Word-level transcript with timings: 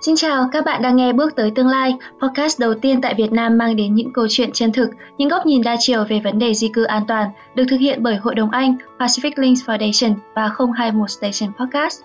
Xin 0.00 0.16
chào, 0.16 0.48
các 0.52 0.64
bạn 0.64 0.82
đang 0.82 0.96
nghe 0.96 1.12
Bước 1.12 1.36
tới 1.36 1.50
tương 1.50 1.68
lai, 1.68 1.94
podcast 2.20 2.60
đầu 2.60 2.74
tiên 2.74 3.00
tại 3.00 3.14
Việt 3.14 3.32
Nam 3.32 3.58
mang 3.58 3.76
đến 3.76 3.94
những 3.94 4.12
câu 4.12 4.26
chuyện 4.30 4.52
chân 4.52 4.72
thực, 4.72 4.90
những 5.18 5.28
góc 5.28 5.46
nhìn 5.46 5.62
đa 5.62 5.76
chiều 5.78 6.04
về 6.08 6.20
vấn 6.24 6.38
đề 6.38 6.54
di 6.54 6.68
cư 6.68 6.84
an 6.84 7.04
toàn, 7.08 7.30
được 7.54 7.64
thực 7.70 7.76
hiện 7.76 8.02
bởi 8.02 8.16
Hội 8.16 8.34
đồng 8.34 8.50
Anh, 8.50 8.76
Pacific 8.98 9.30
Links 9.36 9.64
Foundation 9.64 10.14
và 10.34 10.50
021 10.76 11.10
Station 11.10 11.52
Podcast. 11.58 12.00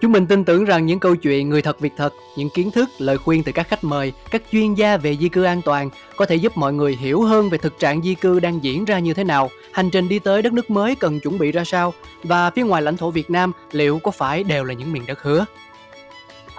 Chúng 0.00 0.12
mình 0.12 0.26
tin 0.26 0.44
tưởng 0.44 0.64
rằng 0.64 0.86
những 0.86 0.98
câu 0.98 1.16
chuyện 1.16 1.48
người 1.48 1.62
thật 1.62 1.80
việc 1.80 1.92
thật, 1.96 2.14
những 2.36 2.48
kiến 2.54 2.70
thức, 2.70 2.88
lời 2.98 3.18
khuyên 3.18 3.42
từ 3.42 3.52
các 3.52 3.68
khách 3.68 3.84
mời, 3.84 4.12
các 4.30 4.42
chuyên 4.52 4.74
gia 4.74 4.96
về 4.96 5.16
di 5.16 5.28
cư 5.28 5.42
an 5.42 5.62
toàn 5.64 5.90
có 6.16 6.26
thể 6.26 6.36
giúp 6.36 6.56
mọi 6.56 6.72
người 6.72 6.96
hiểu 6.96 7.22
hơn 7.22 7.50
về 7.50 7.58
thực 7.58 7.78
trạng 7.78 8.02
di 8.02 8.14
cư 8.14 8.40
đang 8.40 8.64
diễn 8.64 8.84
ra 8.84 8.98
như 8.98 9.14
thế 9.14 9.24
nào, 9.24 9.50
hành 9.72 9.90
trình 9.90 10.08
đi 10.08 10.18
tới 10.18 10.42
đất 10.42 10.52
nước 10.52 10.70
mới 10.70 10.94
cần 10.94 11.20
chuẩn 11.20 11.38
bị 11.38 11.52
ra 11.52 11.64
sao 11.64 11.92
và 12.22 12.50
phía 12.50 12.62
ngoài 12.62 12.82
lãnh 12.82 12.96
thổ 12.96 13.10
Việt 13.10 13.30
Nam 13.30 13.52
liệu 13.72 13.98
có 13.98 14.10
phải 14.10 14.44
đều 14.44 14.64
là 14.64 14.74
những 14.74 14.92
miền 14.92 15.02
đất 15.06 15.22
hứa. 15.22 15.44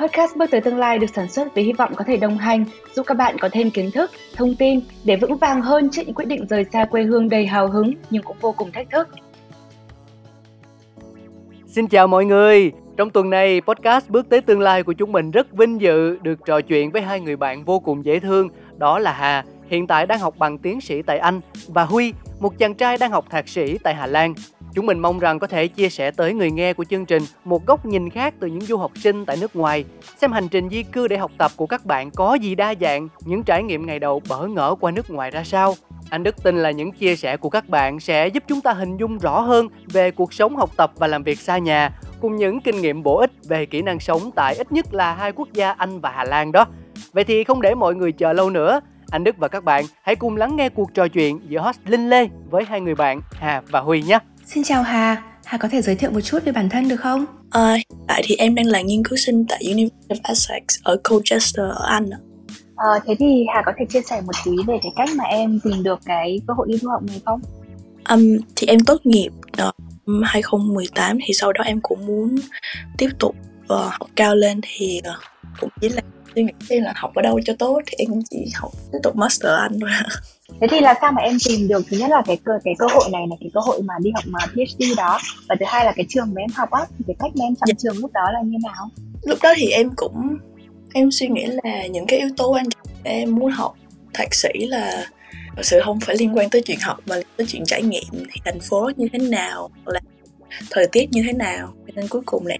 Podcast 0.01 0.35
Bước 0.37 0.51
tới 0.51 0.61
tương 0.61 0.77
lai 0.77 0.99
được 0.99 1.09
sản 1.15 1.27
xuất 1.27 1.55
với 1.55 1.63
hy 1.63 1.73
vọng 1.73 1.95
có 1.95 2.03
thể 2.07 2.17
đồng 2.17 2.37
hành, 2.37 2.65
giúp 2.93 3.03
các 3.07 3.17
bạn 3.17 3.37
có 3.39 3.49
thêm 3.51 3.71
kiến 3.71 3.91
thức, 3.91 4.11
thông 4.35 4.55
tin 4.55 4.79
để 5.03 5.15
vững 5.15 5.37
vàng 5.37 5.61
hơn 5.61 5.89
trước 5.91 6.01
những 6.05 6.15
quyết 6.15 6.25
định 6.25 6.47
rời 6.47 6.65
xa 6.73 6.85
quê 6.85 7.03
hương 7.03 7.29
đầy 7.29 7.45
hào 7.45 7.67
hứng 7.67 7.93
nhưng 8.09 8.23
cũng 8.23 8.37
vô 8.41 8.51
cùng 8.51 8.71
thách 8.71 8.89
thức. 8.89 9.07
Xin 11.67 11.87
chào 11.87 12.07
mọi 12.07 12.25
người, 12.25 12.71
trong 12.97 13.09
tuần 13.09 13.29
này, 13.29 13.61
podcast 13.61 14.09
Bước 14.09 14.29
tới 14.29 14.41
tương 14.41 14.59
lai 14.59 14.83
của 14.83 14.93
chúng 14.93 15.11
mình 15.11 15.31
rất 15.31 15.51
vinh 15.51 15.81
dự 15.81 16.17
được 16.21 16.45
trò 16.45 16.61
chuyện 16.61 16.91
với 16.91 17.01
hai 17.01 17.21
người 17.21 17.35
bạn 17.35 17.63
vô 17.63 17.79
cùng 17.79 18.05
dễ 18.05 18.19
thương, 18.19 18.49
đó 18.77 18.99
là 18.99 19.13
Hà, 19.13 19.45
hiện 19.67 19.87
tại 19.87 20.05
đang 20.05 20.19
học 20.19 20.35
bằng 20.37 20.57
tiến 20.57 20.81
sĩ 20.81 21.01
tại 21.01 21.17
Anh, 21.17 21.41
và 21.67 21.83
Huy, 21.83 22.13
một 22.39 22.57
chàng 22.57 22.73
trai 22.73 22.97
đang 22.97 23.11
học 23.11 23.25
thạc 23.29 23.49
sĩ 23.49 23.77
tại 23.77 23.95
Hà 23.95 24.07
Lan. 24.07 24.33
Chúng 24.73 24.85
mình 24.85 24.99
mong 24.99 25.19
rằng 25.19 25.39
có 25.39 25.47
thể 25.47 25.67
chia 25.67 25.89
sẻ 25.89 26.11
tới 26.11 26.33
người 26.33 26.51
nghe 26.51 26.73
của 26.73 26.83
chương 26.83 27.05
trình 27.05 27.23
một 27.45 27.65
góc 27.65 27.85
nhìn 27.85 28.09
khác 28.09 28.33
từ 28.39 28.47
những 28.47 28.61
du 28.61 28.77
học 28.77 28.91
sinh 28.95 29.25
tại 29.25 29.37
nước 29.41 29.55
ngoài, 29.55 29.85
xem 30.17 30.31
hành 30.31 30.47
trình 30.47 30.69
di 30.69 30.83
cư 30.83 31.07
để 31.07 31.17
học 31.17 31.31
tập 31.37 31.51
của 31.55 31.65
các 31.67 31.85
bạn 31.85 32.11
có 32.11 32.33
gì 32.33 32.55
đa 32.55 32.73
dạng, 32.81 33.07
những 33.25 33.43
trải 33.43 33.63
nghiệm 33.63 33.85
ngày 33.85 33.99
đầu 33.99 34.21
bỡ 34.29 34.47
ngỡ 34.47 34.75
qua 34.79 34.91
nước 34.91 35.09
ngoài 35.09 35.31
ra 35.31 35.43
sao. 35.43 35.75
Anh 36.09 36.23
Đức 36.23 36.43
tin 36.43 36.57
là 36.57 36.71
những 36.71 36.91
chia 36.91 37.15
sẻ 37.15 37.37
của 37.37 37.49
các 37.49 37.69
bạn 37.69 37.99
sẽ 37.99 38.27
giúp 38.27 38.43
chúng 38.47 38.61
ta 38.61 38.73
hình 38.73 38.97
dung 38.97 39.17
rõ 39.17 39.39
hơn 39.39 39.67
về 39.87 40.11
cuộc 40.11 40.33
sống 40.33 40.55
học 40.55 40.69
tập 40.77 40.91
và 40.95 41.07
làm 41.07 41.23
việc 41.23 41.39
xa 41.39 41.57
nhà, 41.57 41.91
cùng 42.21 42.35
những 42.35 42.61
kinh 42.61 42.81
nghiệm 42.81 43.03
bổ 43.03 43.17
ích 43.17 43.31
về 43.43 43.65
kỹ 43.65 43.81
năng 43.81 43.99
sống 43.99 44.31
tại 44.35 44.55
ít 44.55 44.71
nhất 44.71 44.93
là 44.93 45.13
hai 45.13 45.31
quốc 45.31 45.47
gia 45.53 45.71
Anh 45.71 45.99
và 45.99 46.11
Hà 46.11 46.23
Lan 46.23 46.51
đó. 46.51 46.65
Vậy 47.13 47.23
thì 47.23 47.43
không 47.43 47.61
để 47.61 47.75
mọi 47.75 47.95
người 47.95 48.11
chờ 48.11 48.33
lâu 48.33 48.49
nữa, 48.49 48.81
anh 49.11 49.23
Đức 49.23 49.37
và 49.37 49.47
các 49.47 49.63
bạn 49.63 49.85
hãy 50.03 50.15
cùng 50.15 50.37
lắng 50.37 50.55
nghe 50.55 50.69
cuộc 50.69 50.93
trò 50.93 51.07
chuyện 51.07 51.39
giữa 51.47 51.59
host 51.59 51.79
Linh 51.85 52.09
Lê 52.09 52.27
với 52.49 52.63
hai 52.63 52.81
người 52.81 52.95
bạn 52.95 53.21
Hà 53.31 53.61
và 53.69 53.79
Huy 53.79 54.01
nhé. 54.01 54.19
Xin 54.45 54.63
chào 54.63 54.83
Hà, 54.83 55.23
Hà 55.45 55.57
có 55.57 55.67
thể 55.67 55.81
giới 55.81 55.95
thiệu 55.95 56.11
một 56.11 56.21
chút 56.21 56.39
về 56.45 56.51
bản 56.51 56.69
thân 56.69 56.89
được 56.89 56.95
không? 56.95 57.25
À, 57.49 57.75
tại 58.07 58.21
thì 58.25 58.35
em 58.35 58.55
đang 58.55 58.65
là 58.65 58.81
nghiên 58.81 59.03
cứu 59.03 59.17
sinh 59.17 59.45
tại 59.49 59.63
University 59.65 60.07
of 60.09 60.19
Essex 60.23 60.63
ở 60.83 60.97
Colchester 61.09 61.65
ở 61.65 61.85
Anh. 61.87 62.09
À, 62.75 62.89
thế 63.05 63.15
thì 63.19 63.45
Hà 63.55 63.61
có 63.65 63.71
thể 63.79 63.85
chia 63.85 64.01
sẻ 64.01 64.21
một 64.21 64.33
tí 64.45 64.51
về 64.67 64.79
cái 64.83 64.91
cách 64.95 65.09
mà 65.17 65.23
em 65.23 65.59
tìm 65.63 65.83
được 65.83 65.99
cái 66.05 66.39
cơ 66.47 66.53
hội 66.53 66.67
đi 66.69 66.77
du 66.77 66.89
học 66.89 67.03
này 67.03 67.21
không? 67.25 67.41
Um, 68.09 68.37
thì 68.55 68.67
em 68.67 68.79
tốt 68.79 69.01
nghiệp 69.03 69.31
uh, 69.67 69.75
2018 70.23 71.17
thì 71.25 71.33
sau 71.33 71.53
đó 71.53 71.63
em 71.63 71.79
cũng 71.81 72.05
muốn 72.05 72.35
tiếp 72.97 73.09
tục 73.19 73.35
uh, 73.63 73.69
học 73.69 74.09
cao 74.15 74.35
lên 74.35 74.59
thì 74.63 75.01
uh, 75.09 75.23
cũng 75.59 75.69
chỉ 75.81 75.89
là 75.89 76.01
suy 76.35 76.43
nghĩ 76.43 76.51
xem 76.69 76.83
là 76.83 76.93
học 76.95 77.11
ở 77.15 77.21
đâu 77.21 77.39
cho 77.45 77.53
tốt 77.59 77.81
thì 77.85 77.95
em 77.97 78.21
chỉ 78.29 78.37
học 78.55 78.71
tiếp 78.91 78.99
tục 79.03 79.15
master 79.15 79.51
anh 79.59 79.79
thôi. 79.79 79.89
Thế 80.61 80.67
thì 80.71 80.79
là 80.79 80.93
sao 81.01 81.11
mà 81.11 81.21
em 81.21 81.37
tìm 81.47 81.67
được 81.67 81.85
thứ 81.89 81.97
nhất 81.97 82.09
là 82.09 82.21
cái 82.25 82.37
cơ 82.43 82.53
cái 82.63 82.73
cơ 82.77 82.85
hội 82.93 83.09
này 83.11 83.21
là 83.29 83.35
cái 83.39 83.49
cơ 83.53 83.59
hội 83.59 83.81
mà 83.81 83.93
đi 84.01 84.11
học 84.15 84.23
mà 84.27 84.39
PhD 84.45 84.97
đó. 84.97 85.19
Và 85.49 85.55
thứ 85.59 85.65
hai 85.69 85.85
là 85.85 85.93
cái 85.95 86.05
trường 86.09 86.33
mà 86.33 86.41
em 86.41 86.49
học 86.55 86.71
á 86.71 86.85
thì 86.97 87.03
cái 87.07 87.15
cách 87.19 87.31
mà 87.35 87.45
em 87.45 87.55
chọn 87.55 87.67
dạ. 87.67 87.73
trường 87.77 87.97
lúc 87.97 88.11
đó 88.13 88.31
là 88.33 88.39
như 88.45 88.57
nào? 88.63 88.89
Lúc 89.23 89.39
đó 89.43 89.53
thì 89.57 89.69
em 89.69 89.89
cũng 89.95 90.37
em 90.93 91.11
suy 91.11 91.27
nghĩ 91.27 91.45
là 91.45 91.87
những 91.87 92.05
cái 92.07 92.19
yếu 92.19 92.29
tố 92.37 92.53
quan 92.53 92.69
trọng 92.69 92.95
em 93.03 93.35
muốn 93.35 93.51
học 93.51 93.75
thạc 94.13 94.35
sĩ 94.35 94.49
là 94.53 95.05
thực 95.55 95.65
sự 95.65 95.79
không 95.85 95.99
phải 95.99 96.15
liên 96.19 96.37
quan 96.37 96.49
tới 96.49 96.61
chuyện 96.61 96.77
học 96.81 96.99
mà 97.05 97.15
tới 97.37 97.47
chuyện 97.49 97.63
trải 97.65 97.81
nghiệm 97.81 98.03
thì 98.11 98.41
thành 98.45 98.59
phố 98.59 98.91
như 98.97 99.07
thế 99.13 99.19
nào 99.19 99.69
là 99.85 99.99
thời 100.69 100.87
tiết 100.91 101.11
như 101.11 101.23
thế 101.25 101.33
nào. 101.33 101.73
Nên 101.95 102.07
cuối 102.07 102.21
cùng 102.25 102.47
là 102.47 102.55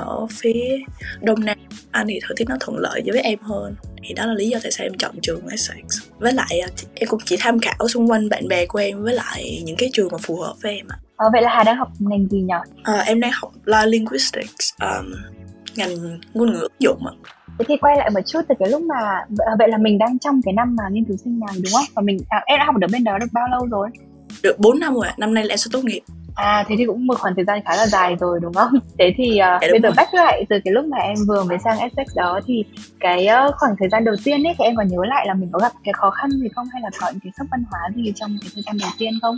ở 0.00 0.26
phía 0.30 0.78
đông 1.20 1.44
nam 1.44 1.58
anh 1.90 2.06
thì 2.08 2.20
thời 2.22 2.34
tiết 2.36 2.44
nó 2.48 2.56
thuận 2.60 2.78
lợi 2.78 3.02
với 3.06 3.20
em 3.20 3.38
hơn 3.42 3.74
thì 4.02 4.14
đó 4.14 4.26
là 4.26 4.34
lý 4.34 4.48
do 4.48 4.58
tại 4.62 4.72
sao 4.72 4.86
em 4.86 4.94
chọn 4.98 5.14
trường 5.22 5.48
Essex 5.50 5.76
với 6.18 6.32
lại 6.32 6.60
à, 6.60 6.68
em 6.94 7.08
cũng 7.08 7.20
chỉ 7.24 7.36
tham 7.40 7.58
khảo 7.60 7.88
xung 7.88 8.10
quanh 8.10 8.28
bạn 8.28 8.48
bè 8.48 8.66
của 8.66 8.78
em 8.78 9.02
với 9.02 9.14
lại 9.14 9.62
những 9.64 9.76
cái 9.76 9.90
trường 9.92 10.08
mà 10.12 10.18
phù 10.22 10.36
hợp 10.36 10.54
với 10.62 10.76
em 10.76 10.86
ạ 10.88 10.98
à, 11.16 11.26
vậy 11.32 11.42
là 11.42 11.50
Hà 11.50 11.64
đang 11.64 11.76
học 11.76 11.88
ngành 11.98 12.28
gì 12.28 12.38
nhỉ? 12.38 12.54
À, 12.82 13.02
em 13.06 13.20
đang 13.20 13.30
học 13.34 13.52
La 13.64 13.86
Linguistics 13.86 14.70
um, 14.80 15.12
ngành 15.76 16.18
ngôn 16.34 16.52
ngữ 16.52 16.60
ứng 16.60 16.72
dụng 16.78 17.06
ạ 17.06 17.12
Thế 17.58 17.64
thì 17.68 17.76
quay 17.76 17.96
lại 17.96 18.10
một 18.10 18.20
chút 18.26 18.40
từ 18.48 18.54
cái 18.58 18.68
lúc 18.68 18.82
mà 18.82 18.96
à, 19.38 19.52
vậy 19.58 19.68
là 19.68 19.78
mình 19.78 19.98
đang 19.98 20.18
trong 20.18 20.40
cái 20.44 20.54
năm 20.54 20.76
mà 20.76 20.84
nghiên 20.92 21.04
cứu 21.04 21.16
sinh 21.16 21.40
này 21.40 21.54
đúng 21.54 21.72
không? 21.72 21.84
Và 21.94 22.02
mình 22.02 22.18
à, 22.28 22.42
em 22.46 22.58
đã 22.58 22.64
học 22.64 22.74
ở 22.80 22.88
bên 22.92 23.04
đó 23.04 23.18
được 23.18 23.26
bao 23.32 23.48
lâu 23.50 23.66
rồi? 23.66 23.88
Được 24.42 24.58
4 24.58 24.80
năm 24.80 24.94
rồi, 24.94 25.06
năm 25.18 25.34
nay 25.34 25.44
là 25.44 25.52
em 25.52 25.58
sẽ 25.58 25.68
tốt 25.72 25.84
nghiệp. 25.84 26.00
À 26.38 26.64
thế 26.68 26.74
thì 26.78 26.84
cũng 26.86 27.06
một 27.06 27.18
khoảng 27.18 27.34
thời 27.34 27.44
gian 27.44 27.60
khá 27.64 27.76
là 27.76 27.86
dài 27.86 28.16
rồi 28.20 28.38
đúng 28.42 28.54
không? 28.54 28.72
Thế 28.98 29.14
thì 29.16 29.38
uh, 29.56 29.70
bây 29.70 29.80
giờ 29.82 29.90
bắt 29.96 30.14
lại 30.14 30.44
từ 30.48 30.56
cái 30.64 30.72
lúc 30.72 30.84
mà 30.84 30.96
em 30.96 31.14
vừa 31.28 31.44
mới 31.44 31.58
sang 31.64 31.78
Essex 31.78 32.16
đó 32.16 32.40
thì 32.46 32.64
cái 33.00 33.28
uh, 33.48 33.54
khoảng 33.56 33.74
thời 33.78 33.88
gian 33.88 34.04
đầu 34.04 34.14
tiên 34.24 34.46
ấy 34.46 34.54
thì 34.58 34.64
em 34.64 34.76
còn 34.76 34.88
nhớ 34.88 34.98
lại 35.08 35.24
là 35.26 35.34
mình 35.34 35.48
có 35.52 35.58
gặp 35.58 35.72
cái 35.84 35.92
khó 35.92 36.10
khăn 36.10 36.30
gì 36.30 36.48
không 36.54 36.66
hay 36.72 36.82
là 36.82 36.90
có 37.00 37.10
những 37.10 37.20
cái 37.20 37.32
sốc 37.38 37.46
văn 37.50 37.64
hóa 37.70 37.80
gì 37.96 38.12
trong 38.16 38.38
cái 38.40 38.50
thời 38.54 38.62
gian 38.66 38.78
đầu 38.80 38.90
tiên 38.98 39.12
không? 39.22 39.36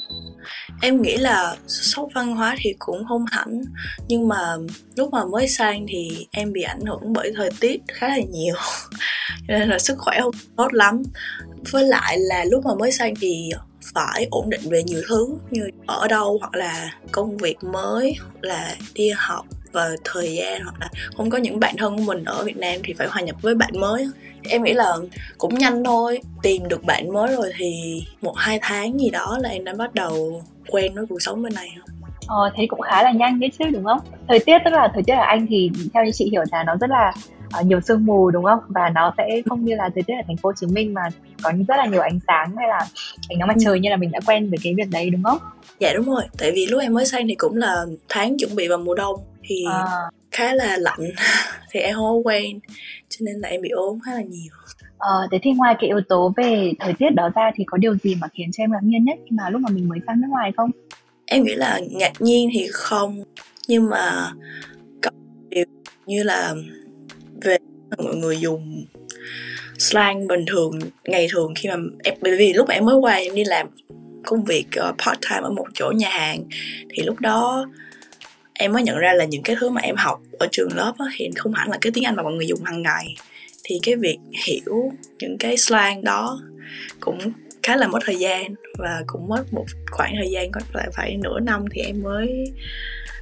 Em 0.82 1.02
nghĩ 1.02 1.16
là 1.16 1.56
sốc 1.66 2.08
văn 2.14 2.36
hóa 2.36 2.56
thì 2.58 2.74
cũng 2.78 3.04
không 3.08 3.24
hẳn 3.30 3.60
nhưng 4.08 4.28
mà 4.28 4.56
lúc 4.96 5.12
mà 5.12 5.24
mới 5.24 5.48
sang 5.48 5.86
thì 5.88 6.26
em 6.30 6.52
bị 6.52 6.62
ảnh 6.62 6.80
hưởng 6.80 7.12
bởi 7.12 7.32
thời 7.36 7.50
tiết 7.60 7.80
khá 7.88 8.08
là 8.08 8.18
nhiều 8.30 8.54
nên 9.48 9.68
là 9.68 9.78
sức 9.78 9.98
khỏe 9.98 10.20
không 10.20 10.34
tốt 10.56 10.72
lắm 10.72 11.02
với 11.72 11.84
lại 11.84 12.18
là 12.18 12.44
lúc 12.44 12.64
mà 12.64 12.74
mới 12.74 12.92
sang 12.92 13.14
thì 13.20 13.50
phải 13.94 14.26
ổn 14.30 14.50
định 14.50 14.60
về 14.64 14.82
nhiều 14.82 15.02
thứ 15.08 15.28
như 15.50 15.68
ở 15.86 16.08
đâu 16.08 16.38
hoặc 16.40 16.54
là 16.54 16.94
công 17.12 17.36
việc 17.36 17.64
mới 17.64 18.14
hoặc 18.20 18.34
là 18.40 18.76
đi 18.94 19.10
học 19.16 19.46
và 19.72 19.90
thời 20.04 20.34
gian 20.34 20.62
hoặc 20.62 20.74
là 20.80 20.88
không 21.16 21.30
có 21.30 21.38
những 21.38 21.60
bạn 21.60 21.74
thân 21.78 21.96
của 21.96 22.02
mình 22.02 22.24
ở 22.24 22.44
Việt 22.44 22.56
Nam 22.56 22.80
thì 22.84 22.92
phải 22.92 23.06
hòa 23.06 23.22
nhập 23.22 23.36
với 23.42 23.54
bạn 23.54 23.70
mới 23.80 24.08
em 24.48 24.62
nghĩ 24.62 24.72
là 24.72 24.92
cũng 25.38 25.54
nhanh 25.54 25.84
thôi 25.84 26.20
tìm 26.42 26.68
được 26.68 26.84
bạn 26.84 27.12
mới 27.12 27.36
rồi 27.36 27.52
thì 27.58 28.02
một 28.22 28.34
hai 28.36 28.58
tháng 28.62 29.00
gì 29.00 29.10
đó 29.10 29.38
là 29.40 29.48
em 29.48 29.64
đã 29.64 29.74
bắt 29.74 29.94
đầu 29.94 30.42
quen 30.68 30.94
với 30.94 31.06
cuộc 31.08 31.22
sống 31.22 31.42
bên 31.42 31.54
này 31.54 31.70
Ờ, 32.30 32.50
thế 32.56 32.66
cũng 32.66 32.80
khá 32.80 33.02
là 33.02 33.12
nhanh 33.12 33.40
đấy 33.40 33.50
chứ 33.58 33.64
đúng 33.64 33.84
không? 33.84 34.00
Thời 34.28 34.38
tiết 34.38 34.58
tức 34.64 34.70
là 34.70 34.88
thời 34.94 35.02
tiết 35.02 35.12
ở 35.12 35.22
Anh 35.22 35.46
thì 35.50 35.70
theo 35.94 36.04
như 36.04 36.10
chị 36.14 36.28
hiểu 36.30 36.42
là 36.52 36.64
nó 36.64 36.76
rất 36.80 36.90
là 36.90 37.12
uh, 37.60 37.66
nhiều 37.66 37.80
sương 37.80 38.06
mù 38.06 38.30
đúng 38.30 38.44
không? 38.44 38.58
Và 38.68 38.90
nó 38.94 39.14
sẽ 39.16 39.42
không 39.48 39.64
như 39.64 39.74
là 39.74 39.90
thời 39.94 40.02
tiết 40.02 40.14
ở 40.14 40.22
thành 40.26 40.36
phố 40.36 40.48
Hồ 40.48 40.52
Chí 40.60 40.66
Minh 40.66 40.94
mà 40.94 41.02
có 41.42 41.52
rất 41.68 41.76
là 41.76 41.86
nhiều 41.86 42.00
ánh 42.00 42.18
sáng 42.26 42.56
hay 42.56 42.68
là 42.68 42.86
ánh 43.28 43.38
nắng 43.38 43.48
mặt 43.48 43.56
ừ. 43.56 43.62
trời 43.64 43.80
như 43.80 43.90
là 43.90 43.96
mình 43.96 44.10
đã 44.10 44.20
quen 44.26 44.50
với 44.50 44.58
cái 44.62 44.74
việc 44.76 44.90
đấy 44.90 45.10
đúng 45.10 45.22
không? 45.22 45.38
Dạ 45.80 45.92
đúng 45.94 46.06
rồi, 46.06 46.22
tại 46.38 46.52
vì 46.54 46.66
lúc 46.66 46.80
em 46.80 46.94
mới 46.94 47.06
sang 47.06 47.28
thì 47.28 47.34
cũng 47.34 47.56
là 47.56 47.84
tháng 48.08 48.36
chuẩn 48.38 48.56
bị 48.56 48.68
vào 48.68 48.78
mùa 48.78 48.94
đông 48.94 49.16
thì 49.42 49.64
à. 49.70 49.84
khá 50.30 50.54
là 50.54 50.76
lạnh 50.76 51.00
thì 51.70 51.80
em 51.80 51.94
không 51.94 52.26
quen 52.26 52.58
cho 53.08 53.16
nên 53.20 53.36
là 53.36 53.48
em 53.48 53.62
bị 53.62 53.68
ốm 53.68 53.98
khá 54.06 54.14
là 54.14 54.22
nhiều. 54.22 54.52
Ờ, 54.98 55.28
thế 55.30 55.38
thì 55.42 55.52
ngoài 55.52 55.74
cái 55.80 55.88
yếu 55.88 56.00
tố 56.08 56.32
về 56.36 56.72
thời 56.78 56.92
tiết 56.92 57.10
đó 57.14 57.30
ra 57.34 57.50
thì 57.54 57.64
có 57.66 57.78
điều 57.78 57.96
gì 57.96 58.14
mà 58.14 58.28
khiến 58.28 58.50
cho 58.52 58.64
em 58.64 58.72
ngạc 58.72 58.82
nhiên 58.82 59.04
nhất 59.04 59.18
khi 59.24 59.36
mà 59.36 59.50
lúc 59.50 59.60
mà 59.60 59.68
mình 59.72 59.88
mới 59.88 59.98
sang 60.06 60.20
nước 60.20 60.28
ngoài 60.30 60.52
không? 60.56 60.70
em 61.30 61.44
nghĩ 61.44 61.54
là 61.54 61.80
ngạc 61.90 62.12
nhiên 62.18 62.50
thì 62.54 62.66
không 62.72 63.22
nhưng 63.68 63.90
mà 63.90 64.32
có 65.02 65.10
điều 65.48 65.64
như 66.06 66.22
là 66.22 66.54
về 67.44 67.56
mọi 67.98 68.14
người 68.14 68.40
dùng 68.40 68.84
slang 69.78 70.26
bình 70.26 70.44
thường 70.46 70.78
ngày 71.04 71.26
thường 71.30 71.54
khi 71.56 71.68
mà 71.68 71.76
em 72.04 72.14
bởi 72.20 72.36
vì 72.36 72.52
lúc 72.52 72.68
mà 72.68 72.74
em 72.74 72.84
mới 72.84 72.96
qua 72.96 73.14
em 73.14 73.34
đi 73.34 73.44
làm 73.44 73.66
công 74.26 74.44
việc 74.44 74.66
ờ, 74.76 74.88
uh, 74.88 74.96
part 74.98 75.18
time 75.20 75.42
ở 75.42 75.50
một 75.50 75.66
chỗ 75.74 75.92
nhà 75.96 76.08
hàng 76.10 76.44
thì 76.90 77.02
lúc 77.02 77.20
đó 77.20 77.66
em 78.60 78.72
mới 78.72 78.82
nhận 78.82 78.98
ra 78.98 79.12
là 79.12 79.24
những 79.24 79.42
cái 79.42 79.56
thứ 79.60 79.70
mà 79.70 79.80
em 79.80 79.96
học 79.96 80.20
ở 80.38 80.48
trường 80.52 80.76
lớp 80.76 80.92
đó, 80.98 81.08
thì 81.16 81.30
không 81.36 81.52
hẳn 81.52 81.70
là 81.70 81.78
cái 81.80 81.90
tiếng 81.94 82.04
Anh 82.04 82.16
mà 82.16 82.22
mọi 82.22 82.32
người 82.32 82.46
dùng 82.46 82.64
hàng 82.64 82.82
ngày. 82.82 83.14
Thì 83.64 83.80
cái 83.82 83.96
việc 83.96 84.18
hiểu 84.46 84.92
những 85.18 85.38
cái 85.38 85.56
slang 85.56 86.04
đó 86.04 86.40
cũng 87.00 87.18
khá 87.62 87.76
là 87.76 87.88
mất 87.88 87.98
thời 88.04 88.16
gian 88.16 88.54
và 88.78 89.02
cũng 89.06 89.28
mất 89.28 89.44
một 89.52 89.64
khoảng 89.90 90.14
thời 90.16 90.30
gian 90.30 90.50
có 90.52 90.60
lại 90.72 90.88
phải 90.96 91.16
nửa 91.16 91.40
năm 91.40 91.64
thì 91.70 91.82
em 91.82 92.02
mới 92.02 92.52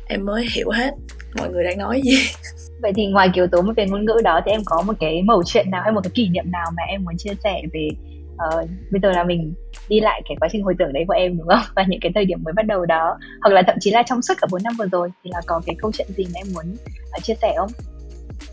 em 0.09 0.27
mới 0.27 0.47
hiểu 0.55 0.71
hết 0.71 0.91
mọi 1.39 1.51
người 1.51 1.65
đang 1.65 1.79
nói 1.79 2.01
gì. 2.05 2.19
Vậy 2.83 2.93
thì 2.97 3.07
ngoài 3.07 3.31
kiểu 3.35 3.47
tố 3.47 3.63
về 3.77 3.87
ngôn 3.87 4.05
ngữ 4.05 4.21
đó 4.25 4.41
thì 4.47 4.53
em 4.53 4.61
có 4.65 4.83
một 4.83 4.93
cái 5.01 5.23
mẩu 5.23 5.43
chuyện 5.47 5.71
nào 5.71 5.83
hay 5.83 5.93
một 5.93 6.01
cái 6.05 6.11
kỷ 6.15 6.29
niệm 6.29 6.51
nào 6.51 6.67
mà 6.77 6.83
em 6.83 7.05
muốn 7.05 7.17
chia 7.17 7.33
sẻ 7.45 7.63
về 7.73 7.89
uh, 8.35 8.71
bây 8.91 9.01
giờ 9.03 9.13
là 9.13 9.25
mình 9.25 9.55
đi 9.89 10.01
lại 10.01 10.23
cái 10.29 10.37
quá 10.41 10.49
trình 10.53 10.63
hồi 10.63 10.75
tưởng 10.79 10.93
đấy 10.93 11.05
của 11.09 11.15
em 11.15 11.39
đúng 11.39 11.49
không? 11.49 11.63
Và 11.77 11.85
những 11.89 12.01
cái 12.01 12.13
thời 12.15 12.25
điểm 12.25 12.39
mới 12.45 12.53
bắt 12.53 12.67
đầu 12.67 12.87
đó. 12.87 13.19
Hoặc 13.41 13.51
là 13.51 13.63
thậm 13.67 13.77
chí 13.81 13.91
là 13.91 14.03
trong 14.07 14.23
suốt 14.23 14.35
cả 14.41 14.47
4 14.51 14.63
năm 14.63 14.75
vừa 14.79 14.87
rồi 14.87 15.11
thì 15.25 15.31
là 15.35 15.41
có 15.47 15.61
cái 15.67 15.77
câu 15.79 15.93
chuyện 15.93 16.09
gì 16.17 16.25
mà 16.25 16.41
em 16.41 16.47
muốn 16.55 16.77
uh, 17.17 17.23
chia 17.23 17.35
sẻ 17.43 17.55
không? 17.57 17.71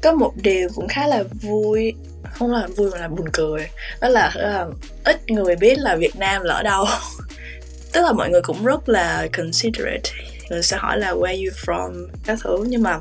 Có 0.03 0.11
một 0.11 0.31
điều 0.43 0.69
cũng 0.75 0.87
khá 0.87 1.07
là 1.07 1.23
vui. 1.41 1.93
Không 2.23 2.51
là 2.51 2.67
vui 2.75 2.89
mà 2.91 2.97
là 2.97 3.07
buồn 3.07 3.27
cười. 3.33 3.67
Đó 4.01 4.09
là 4.09 4.33
uh, 4.67 4.75
ít 5.03 5.31
người 5.31 5.55
biết 5.55 5.79
là 5.79 5.95
Việt 5.95 6.15
Nam 6.17 6.41
là 6.43 6.53
ở 6.53 6.63
đâu 6.63 6.85
tức 7.95 8.01
là 8.01 8.11
mọi 8.11 8.29
người 8.29 8.41
cũng 8.41 8.65
rất 8.65 8.89
là 8.89 9.27
considerate. 9.37 10.09
Người 10.49 10.63
sẽ 10.63 10.77
hỏi 10.77 10.99
là 10.99 11.13
where 11.13 11.45
you 11.45 11.53
from? 11.65 12.07
các 12.25 12.39
thứ. 12.43 12.65
Nhưng 12.67 12.83
mà 12.83 12.99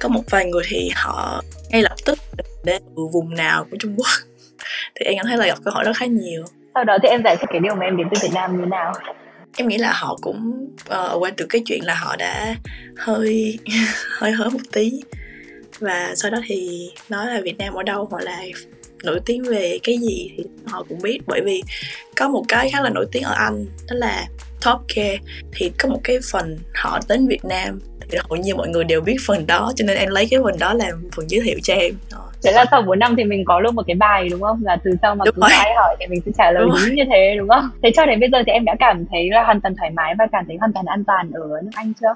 có 0.00 0.08
một 0.08 0.22
vài 0.30 0.46
người 0.46 0.62
thì 0.68 0.90
họ 0.94 1.42
ngay 1.70 1.82
lập 1.82 1.94
tức 2.04 2.18
đến 2.64 2.82
từ 2.96 3.02
vùng 3.12 3.34
nào 3.34 3.66
của 3.70 3.76
Trung 3.80 3.94
Quốc. 3.96 4.06
Thì 4.94 5.04
em 5.06 5.14
cảm 5.16 5.26
thấy 5.26 5.36
là 5.36 5.46
gặp 5.46 5.58
cơ 5.64 5.70
hội 5.70 5.84
đó 5.84 5.92
khá 5.96 6.06
nhiều. 6.06 6.44
Sau 6.74 6.84
đó 6.84 6.98
thì 7.02 7.08
em 7.08 7.22
giải 7.24 7.36
thích 7.36 7.48
cái 7.52 7.60
điều 7.60 7.74
mà 7.74 7.86
em 7.86 7.96
đến 7.96 8.06
từ 8.14 8.20
Việt 8.22 8.32
Nam 8.34 8.60
như 8.60 8.66
nào. 8.66 8.92
Em 9.56 9.68
nghĩ 9.68 9.78
là 9.78 9.92
họ 9.92 10.18
cũng 10.22 10.68
uh, 10.94 11.22
quen 11.22 11.34
từ 11.36 11.46
cái 11.48 11.62
chuyện 11.66 11.84
là 11.84 11.94
họ 11.94 12.16
đã 12.16 12.56
hơi 12.96 13.58
hơi 14.18 14.32
hớ 14.32 14.48
một 14.48 14.62
tí. 14.72 15.02
Và 15.78 16.12
sau 16.16 16.30
đó 16.30 16.38
thì 16.46 16.88
nói 17.08 17.26
là 17.26 17.40
Việt 17.44 17.58
Nam 17.58 17.74
ở 17.74 17.82
đâu 17.82 18.08
hoặc 18.10 18.22
là 18.22 18.42
nổi 19.04 19.20
tiếng 19.26 19.42
về 19.42 19.78
cái 19.82 19.98
gì 19.98 20.30
thì 20.36 20.44
họ 20.66 20.84
cũng 20.88 21.02
biết. 21.02 21.18
Bởi 21.26 21.40
vì 21.44 21.62
có 22.16 22.28
một 22.28 22.44
cái 22.48 22.70
khá 22.70 22.80
là 22.80 22.90
nổi 22.90 23.06
tiếng 23.12 23.22
ở 23.22 23.34
Anh 23.34 23.66
đó 23.88 23.96
là 23.96 24.24
Top 24.64 24.80
Gear. 24.94 25.16
Thì 25.52 25.72
có 25.78 25.88
một 25.88 26.00
cái 26.04 26.18
phần 26.32 26.58
họ 26.74 27.00
đến 27.08 27.28
Việt 27.28 27.44
Nam 27.44 27.80
thì 28.10 28.18
hầu 28.28 28.36
như 28.36 28.54
mọi 28.54 28.68
người 28.68 28.84
đều 28.84 29.00
biết 29.00 29.16
phần 29.26 29.46
đó 29.46 29.72
cho 29.76 29.84
nên 29.84 29.96
em 29.96 30.08
lấy 30.08 30.26
cái 30.30 30.40
phần 30.44 30.58
đó 30.58 30.74
làm 30.74 31.10
phần 31.16 31.30
giới 31.30 31.40
thiệu 31.40 31.58
cho 31.62 31.74
em. 31.74 31.94
Thế 32.44 32.52
là 32.52 32.64
sau 32.70 32.82
4 32.82 32.98
năm 32.98 33.14
thì 33.16 33.24
mình 33.24 33.44
có 33.46 33.60
luôn 33.60 33.74
một 33.74 33.82
cái 33.86 33.96
bài 33.96 34.28
đúng 34.28 34.40
không? 34.40 34.60
Là 34.64 34.76
từ 34.84 34.90
sau 35.02 35.14
mà 35.14 35.24
đúng 35.24 35.34
cứ 35.34 35.42
ai 35.50 35.74
hỏi 35.76 35.96
thì 36.00 36.06
mình 36.06 36.20
sẽ 36.26 36.32
trả 36.38 36.50
lời 36.50 36.62
đúng, 36.62 36.74
đúng 36.86 36.94
như 36.94 37.02
thế 37.10 37.34
đúng 37.38 37.48
không? 37.48 37.70
Thế 37.82 37.90
cho 37.96 38.06
đến 38.06 38.20
bây 38.20 38.28
giờ 38.32 38.38
thì 38.46 38.52
em 38.52 38.64
đã 38.64 38.74
cảm 38.78 39.04
thấy 39.10 39.30
là 39.30 39.44
hoàn 39.44 39.60
toàn 39.60 39.74
thoải 39.76 39.90
mái 39.90 40.14
và 40.18 40.26
cảm 40.32 40.44
thấy 40.48 40.56
hoàn 40.60 40.72
toàn 40.72 40.86
an 40.86 41.04
toàn 41.04 41.30
ở 41.34 41.40
nước 41.62 41.70
Anh 41.74 41.92
chưa? 42.00 42.14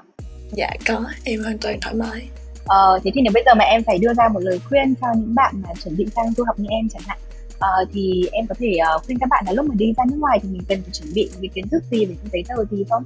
Dạ 0.51 0.69
có. 0.87 1.03
Em 1.23 1.43
hoàn 1.43 1.57
toàn 1.57 1.79
thoải 1.81 1.95
mái 1.95 2.27
Ờ, 2.67 2.99
thế 3.03 3.11
thì 3.13 3.21
nếu 3.21 3.31
bây 3.33 3.43
giờ 3.45 3.53
mà 3.55 3.65
em 3.65 3.83
phải 3.83 3.97
đưa 3.97 4.13
ra 4.13 4.27
một 4.33 4.39
lời 4.39 4.59
khuyên 4.69 4.95
cho 5.01 5.07
những 5.15 5.35
bạn 5.35 5.61
mà 5.63 5.69
chuẩn 5.83 5.97
bị 5.97 6.05
sang 6.15 6.31
du 6.31 6.43
học 6.43 6.59
như 6.59 6.67
em 6.69 6.89
chẳng 6.89 7.01
hạn 7.05 7.17
uh, 7.57 7.89
thì 7.93 8.29
em 8.31 8.47
có 8.47 8.55
thể 8.59 8.77
uh, 8.95 9.05
khuyên 9.05 9.19
các 9.19 9.29
bạn 9.29 9.43
là 9.47 9.53
lúc 9.53 9.65
mà 9.65 9.75
đi 9.77 9.93
ra 9.97 10.03
nước 10.09 10.17
ngoài 10.19 10.39
thì 10.43 10.49
mình 10.49 10.61
cần 10.69 10.81
phải 10.81 10.91
chuẩn 10.93 11.13
bị 11.13 11.29
những 11.39 11.51
kiến 11.51 11.67
thức 11.67 11.83
gì 11.91 12.05
về 12.05 12.15
những 12.15 12.31
giấy 12.33 12.43
tờ 12.47 12.65
gì 12.71 12.83
không? 12.89 13.03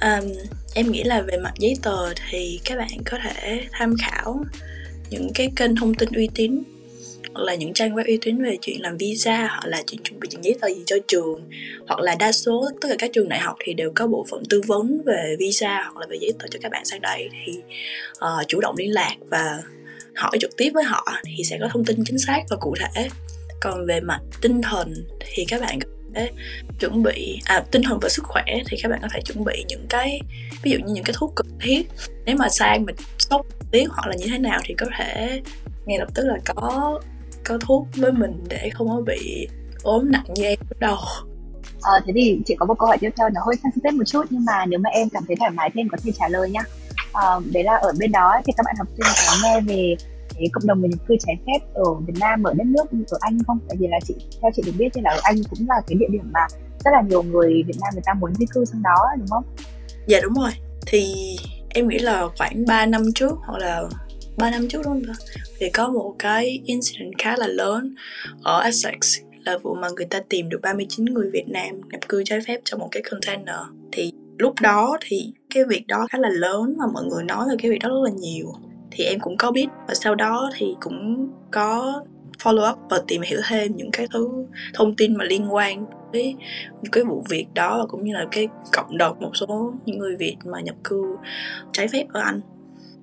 Um, 0.00 0.32
em 0.74 0.92
nghĩ 0.92 1.02
là 1.02 1.22
về 1.22 1.36
mặt 1.36 1.52
giấy 1.58 1.74
tờ 1.82 2.14
thì 2.30 2.60
các 2.64 2.78
bạn 2.78 2.88
có 3.10 3.18
thể 3.24 3.60
tham 3.72 3.94
khảo 4.02 4.44
những 5.10 5.30
cái 5.34 5.52
kênh 5.56 5.76
thông 5.76 5.94
tin 5.94 6.08
uy 6.12 6.28
tín 6.34 6.62
hoặc 7.38 7.44
là 7.44 7.54
những 7.54 7.72
trang 7.72 7.94
web 7.94 8.04
uy 8.06 8.18
tín 8.22 8.42
về 8.42 8.56
chuyện 8.60 8.82
làm 8.82 8.96
visa 8.96 9.46
hoặc 9.46 9.66
là 9.66 9.82
chuyện 9.86 10.02
chuẩn 10.02 10.20
bị 10.20 10.28
những 10.30 10.44
giấy 10.44 10.56
tờ 10.60 10.68
gì 10.68 10.82
cho 10.86 10.96
trường 11.08 11.50
hoặc 11.88 12.00
là 12.00 12.14
đa 12.18 12.32
số 12.32 12.70
tất 12.80 12.88
cả 12.88 12.94
các 12.98 13.10
trường 13.12 13.28
đại 13.28 13.38
học 13.40 13.56
thì 13.64 13.74
đều 13.74 13.92
có 13.94 14.06
bộ 14.06 14.26
phận 14.30 14.42
tư 14.50 14.60
vấn 14.66 15.02
về 15.06 15.36
visa 15.38 15.82
hoặc 15.82 15.96
là 16.00 16.06
về 16.10 16.16
giấy 16.20 16.32
tờ 16.38 16.46
cho 16.50 16.58
các 16.62 16.72
bạn 16.72 16.84
sang 16.84 17.00
đây 17.00 17.28
thì 17.32 17.52
uh, 18.10 18.48
chủ 18.48 18.60
động 18.60 18.74
liên 18.78 18.92
lạc 18.92 19.14
và 19.30 19.62
hỏi 20.16 20.38
trực 20.40 20.56
tiếp 20.56 20.70
với 20.74 20.84
họ 20.84 21.06
thì 21.24 21.44
sẽ 21.44 21.58
có 21.60 21.68
thông 21.72 21.84
tin 21.84 22.04
chính 22.04 22.18
xác 22.18 22.42
và 22.50 22.56
cụ 22.60 22.74
thể. 22.78 23.08
Còn 23.60 23.86
về 23.86 24.00
mặt 24.00 24.20
tinh 24.42 24.62
thần 24.62 24.94
thì 25.34 25.44
các 25.48 25.60
bạn 25.60 25.78
thể 26.14 26.30
chuẩn 26.80 27.02
bị 27.02 27.38
à 27.44 27.64
tinh 27.70 27.82
thần 27.82 27.98
và 28.02 28.08
sức 28.08 28.22
khỏe 28.24 28.44
thì 28.66 28.76
các 28.82 28.88
bạn 28.88 28.98
có 29.02 29.08
thể 29.14 29.20
chuẩn 29.24 29.44
bị 29.44 29.64
những 29.68 29.86
cái 29.88 30.20
ví 30.62 30.70
dụ 30.70 30.78
như 30.78 30.92
những 30.94 31.04
cái 31.04 31.14
thuốc 31.18 31.32
cần 31.36 31.46
thiết. 31.60 31.82
Nếu 32.24 32.36
mà 32.36 32.48
sang 32.48 32.84
mình 32.84 32.96
sốt 33.18 33.46
tiếc 33.70 33.84
hoặc 33.88 34.06
là 34.06 34.14
như 34.18 34.26
thế 34.30 34.38
nào 34.38 34.60
thì 34.64 34.74
có 34.74 34.86
thể 34.98 35.40
ngay 35.86 35.98
lập 35.98 36.08
tức 36.14 36.24
là 36.26 36.38
có 36.44 37.00
có 37.48 37.58
thuốc 37.60 37.86
với 37.96 38.12
mình 38.12 38.44
để 38.48 38.70
không 38.74 38.88
có 38.88 39.02
bị 39.06 39.48
ốm 39.82 40.10
nặng 40.10 40.24
như 40.34 40.44
em 40.44 40.58
đầu 40.78 40.98
À, 41.82 41.92
thế 42.06 42.12
thì 42.16 42.40
chị 42.46 42.56
có 42.58 42.66
một 42.66 42.74
câu 42.78 42.86
hỏi 42.86 42.98
tiếp 43.00 43.10
theo 43.16 43.28
nó 43.28 43.40
hơi 43.46 43.56
sensitive 43.62 43.90
một 43.90 44.04
chút 44.06 44.26
nhưng 44.30 44.44
mà 44.44 44.66
nếu 44.66 44.78
mà 44.78 44.90
em 44.90 45.08
cảm 45.08 45.22
thấy 45.26 45.36
thoải 45.36 45.50
mái 45.50 45.70
thì 45.74 45.80
em 45.80 45.88
có 45.88 45.96
thể 46.04 46.12
trả 46.18 46.28
lời 46.28 46.50
nhá 46.50 46.60
à, 47.12 47.22
đấy 47.52 47.64
là 47.64 47.76
ở 47.76 47.92
bên 47.98 48.12
đó 48.12 48.32
thì 48.46 48.52
các 48.56 48.62
bạn 48.66 48.74
học 48.78 48.88
sinh 48.96 49.06
có 49.26 49.36
nghe 49.42 49.60
về 49.60 49.96
cái 50.38 50.48
cộng 50.52 50.66
đồng 50.66 50.80
người 50.80 50.88
nhập 50.88 50.98
cư 51.08 51.16
trái 51.26 51.36
phép 51.46 51.66
ở 51.74 51.94
Việt 51.94 52.14
Nam 52.20 52.42
ở 52.42 52.54
đất 52.54 52.66
nước 52.66 52.84
ở 53.10 53.18
Anh 53.20 53.38
không? 53.46 53.58
Tại 53.68 53.76
vì 53.80 53.86
là 53.86 53.98
chị 54.08 54.14
theo 54.42 54.50
chị 54.54 54.62
được 54.66 54.72
biết 54.78 54.88
thì 54.94 55.00
là 55.04 55.10
ở 55.10 55.20
Anh 55.22 55.36
cũng 55.50 55.68
là 55.68 55.74
cái 55.86 55.96
địa 56.00 56.06
điểm 56.10 56.30
mà 56.32 56.40
rất 56.84 56.90
là 56.92 57.02
nhiều 57.08 57.22
người 57.22 57.62
Việt 57.66 57.76
Nam 57.80 57.90
người 57.92 58.02
ta 58.04 58.14
muốn 58.14 58.34
di 58.34 58.46
cư 58.54 58.64
sang 58.64 58.82
đó 58.82 58.96
đúng 59.18 59.28
không? 59.28 59.44
Dạ 60.06 60.18
đúng 60.22 60.34
rồi. 60.34 60.50
Thì 60.86 61.14
em 61.68 61.88
nghĩ 61.88 61.98
là 61.98 62.28
khoảng 62.38 62.66
3 62.66 62.86
năm 62.86 63.02
trước 63.14 63.32
hoặc 63.46 63.58
là 63.58 63.82
3 64.38 64.50
năm 64.50 64.68
trước 64.68 64.86
luôn 64.86 65.02
rồi. 65.02 65.16
thì 65.58 65.70
có 65.70 65.88
một 65.88 66.14
cái 66.18 66.62
incident 66.66 67.12
khá 67.18 67.36
là 67.36 67.46
lớn 67.46 67.94
ở 68.42 68.60
Essex 68.60 69.20
là 69.44 69.58
vụ 69.58 69.74
mà 69.74 69.88
người 69.96 70.06
ta 70.06 70.20
tìm 70.28 70.48
được 70.48 70.60
39 70.62 71.04
người 71.04 71.30
Việt 71.32 71.48
Nam 71.48 71.80
nhập 71.90 72.08
cư 72.08 72.22
trái 72.24 72.40
phép 72.46 72.60
trong 72.64 72.80
một 72.80 72.88
cái 72.92 73.02
container 73.10 73.56
thì 73.92 74.12
lúc 74.38 74.54
đó 74.60 74.96
thì 75.00 75.32
cái 75.54 75.64
việc 75.64 75.86
đó 75.86 76.06
khá 76.10 76.18
là 76.18 76.28
lớn 76.28 76.76
và 76.78 76.86
mọi 76.92 77.04
người 77.04 77.24
nói 77.24 77.46
là 77.48 77.54
cái 77.58 77.70
việc 77.70 77.78
đó 77.82 77.88
rất 77.88 78.00
là 78.04 78.10
nhiều 78.10 78.52
thì 78.90 79.04
em 79.04 79.20
cũng 79.20 79.36
có 79.36 79.50
biết 79.50 79.66
và 79.88 79.94
sau 79.94 80.14
đó 80.14 80.50
thì 80.56 80.74
cũng 80.80 81.28
có 81.50 82.02
follow 82.38 82.72
up 82.72 82.78
và 82.90 83.02
tìm 83.08 83.22
hiểu 83.22 83.40
thêm 83.48 83.76
những 83.76 83.90
cái 83.90 84.06
thứ 84.12 84.28
thông 84.74 84.96
tin 84.96 85.16
mà 85.16 85.24
liên 85.24 85.54
quan 85.54 85.86
với 86.12 86.36
cái 86.92 87.04
vụ 87.04 87.24
việc 87.28 87.46
đó 87.54 87.78
và 87.78 87.86
cũng 87.86 88.04
như 88.04 88.12
là 88.12 88.26
cái 88.30 88.48
cộng 88.72 88.98
đồng 88.98 89.20
một 89.20 89.30
số 89.34 89.74
những 89.84 89.98
người 89.98 90.16
Việt 90.16 90.36
mà 90.44 90.60
nhập 90.60 90.76
cư 90.84 91.16
trái 91.72 91.88
phép 91.88 92.06
ở 92.12 92.20
Anh 92.20 92.40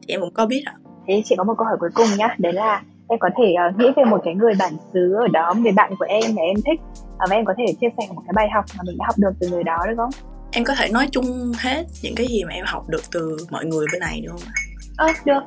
thì 0.02 0.14
em 0.14 0.22
cũng 0.22 0.34
có 0.34 0.46
biết 0.46 0.64
ạ. 0.66 0.74
Thế 1.08 1.22
chị 1.26 1.36
có 1.38 1.44
một 1.44 1.54
câu 1.58 1.68
hỏi 1.68 1.78
cuối 1.80 1.90
cùng 1.94 2.08
nhá, 2.18 2.36
đấy 2.38 2.54
là 2.54 2.82
em 3.08 3.20
có 3.20 3.30
thể 3.38 3.54
uh, 3.70 3.80
nghĩ 3.80 3.86
về 3.96 4.04
một 4.04 4.22
cái 4.26 4.36
người 4.36 4.54
bản 4.60 4.74
xứ 4.94 5.14
ở 5.14 5.28
đó, 5.28 5.54
người 5.58 5.72
bạn 5.72 5.94
của 6.00 6.06
em 6.10 6.24
mà 6.36 6.42
em 6.42 6.56
thích 6.66 6.80
uh, 7.02 7.30
và 7.30 7.36
em 7.36 7.46
có 7.46 7.54
thể 7.58 7.66
chia 7.82 7.88
sẻ 7.98 8.08
một 8.16 8.22
cái 8.26 8.34
bài 8.36 8.48
học 8.54 8.66
mà 8.78 8.84
mình 8.86 8.98
đã 8.98 9.06
học 9.06 9.16
được 9.18 9.32
từ 9.40 9.50
người 9.50 9.64
đó 9.64 9.78
được 9.88 9.94
không? 9.98 10.10
Em 10.52 10.64
có 10.64 10.76
thể 10.78 10.90
nói 10.90 11.08
chung 11.12 11.52
hết 11.60 11.84
những 12.02 12.16
cái 12.16 12.28
gì 12.28 12.44
mà 12.44 12.54
em 12.54 12.66
học 12.68 12.90
được 12.90 13.02
từ 13.12 13.38
mọi 13.52 13.66
người 13.66 13.86
bên 13.92 14.00
này 14.00 14.22
được 14.22 14.30
không 14.32 14.42
ạ? 14.46 14.54
Ờ, 14.98 15.08
được. 15.26 15.44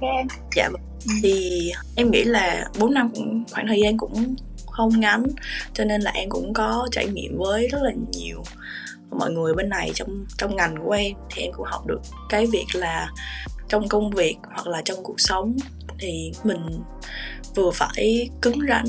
Okay, 0.00 0.16
em. 0.16 0.26
Dạ 0.56 0.68
vâng. 0.72 0.80
Ừ. 1.06 1.12
Thì 1.22 1.72
em 1.96 2.10
nghĩ 2.10 2.24
là 2.24 2.64
4 2.80 2.94
năm 2.94 3.10
cũng 3.14 3.44
khoảng 3.52 3.66
thời 3.66 3.80
gian 3.80 3.96
cũng 3.98 4.34
không 4.66 5.00
ngắn 5.00 5.26
cho 5.72 5.84
nên 5.84 6.00
là 6.00 6.10
em 6.10 6.28
cũng 6.28 6.52
có 6.54 6.88
trải 6.92 7.06
nghiệm 7.06 7.38
với 7.38 7.68
rất 7.68 7.82
là 7.82 7.90
nhiều 8.12 8.42
mọi 9.10 9.30
người 9.30 9.54
bên 9.54 9.68
này 9.68 9.90
trong 9.94 10.26
trong 10.38 10.56
ngành 10.56 10.74
của 10.84 10.90
em 10.90 11.12
thì 11.30 11.42
em 11.42 11.52
cũng 11.52 11.66
học 11.66 11.86
được 11.86 12.00
cái 12.28 12.46
việc 12.52 12.66
là 12.74 13.10
trong 13.70 13.88
công 13.88 14.10
việc 14.10 14.36
hoặc 14.42 14.66
là 14.66 14.82
trong 14.84 14.98
cuộc 15.02 15.20
sống 15.20 15.56
thì 15.98 16.32
mình 16.44 16.82
vừa 17.54 17.70
phải 17.70 18.30
cứng 18.42 18.58
rắn. 18.68 18.84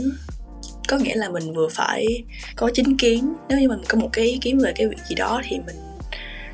Có 0.87 0.97
nghĩa 0.97 1.15
là 1.15 1.29
mình 1.29 1.53
vừa 1.53 1.67
phải 1.71 2.23
có 2.55 2.71
chính 2.73 2.97
kiến. 2.97 3.33
Nếu 3.49 3.59
như 3.59 3.69
mình 3.69 3.81
có 3.89 3.97
một 3.97 4.09
cái 4.13 4.25
ý 4.25 4.37
kiến 4.41 4.59
về 4.59 4.73
cái 4.75 4.87
việc 4.87 4.97
gì 5.09 5.15
đó 5.15 5.41
thì 5.43 5.59
mình 5.59 5.75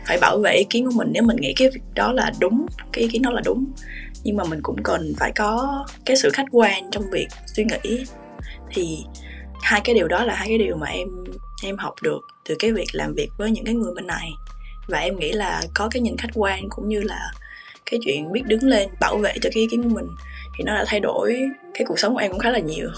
phải 0.05 0.17
bảo 0.21 0.37
vệ 0.37 0.51
ý 0.51 0.63
kiến 0.69 0.85
của 0.85 0.91
mình. 0.95 1.09
Nếu 1.11 1.23
mình 1.23 1.37
nghĩ 1.37 1.53
cái 1.53 1.69
việc 1.69 1.81
đó 1.95 2.11
là 2.11 2.31
đúng, 2.39 2.65
cái 2.91 3.03
ý 3.03 3.09
kiến 3.09 3.21
đó 3.21 3.31
là 3.31 3.41
đúng, 3.45 3.65
nhưng 4.23 4.37
mà 4.37 4.43
mình 4.43 4.59
cũng 4.63 4.83
cần 4.83 5.13
phải 5.17 5.31
có 5.35 5.85
cái 6.05 6.17
sự 6.17 6.29
khách 6.33 6.47
quan 6.51 6.91
trong 6.91 7.03
việc 7.11 7.27
suy 7.55 7.63
nghĩ, 7.63 8.05
thì 8.69 8.97
hai 9.61 9.81
cái 9.83 9.95
điều 9.95 10.07
đó 10.07 10.23
là 10.23 10.35
hai 10.35 10.47
cái 10.47 10.57
điều 10.57 10.75
mà 10.75 10.87
em 10.87 11.07
em 11.63 11.77
học 11.77 11.93
được 12.01 12.19
từ 12.45 12.55
cái 12.59 12.71
việc 12.71 12.87
làm 12.91 13.13
việc 13.13 13.29
với 13.37 13.51
những 13.51 13.65
cái 13.65 13.73
người 13.73 13.93
bên 13.95 14.07
này. 14.07 14.29
Và 14.87 14.99
em 14.99 15.19
nghĩ 15.19 15.31
là 15.31 15.61
có 15.73 15.87
cái 15.91 16.01
nhìn 16.01 16.17
khách 16.17 16.31
quan 16.33 16.69
cũng 16.69 16.89
như 16.89 17.01
là 17.01 17.31
cái 17.91 17.99
chuyện 18.03 18.31
biết 18.31 18.43
đứng 18.45 18.63
lên 18.63 18.89
bảo 18.99 19.17
vệ 19.17 19.33
cho 19.41 19.49
cái 19.53 19.61
ý 19.61 19.67
kiến 19.71 19.83
của 19.83 19.89
mình 19.89 20.07
thì 20.57 20.63
nó 20.63 20.75
đã 20.75 20.85
thay 20.87 20.99
đổi 20.99 21.49
cái 21.73 21.85
cuộc 21.87 21.99
sống 21.99 22.13
của 22.13 22.19
em 22.19 22.31
cũng 22.31 22.39
khá 22.39 22.49
là 22.49 22.59
nhiều 22.59 22.89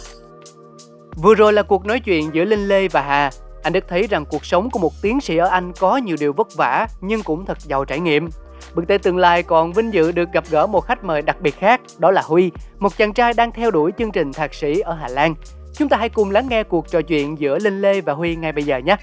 Vừa 1.23 1.35
rồi 1.35 1.53
là 1.53 1.63
cuộc 1.63 1.85
nói 1.85 1.99
chuyện 1.99 2.29
giữa 2.33 2.45
Linh 2.45 2.67
Lê 2.67 2.87
và 2.87 3.01
Hà. 3.01 3.29
Anh 3.63 3.73
Đức 3.73 3.85
thấy 3.87 4.07
rằng 4.07 4.25
cuộc 4.25 4.45
sống 4.45 4.69
của 4.69 4.79
một 4.79 4.93
tiến 5.01 5.21
sĩ 5.21 5.37
ở 5.37 5.47
Anh 5.47 5.71
có 5.79 5.97
nhiều 5.97 6.15
điều 6.19 6.33
vất 6.33 6.47
vả 6.55 6.87
nhưng 7.01 7.23
cũng 7.23 7.45
thật 7.45 7.61
giàu 7.61 7.85
trải 7.85 7.99
nghiệm. 7.99 8.29
Bực 8.75 8.87
tê 8.87 8.97
tương 8.97 9.17
lai 9.17 9.43
còn 9.43 9.73
vinh 9.73 9.93
dự 9.93 10.11
được 10.11 10.31
gặp 10.33 10.43
gỡ 10.49 10.67
một 10.67 10.81
khách 10.81 11.03
mời 11.03 11.21
đặc 11.21 11.41
biệt 11.41 11.55
khác, 11.59 11.81
đó 11.97 12.11
là 12.11 12.21
Huy, 12.21 12.51
một 12.79 12.97
chàng 12.97 13.13
trai 13.13 13.33
đang 13.33 13.51
theo 13.51 13.71
đuổi 13.71 13.91
chương 13.97 14.11
trình 14.11 14.33
thạc 14.33 14.53
sĩ 14.53 14.79
ở 14.79 14.93
Hà 14.93 15.07
Lan. 15.07 15.35
Chúng 15.73 15.89
ta 15.89 15.97
hãy 15.97 16.09
cùng 16.09 16.31
lắng 16.31 16.47
nghe 16.49 16.63
cuộc 16.63 16.91
trò 16.91 17.01
chuyện 17.01 17.39
giữa 17.39 17.59
Linh 17.59 17.81
Lê 17.81 18.01
và 18.01 18.13
Huy 18.13 18.35
ngay 18.35 18.51
bây 18.51 18.63
giờ 18.63 18.77
nhé. 18.77 18.95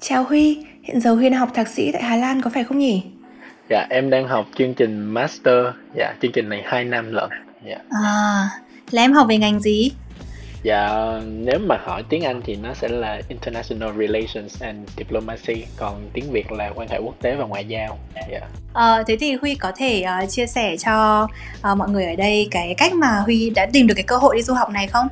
Chào 0.00 0.24
Huy, 0.24 0.64
hiện 0.82 1.00
giờ 1.00 1.14
Huy 1.14 1.28
đang 1.30 1.40
học 1.40 1.48
thạc 1.54 1.68
sĩ 1.68 1.92
tại 1.92 2.02
Hà 2.02 2.16
Lan 2.16 2.42
có 2.42 2.50
phải 2.54 2.64
không 2.64 2.78
nhỉ? 2.78 3.02
Dạ, 3.68 3.86
em 3.90 4.10
đang 4.10 4.28
học 4.28 4.46
chương 4.58 4.74
trình 4.74 5.04
Master. 5.04 5.66
Dạ, 5.94 6.14
chương 6.22 6.32
trình 6.32 6.48
này 6.48 6.62
2 6.64 6.84
năm 6.84 7.12
lận. 7.12 7.30
Dạ. 7.66 7.76
À, 8.04 8.48
là 8.90 9.02
em 9.02 9.12
học 9.12 9.26
về 9.28 9.36
ngành 9.36 9.60
gì? 9.60 9.90
Dạ, 10.62 10.88
nếu 11.24 11.58
mà 11.58 11.76
hỏi 11.84 12.04
tiếng 12.08 12.24
Anh 12.24 12.40
thì 12.44 12.56
nó 12.56 12.74
sẽ 12.74 12.88
là 12.88 13.20
International 13.28 13.90
Relations 13.98 14.62
and 14.62 14.78
Diplomacy, 14.96 15.64
còn 15.76 16.10
tiếng 16.12 16.30
Việt 16.32 16.52
là 16.52 16.72
quan 16.74 16.88
hệ 16.88 16.98
quốc 16.98 17.14
tế 17.22 17.34
và 17.34 17.44
ngoại 17.44 17.64
giao. 17.64 17.98
Dạ. 18.30 18.40
À, 18.74 19.02
thế 19.06 19.16
thì 19.20 19.34
Huy 19.34 19.54
có 19.54 19.72
thể 19.76 20.04
uh, 20.24 20.30
chia 20.30 20.46
sẻ 20.46 20.76
cho 20.76 21.26
uh, 21.72 21.78
mọi 21.78 21.90
người 21.90 22.04
ở 22.04 22.16
đây 22.16 22.48
cái 22.50 22.74
cách 22.78 22.92
mà 22.92 23.20
Huy 23.24 23.50
đã 23.50 23.66
tìm 23.72 23.86
được 23.86 23.94
cái 23.94 24.04
cơ 24.04 24.16
hội 24.16 24.36
đi 24.36 24.42
du 24.42 24.54
học 24.54 24.70
này 24.70 24.86
không? 24.86 25.08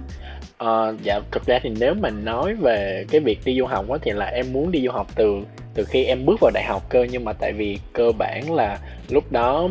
Uh, 0.62 1.02
dạ 1.02 1.21
thực 1.31 1.47
ra 1.47 1.59
thì 1.62 1.71
nếu 1.81 1.95
mà 1.95 2.11
nói 2.11 2.54
về 2.54 3.04
cái 3.11 3.21
việc 3.21 3.38
đi 3.45 3.59
du 3.59 3.66
học 3.66 3.90
á 3.90 3.99
thì 4.02 4.12
là 4.12 4.26
em 4.26 4.52
muốn 4.52 4.73
đi 4.73 4.85
du 4.85 4.90
học 4.90 5.07
từ 5.14 5.40
từ 5.75 5.85
khi 5.85 6.04
em 6.04 6.26
bước 6.26 6.40
vào 6.40 6.50
đại 6.54 6.64
học 6.64 6.83
cơ. 6.88 7.07
Nhưng 7.11 7.25
mà 7.25 7.33
tại 7.33 7.52
vì 7.52 7.78
cơ 7.92 8.12
bản 8.19 8.54
là 8.54 8.78
lúc 9.09 9.33
đó 9.33 9.69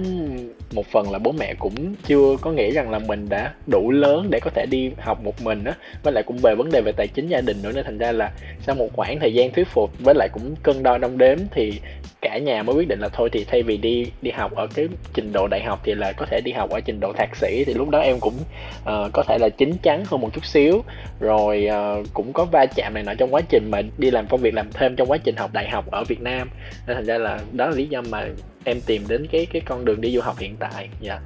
một 0.73 0.85
phần 0.87 1.11
là 1.11 1.19
bố 1.19 1.31
mẹ 1.31 1.53
cũng 1.59 1.95
chưa 2.03 2.37
có 2.41 2.51
nghĩ 2.51 2.71
rằng 2.71 2.91
là 2.91 2.99
mình 2.99 3.29
đã 3.29 3.53
đủ 3.67 3.91
lớn 3.91 4.27
để 4.31 4.39
có 4.39 4.51
thể 4.53 4.65
đi 4.65 4.91
học 4.97 5.23
một 5.23 5.41
mình 5.41 5.63
á. 5.63 5.73
Với 6.03 6.13
lại 6.13 6.23
cũng 6.23 6.37
về 6.37 6.55
vấn 6.55 6.71
đề 6.71 6.81
về 6.81 6.91
tài 6.91 7.07
chính 7.07 7.27
gia 7.27 7.41
đình 7.41 7.57
nữa 7.63 7.71
nên 7.75 7.83
thành 7.83 7.97
ra 7.97 8.11
là 8.11 8.31
sau 8.61 8.75
một 8.75 8.87
khoảng 8.93 9.19
thời 9.19 9.33
gian 9.33 9.51
thuyết 9.51 9.67
phục 9.67 9.91
với 9.99 10.15
lại 10.15 10.29
cũng 10.33 10.55
cân 10.63 10.83
đo 10.83 10.97
đong 10.97 11.17
đếm 11.17 11.37
thì 11.51 11.79
cả 12.21 12.37
nhà 12.37 12.63
mới 12.63 12.75
quyết 12.75 12.87
định 12.87 12.99
là 12.99 13.09
thôi 13.09 13.29
thì 13.31 13.45
thay 13.45 13.63
vì 13.63 13.77
đi 13.77 14.11
đi 14.21 14.31
học 14.31 14.55
ở 14.55 14.67
cái 14.73 14.87
trình 15.13 15.31
độ 15.33 15.47
đại 15.47 15.63
học 15.63 15.79
thì 15.83 15.95
là 15.95 16.11
có 16.11 16.25
thể 16.25 16.41
đi 16.41 16.51
học 16.51 16.69
ở 16.69 16.79
trình 16.79 16.99
độ 16.99 17.13
thạc 17.13 17.35
sĩ. 17.35 17.63
Thì 17.65 17.73
lúc 17.73 17.89
đó 17.89 17.99
em 17.99 18.19
cũng 18.19 18.33
uh, 18.81 19.11
có 19.13 19.23
thể 19.27 19.37
là 19.41 19.49
chín 19.49 19.73
chắn 19.83 20.03
hơn 20.05 20.21
một 20.21 20.29
chút 20.33 20.45
xíu. 20.45 20.83
Rồi 21.19 21.67
uh, 21.69 22.07
cũng 22.13 22.33
có 22.33 22.45
va 22.45 22.65
chạm 22.65 22.93
này 22.93 23.03
nọ 23.03 23.13
trong 23.13 23.33
quá 23.33 23.41
trình 23.49 23.71
mà 23.71 23.81
đi 23.97 24.11
làm 24.11 24.27
công 24.27 24.41
việc 24.41 24.53
làm 24.53 24.71
thêm 24.73 24.95
trong 24.95 25.11
quá 25.11 25.17
trình 25.17 25.35
học 25.35 25.49
đại 25.53 25.69
học 25.69 25.91
ở 25.91 26.03
Việt 26.03 26.21
Nam. 26.21 26.49
Nên 26.87 26.95
thành 26.95 27.05
ra 27.05 27.17
là 27.17 27.39
đó 27.51 27.65
là 27.65 27.75
lý 27.75 27.87
do 27.87 28.01
mà 28.01 28.25
em 28.63 28.81
tìm 28.81 29.03
đến 29.07 29.27
cái 29.31 29.47
cái 29.53 29.61
con 29.65 29.85
đường 29.85 30.01
đi 30.01 30.15
du 30.15 30.21
học 30.21 30.39
hiện 30.39 30.55
tại. 30.59 30.89
Dạ. 31.01 31.19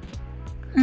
Ừ, 0.74 0.82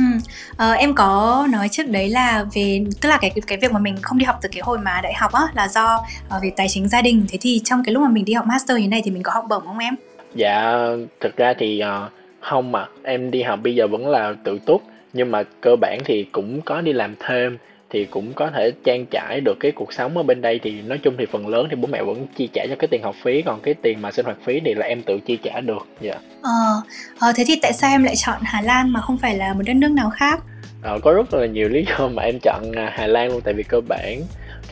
ờ, 0.57 0.72
em 0.72 0.95
có 0.95 1.48
nói 1.51 1.69
trước 1.69 1.89
đấy 1.89 2.10
là 2.10 2.45
về 2.53 2.86
tức 3.01 3.10
là 3.10 3.17
cái 3.17 3.31
cái 3.48 3.57
việc 3.57 3.72
mà 3.72 3.79
mình 3.79 3.95
không 4.01 4.17
đi 4.17 4.25
học 4.25 4.39
từ 4.41 4.50
cái 4.51 4.62
hồi 4.62 4.77
mà 4.77 5.01
đại 5.03 5.13
học 5.13 5.31
á 5.33 5.43
là 5.55 5.67
do 5.67 5.95
uh, 6.36 6.43
về 6.43 6.51
tài 6.55 6.67
chính 6.69 6.89
gia 6.89 7.01
đình. 7.01 7.25
Thế 7.29 7.38
thì 7.41 7.62
trong 7.63 7.83
cái 7.86 7.93
lúc 7.93 8.03
mà 8.03 8.10
mình 8.10 8.25
đi 8.25 8.33
học 8.33 8.45
master 8.48 8.77
như 8.77 8.88
này 8.88 9.01
thì 9.05 9.12
mình 9.12 9.24
có 9.24 9.31
học 9.31 9.45
bổng 9.50 9.65
không 9.65 9.77
em? 9.77 9.95
Dạ, 10.36 10.88
thực 11.19 11.38
ra 11.38 11.53
thì 11.60 11.81
uh, 12.05 12.12
không 12.39 12.72
mà 12.72 12.86
em 13.03 13.31
đi 13.31 13.43
học 13.43 13.60
bây 13.63 13.75
giờ 13.75 13.88
vẫn 13.88 14.07
là 14.07 14.33
tự 14.43 14.60
túc 14.65 14.81
nhưng 15.13 15.31
mà 15.31 15.43
cơ 15.62 15.75
bản 15.75 16.00
thì 16.05 16.25
cũng 16.31 16.62
có 16.62 16.81
đi 16.81 16.93
làm 16.93 17.15
thêm 17.19 17.57
thì 17.93 18.05
cũng 18.05 18.33
có 18.33 18.51
thể 18.51 18.71
trang 18.83 19.05
trải 19.12 19.41
được 19.41 19.57
cái 19.59 19.71
cuộc 19.71 19.93
sống 19.93 20.17
ở 20.17 20.23
bên 20.23 20.41
đây. 20.41 20.59
Thì 20.63 20.81
nói 20.81 20.97
chung 21.03 21.15
thì 21.17 21.25
phần 21.25 21.47
lớn 21.47 21.67
thì 21.69 21.75
bố 21.75 21.88
mẹ 21.88 22.03
vẫn 22.03 22.27
chi 22.35 22.50
trả 22.53 22.65
cho 22.69 22.75
cái 22.79 22.88
tiền 22.88 23.03
học 23.03 23.15
phí 23.23 23.41
còn 23.41 23.59
cái 23.62 23.73
tiền 23.73 24.01
mà 24.01 24.12
sinh 24.12 24.25
hoạt 24.25 24.38
phí 24.45 24.59
thì 24.65 24.73
là 24.73 24.85
em 24.85 25.01
tự 25.01 25.19
chi 25.19 25.38
trả 25.43 25.59
được. 25.59 25.88
Dạ. 26.01 26.12
Yeah. 26.12 26.23
ờ, 26.41 26.81
ờ 27.19 27.33
thế 27.35 27.43
thì 27.47 27.59
tại 27.62 27.73
sao 27.73 27.91
em 27.91 28.03
lại 28.03 28.15
chọn 28.25 28.38
Hà 28.43 28.62
Lan 28.62 28.93
mà 28.93 29.01
không 29.01 29.17
phải 29.17 29.38
là 29.38 29.53
một 29.53 29.62
đất 29.65 29.75
nước 29.75 29.91
nào 29.91 30.09
khác? 30.09 30.39
Ờ, 30.83 31.00
có 31.03 31.13
rất 31.13 31.33
là 31.33 31.45
nhiều 31.45 31.69
lý 31.69 31.85
do 31.89 32.07
mà 32.07 32.23
em 32.23 32.39
chọn 32.39 32.71
à, 32.75 32.91
Hà 32.93 33.07
Lan 33.07 33.31
luôn 33.31 33.41
tại 33.41 33.53
vì 33.53 33.63
cơ 33.63 33.81
bản 33.88 34.21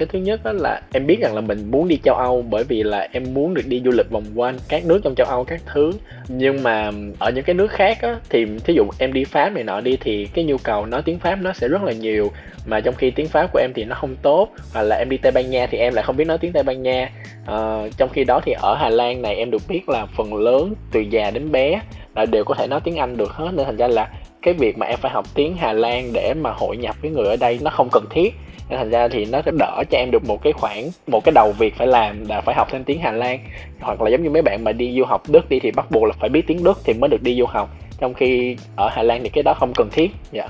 cái 0.02 0.08
thứ 0.12 0.20
nhất 0.20 0.44
đó 0.44 0.52
là 0.52 0.82
em 0.94 1.08
biết 1.08 1.20
rằng 1.22 1.36
là 1.36 1.42
mình 1.42 1.72
muốn 1.72 1.88
đi 1.88 2.00
châu 2.04 2.16
Âu 2.16 2.42
bởi 2.50 2.64
vì 2.64 2.84
là 2.84 3.08
em 3.12 3.34
muốn 3.34 3.54
được 3.54 3.62
đi 3.68 3.82
du 3.86 3.92
lịch 3.92 4.10
vòng 4.10 4.24
quanh 4.36 4.58
các 4.70 4.86
nước 4.86 5.02
trong 5.04 5.16
châu 5.16 5.28
Âu 5.28 5.44
các 5.44 5.62
thứ. 5.74 5.92
Nhưng 6.28 6.64
mà 6.64 6.92
ở 7.20 7.32
những 7.32 7.44
cái 7.44 7.54
nước 7.54 7.72
khác 7.72 8.02
á 8.02 8.16
thì 8.30 8.46
thí 8.64 8.74
dụ 8.74 8.84
em 9.00 9.14
đi 9.14 9.24
Pháp 9.24 9.50
này 9.50 9.64
nọ 9.64 9.82
đi 9.82 9.98
thì 10.02 10.26
cái 10.26 10.46
nhu 10.46 10.58
cầu 10.58 10.86
nói 10.86 11.02
tiếng 11.06 11.20
Pháp 11.20 11.36
nó 11.42 11.54
sẽ 11.54 11.68
rất 11.68 11.84
là 11.84 11.92
nhiều. 11.92 12.32
Mà 12.66 12.80
trong 12.80 12.96
khi 12.96 13.12
tiếng 13.12 13.28
Pháp 13.28 13.50
của 13.54 13.60
em 13.60 13.72
thì 13.76 13.84
nó 13.84 13.96
không 13.96 14.16
tốt 14.22 14.50
hoặc 14.74 14.82
là 14.82 14.96
em 14.96 15.10
đi 15.10 15.18
Tây 15.18 15.32
Ban 15.32 15.50
Nha 15.50 15.68
thì 15.72 15.78
em 15.78 15.94
lại 15.94 16.04
không 16.04 16.18
biết 16.18 16.26
nói 16.26 16.38
tiếng 16.38 16.52
Tây 16.52 16.64
Ban 16.64 16.84
Nha. 16.84 17.10
À, 17.46 17.88
trong 17.98 18.10
khi 18.10 18.24
đó 18.24 18.40
thì 18.46 18.54
ở 18.62 18.76
Hà 18.76 18.90
Lan 18.90 19.22
này 19.22 19.36
em 19.36 19.52
được 19.52 19.62
biết 19.68 19.90
là 19.90 20.06
phần 20.18 20.34
lớn 20.34 20.74
từ 20.92 21.00
già 21.00 21.32
đến 21.32 21.52
bé 21.52 21.82
là 22.16 22.26
đều 22.26 22.44
có 22.44 22.54
thể 22.54 22.68
nói 22.68 22.80
tiếng 22.84 22.96
Anh 22.96 23.18
được 23.18 23.32
hết. 23.32 23.52
Nên 23.54 23.66
thành 23.66 23.78
ra 23.78 23.88
là 23.88 24.10
cái 24.42 24.54
việc 24.54 24.78
mà 24.78 24.86
em 24.86 25.00
phải 25.02 25.12
học 25.12 25.26
tiếng 25.36 25.58
Hà 25.58 25.74
Lan 25.74 26.14
để 26.14 26.34
mà 26.34 26.52
hội 26.52 26.78
nhập 26.78 26.96
với 27.02 27.12
người 27.12 27.26
ở 27.26 27.36
đây 27.36 27.60
nó 27.62 27.72
không 27.72 27.90
cần 27.92 28.06
thiết 28.10 28.34
nên 28.72 28.80
thành 28.80 28.90
ra 28.90 29.08
thì 29.08 29.26
nó 29.26 29.42
đỡ 29.60 29.84
cho 29.90 29.98
em 29.98 30.12
được 30.12 30.26
một 30.26 30.44
cái 30.44 30.54
khoản 30.54 30.90
một 31.08 31.24
cái 31.24 31.32
đầu 31.32 31.52
việc 31.52 31.76
phải 31.78 31.88
làm 31.88 32.28
là 32.28 32.42
phải 32.42 32.56
học 32.56 32.68
thêm 32.72 32.84
tiếng 32.84 33.00
Hà 33.02 33.12
Lan. 33.12 33.40
Hoặc 33.80 34.02
là 34.02 34.10
giống 34.10 34.24
như 34.24 34.30
mấy 34.30 34.42
bạn 34.42 34.64
mà 34.64 34.72
đi 34.72 34.96
du 34.98 35.06
học 35.06 35.24
Đức 35.30 35.50
đi 35.50 35.60
thì 35.60 35.72
bắt 35.72 35.92
buộc 35.92 36.04
là 36.04 36.14
phải 36.20 36.30
biết 36.30 36.48
tiếng 36.48 36.64
Đức 36.64 36.80
thì 36.84 36.94
mới 36.94 37.10
được 37.10 37.24
đi 37.24 37.36
du 37.40 37.46
học. 37.46 37.70
Trong 38.00 38.14
khi 38.14 38.56
ở 38.76 38.90
Hà 38.90 39.04
Lan 39.04 39.24
thì 39.24 39.30
cái 39.30 39.44
đó 39.44 39.54
không 39.54 39.74
cần 39.76 39.90
thiết. 39.92 40.12
Dạ. 40.32 40.48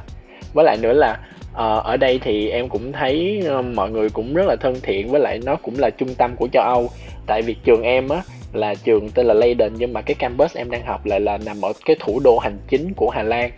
Với 0.54 0.66
lại 0.66 0.78
nữa 0.82 0.94
là 0.94 1.20
uh, 1.52 1.84
ở 1.84 1.98
đây 1.98 2.20
thì 2.24 2.50
em 2.50 2.70
cũng 2.70 2.92
thấy 2.92 3.44
uh, 3.60 3.66
mọi 3.66 3.92
người 3.92 4.10
cũng 4.10 4.34
rất 4.34 4.46
là 4.48 4.56
thân 4.56 4.76
thiện 4.84 5.12
với 5.12 5.22
lại 5.22 5.40
nó 5.46 5.56
cũng 5.56 5.74
là 5.78 5.90
trung 5.90 6.16
tâm 6.16 6.36
của 6.36 6.48
châu 6.54 6.64
Âu. 6.64 6.90
Tại 7.28 7.42
vì 7.42 7.56
trường 7.64 7.82
em 7.82 8.10
á 8.10 8.22
là 8.54 8.76
trường 8.84 9.10
tên 9.10 9.26
là 9.26 9.34
Leiden 9.34 9.74
nhưng 9.78 9.94
mà 9.94 10.02
cái 10.02 10.16
campus 10.16 10.58
em 10.58 10.72
đang 10.72 10.86
học 10.86 11.06
lại 11.06 11.20
là 11.20 11.38
nằm 11.38 11.62
ở 11.62 11.74
cái 11.86 11.96
thủ 12.00 12.20
đô 12.24 12.38
hành 12.38 12.58
chính 12.70 12.94
của 12.96 13.10
Hà 13.10 13.24
Lan. 13.24 13.52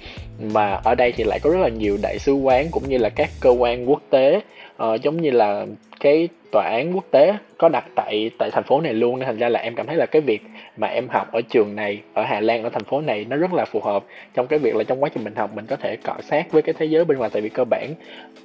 Mà 0.53 0.79
ở 0.83 0.95
đây 0.95 1.11
thì 1.11 1.23
lại 1.23 1.39
có 1.39 1.49
rất 1.49 1.59
là 1.59 1.69
nhiều 1.69 1.97
đại 2.01 2.19
sứ 2.19 2.33
quán 2.33 2.67
cũng 2.71 2.89
như 2.89 2.97
là 2.97 3.09
các 3.09 3.29
cơ 3.39 3.49
quan 3.49 3.89
quốc 3.89 4.01
tế. 4.09 4.41
Uh, 4.83 5.01
giống 5.01 5.21
như 5.21 5.31
là 5.31 5.65
cái 5.99 6.29
tòa 6.51 6.63
án 6.63 6.95
quốc 6.95 7.05
tế 7.11 7.33
có 7.57 7.69
đặt 7.69 7.85
tại 7.95 8.31
tại 8.37 8.51
thành 8.51 8.63
phố 8.63 8.81
này 8.81 8.93
luôn. 8.93 9.19
Nên 9.19 9.25
thành 9.25 9.37
ra 9.37 9.49
là 9.49 9.59
em 9.59 9.75
cảm 9.75 9.87
thấy 9.87 9.95
là 9.95 10.05
cái 10.05 10.21
việc 10.21 10.41
mà 10.77 10.87
em 10.87 11.07
học 11.09 11.31
ở 11.31 11.41
trường 11.49 11.75
này 11.75 12.01
ở 12.13 12.23
Hà 12.23 12.39
Lan 12.39 12.63
ở 12.63 12.69
thành 12.69 12.83
phố 12.83 13.01
này 13.01 13.25
nó 13.29 13.37
rất 13.37 13.53
là 13.53 13.65
phù 13.65 13.79
hợp 13.79 14.03
trong 14.33 14.47
cái 14.47 14.59
việc 14.59 14.75
là 14.75 14.83
trong 14.83 15.03
quá 15.03 15.09
trình 15.09 15.23
mình 15.23 15.35
học 15.35 15.51
mình 15.55 15.65
có 15.65 15.75
thể 15.75 15.95
cọ 15.95 16.15
sát 16.21 16.51
với 16.51 16.61
cái 16.61 16.75
thế 16.77 16.85
giới 16.85 17.05
bên 17.05 17.17
ngoài 17.17 17.29
tại 17.33 17.41
vì 17.41 17.49
cơ 17.49 17.63
bản 17.63 17.93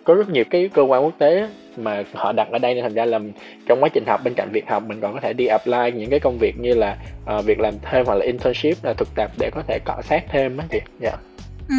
có 0.04 0.14
rất 0.14 0.30
nhiều 0.30 0.44
cái 0.50 0.70
cơ 0.74 0.82
quan 0.82 1.04
quốc 1.04 1.14
tế 1.18 1.48
mà 1.76 2.02
họ 2.14 2.32
đặt 2.32 2.48
ở 2.50 2.58
đây 2.58 2.74
nên 2.74 2.82
thành 2.82 2.94
ra 2.94 3.04
là 3.04 3.20
trong 3.66 3.82
quá 3.82 3.88
trình 3.88 4.04
học 4.06 4.20
bên 4.24 4.34
cạnh 4.34 4.48
việc 4.52 4.68
học 4.68 4.82
mình 4.86 5.00
còn 5.00 5.14
có 5.14 5.20
thể 5.20 5.32
đi 5.32 5.46
apply 5.46 5.92
những 5.94 6.10
cái 6.10 6.20
công 6.20 6.38
việc 6.38 6.54
như 6.58 6.74
là 6.74 6.96
uh, 7.38 7.44
việc 7.44 7.60
làm 7.60 7.74
thêm 7.82 8.06
hoặc 8.06 8.14
là 8.14 8.24
internship 8.24 8.84
là 8.84 8.92
thực 8.92 9.08
tập 9.14 9.30
để 9.38 9.50
có 9.52 9.62
thể 9.66 9.78
cọ 9.84 10.02
sát 10.02 10.24
thêm 10.28 10.56
á 10.56 10.64
chị 10.70 10.80
dạ 11.00 11.10
yeah. 11.10 11.27
Ừ. 11.68 11.74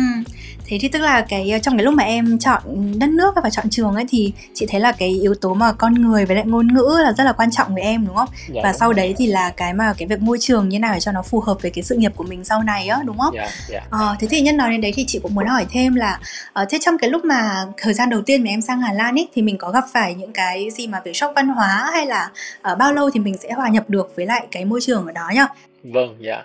Thế 0.70 0.78
thì 0.82 0.88
tức 0.88 1.00
là 1.00 1.22
cái 1.22 1.60
trong 1.64 1.78
cái 1.78 1.86
lúc 1.86 1.94
mà 1.94 2.04
em 2.04 2.40
chọn 2.40 2.62
đất 3.00 3.10
nước 3.10 3.36
và 3.44 3.50
chọn 3.50 3.70
trường 3.70 3.96
ấy 3.96 4.06
thì 4.10 4.34
chị 4.54 4.66
thấy 4.70 4.82
là 4.82 4.92
cái 4.92 5.10
yếu 5.10 5.36
tố 5.36 5.54
mà 5.54 5.72
con 5.72 5.94
người 5.94 6.26
với 6.26 6.36
lại 6.36 6.46
ngôn 6.46 6.74
ngữ 6.74 7.00
là 7.04 7.14
rất 7.14 7.24
là 7.24 7.34
quan 7.34 7.52
trọng 7.52 7.74
với 7.74 7.84
em 7.84 8.06
đúng 8.08 8.16
không? 8.16 8.30
Dạ, 8.48 8.62
và 8.64 8.72
đúng 8.72 8.80
sau 8.80 8.90
rồi. 8.90 8.94
đấy 8.94 9.16
thì 9.18 9.28
là 9.28 9.50
cái 9.58 9.74
mà 9.74 9.94
cái 9.98 10.08
việc 10.08 10.22
môi 10.22 10.38
trường 10.42 10.70
như 10.70 10.80
nào 10.80 10.94
để 10.94 11.00
cho 11.00 11.12
nó 11.12 11.22
phù 11.22 11.40
hợp 11.40 11.58
với 11.62 11.72
cái 11.72 11.84
sự 11.84 11.96
nghiệp 11.96 12.12
của 12.16 12.24
mình 12.24 12.44
sau 12.44 12.64
này 12.64 12.88
á 12.88 13.00
đúng 13.06 13.18
không? 13.18 13.36
Dạ, 13.36 13.50
dạ. 13.70 13.82
Ờ, 13.90 14.16
thế 14.20 14.28
thì 14.32 14.42
nhân 14.42 14.58
nói 14.58 14.72
đến 14.72 14.82
đấy 14.82 14.92
thì 14.96 15.06
chị 15.08 15.20
cũng 15.24 15.36
muốn 15.36 15.48
hỏi 15.48 15.66
thêm 15.72 15.96
là 15.96 16.20
uh, 16.62 16.68
thế 16.70 16.78
trong 16.82 16.98
cái 16.98 17.10
lúc 17.10 17.26
mà 17.26 17.66
thời 17.78 17.94
gian 17.94 18.10
đầu 18.10 18.22
tiên 18.22 18.44
mà 18.44 18.50
em 18.50 18.62
sang 18.62 18.82
Hà 18.82 18.94
Lan 18.94 19.16
ấy 19.16 19.28
thì 19.34 19.42
mình 19.42 19.58
có 19.58 19.72
gặp 19.72 19.84
phải 19.94 20.16
những 20.16 20.34
cái 20.34 20.70
gì 20.72 20.88
mà 20.88 21.02
về 21.06 21.14
sốc 21.14 21.32
văn 21.36 21.48
hóa 21.48 21.90
hay 21.94 22.06
là 22.06 22.30
uh, 22.72 22.78
bao 22.78 22.94
lâu 22.94 23.10
thì 23.10 23.20
mình 23.20 23.38
sẽ 23.38 23.52
hòa 23.52 23.70
nhập 23.70 23.90
được 23.90 24.14
với 24.16 24.26
lại 24.26 24.48
cái 24.52 24.66
môi 24.66 24.82
trường 24.82 25.06
ở 25.06 25.12
đó 25.12 25.30
nhá? 25.34 25.48
Vâng, 25.84 26.16
dạ 26.20 26.44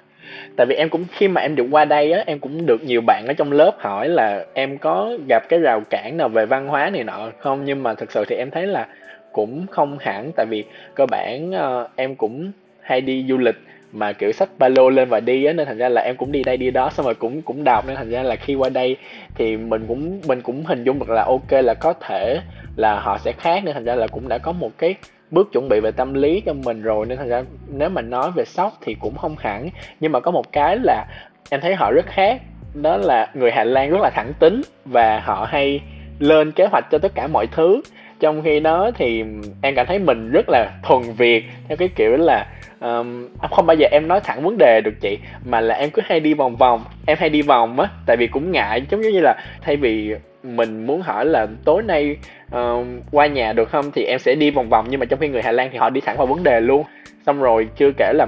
tại 0.56 0.66
vì 0.66 0.74
em 0.74 0.88
cũng 0.88 1.04
khi 1.12 1.28
mà 1.28 1.40
em 1.40 1.56
được 1.56 1.66
qua 1.70 1.84
đây 1.84 2.12
á 2.12 2.22
em 2.26 2.38
cũng 2.38 2.66
được 2.66 2.84
nhiều 2.84 3.00
bạn 3.06 3.24
ở 3.26 3.32
trong 3.32 3.52
lớp 3.52 3.72
hỏi 3.78 4.08
là 4.08 4.44
em 4.54 4.78
có 4.78 5.12
gặp 5.28 5.48
cái 5.48 5.58
rào 5.58 5.82
cản 5.90 6.16
nào 6.16 6.28
về 6.28 6.46
văn 6.46 6.66
hóa 6.66 6.90
này 6.90 7.04
nọ 7.04 7.30
không? 7.38 7.64
Nhưng 7.64 7.82
mà 7.82 7.94
thực 7.94 8.12
sự 8.12 8.24
thì 8.28 8.36
em 8.36 8.50
thấy 8.50 8.66
là 8.66 8.86
cũng 9.32 9.66
không 9.70 9.98
hẳn. 10.00 10.32
Tại 10.36 10.46
vì 10.46 10.64
cơ 10.94 11.06
bản 11.06 11.50
uh, 11.50 11.90
em 11.96 12.14
cũng 12.14 12.52
hay 12.80 13.00
đi 13.00 13.26
du 13.28 13.38
lịch 13.38 13.56
mà 13.92 14.12
kiểu 14.12 14.32
sách 14.32 14.48
ba 14.58 14.68
lô 14.68 14.90
lên 14.90 15.08
và 15.08 15.20
đi 15.20 15.44
á 15.44 15.52
nên 15.52 15.66
thành 15.66 15.78
ra 15.78 15.88
là 15.88 16.00
em 16.00 16.16
cũng 16.16 16.32
đi 16.32 16.42
đây 16.44 16.56
đi 16.56 16.70
đó 16.70 16.90
xong 16.90 17.06
rồi 17.06 17.14
cũng 17.14 17.42
cũng 17.42 17.64
đọc. 17.64 17.84
Nên 17.86 17.96
thành 17.96 18.10
ra 18.10 18.22
là 18.22 18.36
khi 18.36 18.54
qua 18.54 18.68
đây 18.68 18.96
thì 19.34 19.56
mình 19.56 19.84
cũng 19.88 20.20
mình 20.26 20.42
cũng 20.42 20.64
hình 20.64 20.84
dung 20.84 20.98
được 20.98 21.10
là 21.10 21.24
ok 21.24 21.52
là 21.52 21.74
có 21.74 21.92
thể 21.92 22.40
là 22.76 23.00
họ 23.00 23.18
sẽ 23.18 23.32
khác. 23.32 23.62
Nên 23.64 23.74
thành 23.74 23.84
ra 23.84 23.94
là 23.94 24.06
cũng 24.06 24.28
đã 24.28 24.38
có 24.38 24.52
một 24.52 24.70
cái 24.78 24.94
bước 25.34 25.52
chuẩn 25.52 25.68
bị 25.68 25.80
về 25.80 25.90
tâm 25.90 26.14
lý 26.14 26.40
cho 26.46 26.52
mình 26.52 26.82
rồi 26.82 27.06
nên 27.06 27.18
thành 27.18 27.28
ra 27.28 27.42
nếu 27.68 27.88
mà 27.88 28.02
nói 28.02 28.30
về 28.36 28.44
sốc 28.44 28.72
thì 28.80 28.94
cũng 28.94 29.16
không 29.16 29.36
hẳn. 29.38 29.68
Nhưng 30.00 30.12
mà 30.12 30.20
có 30.20 30.30
một 30.30 30.52
cái 30.52 30.76
là 30.82 31.06
em 31.50 31.60
thấy 31.60 31.74
họ 31.74 31.90
rất 31.90 32.06
khác 32.06 32.42
đó 32.74 32.96
là 32.96 33.30
người 33.34 33.50
Hà 33.50 33.64
Lan 33.64 33.90
rất 33.90 34.00
là 34.00 34.10
thẳng 34.10 34.32
tính 34.38 34.62
và 34.84 35.20
họ 35.20 35.46
hay 35.50 35.80
lên 36.18 36.52
kế 36.52 36.66
hoạch 36.66 36.84
cho 36.90 36.98
tất 36.98 37.14
cả 37.14 37.26
mọi 37.26 37.46
thứ. 37.46 37.80
Trong 38.20 38.42
khi 38.42 38.60
đó 38.60 38.90
thì 38.94 39.24
em 39.62 39.74
cảm 39.74 39.86
thấy 39.86 39.98
mình 39.98 40.30
rất 40.30 40.48
là 40.48 40.70
thuần 40.82 41.02
việt 41.02 41.44
theo 41.68 41.76
cái 41.76 41.88
kiểu 41.88 42.16
là 42.16 42.46
um, 42.80 43.28
không 43.50 43.66
bao 43.66 43.76
giờ 43.76 43.88
em 43.90 44.08
nói 44.08 44.20
thẳng 44.20 44.42
vấn 44.42 44.58
đề 44.58 44.80
được 44.80 44.94
chị 45.00 45.18
mà 45.44 45.60
là 45.60 45.74
em 45.74 45.90
cứ 45.90 46.02
hay 46.04 46.20
đi 46.20 46.34
vòng 46.34 46.56
vòng 46.56 46.84
em 47.06 47.18
hay 47.20 47.28
đi 47.28 47.42
vòng 47.42 47.80
á 47.80 47.88
tại 48.06 48.16
vì 48.16 48.26
cũng 48.26 48.52
ngại 48.52 48.82
giống 48.90 49.00
như 49.00 49.20
là 49.20 49.36
thay 49.62 49.76
vì 49.76 50.14
mình 50.44 50.86
muốn 50.86 51.02
hỏi 51.02 51.26
là 51.26 51.46
tối 51.64 51.82
nay 51.82 52.16
uh, 52.56 52.86
qua 53.10 53.26
nhà 53.26 53.52
được 53.52 53.70
không? 53.70 53.90
Thì 53.92 54.04
em 54.04 54.18
sẽ 54.18 54.34
đi 54.34 54.50
vòng 54.50 54.68
vòng 54.68 54.86
nhưng 54.88 55.00
mà 55.00 55.06
trong 55.06 55.20
khi 55.20 55.28
người 55.28 55.42
Hà 55.42 55.52
Lan 55.52 55.68
thì 55.72 55.78
họ 55.78 55.90
đi 55.90 56.00
thẳng 56.00 56.16
vào 56.16 56.26
vấn 56.26 56.42
đề 56.42 56.60
luôn. 56.60 56.84
Xong 57.26 57.42
rồi 57.42 57.68
chưa 57.76 57.90
kể 57.96 58.12
là 58.14 58.26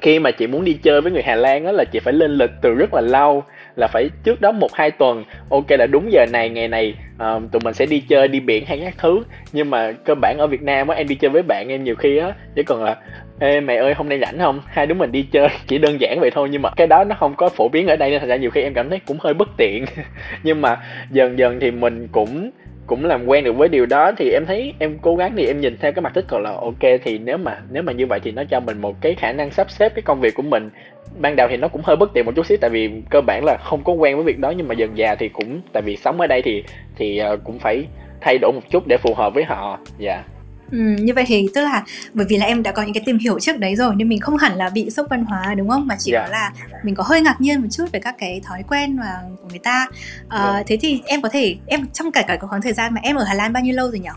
khi 0.00 0.18
mà 0.18 0.30
chị 0.30 0.46
muốn 0.46 0.64
đi 0.64 0.72
chơi 0.72 1.00
với 1.00 1.12
người 1.12 1.22
Hà 1.22 1.34
Lan 1.34 1.64
đó 1.64 1.72
là 1.72 1.84
chị 1.84 1.98
phải 1.98 2.12
lên 2.12 2.30
lịch 2.30 2.50
từ 2.62 2.74
rất 2.74 2.94
là 2.94 3.00
lâu 3.00 3.42
là 3.76 3.86
phải 3.86 4.10
trước 4.24 4.40
đó 4.40 4.52
một 4.52 4.74
hai 4.74 4.90
tuần. 4.90 5.24
Ok 5.50 5.70
là 5.70 5.86
đúng 5.86 6.12
giờ 6.12 6.26
này 6.32 6.48
ngày 6.48 6.68
này 6.68 6.94
uh, 7.14 7.42
tụi 7.52 7.60
mình 7.64 7.74
sẽ 7.74 7.86
đi 7.86 8.00
chơi 8.00 8.28
đi 8.28 8.40
biển 8.40 8.64
hay 8.66 8.78
các 8.78 8.94
thứ. 8.98 9.22
Nhưng 9.52 9.70
mà 9.70 9.92
cơ 9.92 10.14
bản 10.14 10.38
ở 10.38 10.46
Việt 10.46 10.62
Nam 10.62 10.88
á 10.88 10.96
em 10.96 11.08
đi 11.08 11.14
chơi 11.14 11.30
với 11.30 11.42
bạn 11.42 11.68
em 11.68 11.84
nhiều 11.84 11.94
khi 11.94 12.18
á 12.18 12.32
chỉ 12.54 12.62
còn 12.62 12.84
là 12.84 12.96
ê, 13.40 13.60
mày 13.60 13.76
ơi, 13.76 13.94
hôm 13.94 14.08
nay 14.08 14.18
rảnh 14.18 14.38
không? 14.38 14.60
Hai 14.66 14.86
đứa 14.86 14.94
mình 14.94 15.12
đi 15.12 15.22
chơi, 15.32 15.48
chỉ 15.66 15.78
đơn 15.78 16.00
giản 16.00 16.20
vậy 16.20 16.30
thôi, 16.34 16.48
nhưng 16.52 16.62
mà 16.62 16.70
cái 16.76 16.86
đó 16.86 17.04
nó 17.04 17.16
không 17.18 17.34
có 17.36 17.48
phổ 17.48 17.68
biến 17.68 17.86
ở 17.86 17.96
đây 17.96 18.10
nên 18.10 18.20
thành 18.20 18.28
ra 18.28 18.36
nhiều 18.36 18.50
khi 18.50 18.62
em 18.62 18.74
cảm 18.74 18.90
thấy 18.90 19.00
cũng 19.06 19.18
hơi 19.20 19.34
bất 19.34 19.48
tiện. 19.56 19.84
Nhưng 20.42 20.60
mà 20.60 20.76
dần 21.10 21.38
dần 21.38 21.60
thì 21.60 21.70
mình 21.70 22.08
cũng 22.12 22.50
cũng 22.86 23.04
làm 23.04 23.26
quen 23.26 23.44
được 23.44 23.52
với 23.52 23.68
điều 23.68 23.86
đó, 23.86 24.12
thì 24.16 24.30
em 24.30 24.44
thấy 24.46 24.74
em 24.78 24.98
cố 25.02 25.16
gắng 25.16 25.32
thì 25.36 25.46
em 25.46 25.60
nhìn 25.60 25.76
theo 25.80 25.92
cái 25.92 26.02
mặt 26.02 26.14
tích 26.14 26.28
cực 26.28 26.40
là 26.40 26.50
ok, 26.50 27.00
thì 27.04 27.18
nếu 27.18 27.38
mà 27.38 27.58
nếu 27.70 27.82
mà 27.82 27.92
như 27.92 28.06
vậy 28.06 28.20
thì 28.22 28.30
nó 28.30 28.44
cho 28.44 28.60
mình 28.60 28.80
một 28.80 29.00
cái 29.00 29.14
khả 29.14 29.32
năng 29.32 29.50
sắp 29.50 29.70
xếp 29.70 29.94
cái 29.94 30.02
công 30.02 30.20
việc 30.20 30.34
của 30.34 30.42
mình. 30.42 30.70
Ban 31.18 31.36
đầu 31.36 31.48
thì 31.50 31.56
nó 31.56 31.68
cũng 31.68 31.82
hơi 31.84 31.96
bất 31.96 32.12
tiện 32.14 32.24
một 32.24 32.32
chút 32.36 32.46
xíu, 32.46 32.58
tại 32.60 32.70
vì 32.70 32.90
cơ 33.10 33.20
bản 33.20 33.44
là 33.44 33.56
không 33.56 33.84
có 33.84 33.92
quen 33.92 34.16
với 34.16 34.24
việc 34.24 34.38
đó, 34.38 34.50
nhưng 34.50 34.68
mà 34.68 34.74
dần 34.74 34.98
già 34.98 35.14
thì 35.14 35.28
cũng, 35.28 35.60
tại 35.72 35.82
vì 35.82 35.96
sống 35.96 36.20
ở 36.20 36.26
đây 36.26 36.42
thì 36.42 36.64
thì 36.96 37.18
ờ, 37.18 37.36
cũng 37.44 37.58
phải 37.58 37.86
thay 38.20 38.38
đổi 38.38 38.52
một 38.52 38.70
chút 38.70 38.86
để 38.86 38.96
phù 38.96 39.14
hợp 39.14 39.34
với 39.34 39.44
họ. 39.44 39.78
Dạ. 39.98 40.12
yeah. 40.12 40.37
Ừ, 40.72 40.78
như 40.78 41.14
vậy 41.14 41.24
thì 41.26 41.48
tức 41.54 41.60
là 41.60 41.84
bởi 42.14 42.26
vì 42.28 42.36
là 42.36 42.46
em 42.46 42.62
đã 42.62 42.72
có 42.72 42.82
những 42.82 42.92
cái 42.92 43.02
tìm 43.06 43.18
hiểu 43.18 43.40
trước 43.40 43.58
đấy 43.58 43.76
rồi 43.76 43.94
nên 43.96 44.08
mình 44.08 44.20
không 44.20 44.36
hẳn 44.36 44.56
là 44.56 44.68
bị 44.68 44.90
sốc 44.90 45.06
văn 45.10 45.24
hóa 45.24 45.54
đúng 45.54 45.68
không 45.68 45.86
mà 45.86 45.96
chỉ 45.98 46.12
yeah. 46.12 46.26
có 46.26 46.32
là 46.32 46.52
mình 46.82 46.94
có 46.94 47.04
hơi 47.06 47.20
ngạc 47.20 47.40
nhiên 47.40 47.60
một 47.60 47.68
chút 47.70 47.84
về 47.92 48.00
các 48.00 48.14
cái 48.18 48.40
thói 48.44 48.62
quen 48.68 48.96
mà 48.96 49.20
của 49.42 49.48
người 49.48 49.58
ta 49.58 49.86
à, 50.28 50.52
yeah. 50.52 50.66
thế 50.66 50.76
thì 50.80 51.02
em 51.04 51.22
có 51.22 51.28
thể 51.28 51.56
em 51.66 51.86
trong 51.92 52.12
cả 52.12 52.22
cả 52.28 52.36
khoảng 52.40 52.62
thời 52.62 52.72
gian 52.72 52.94
mà 52.94 53.00
em 53.04 53.16
ở 53.16 53.24
Hà 53.24 53.34
Lan 53.34 53.52
bao 53.52 53.62
nhiêu 53.62 53.74
lâu 53.74 53.90
rồi 53.90 53.98
nhỉ? 53.98 54.08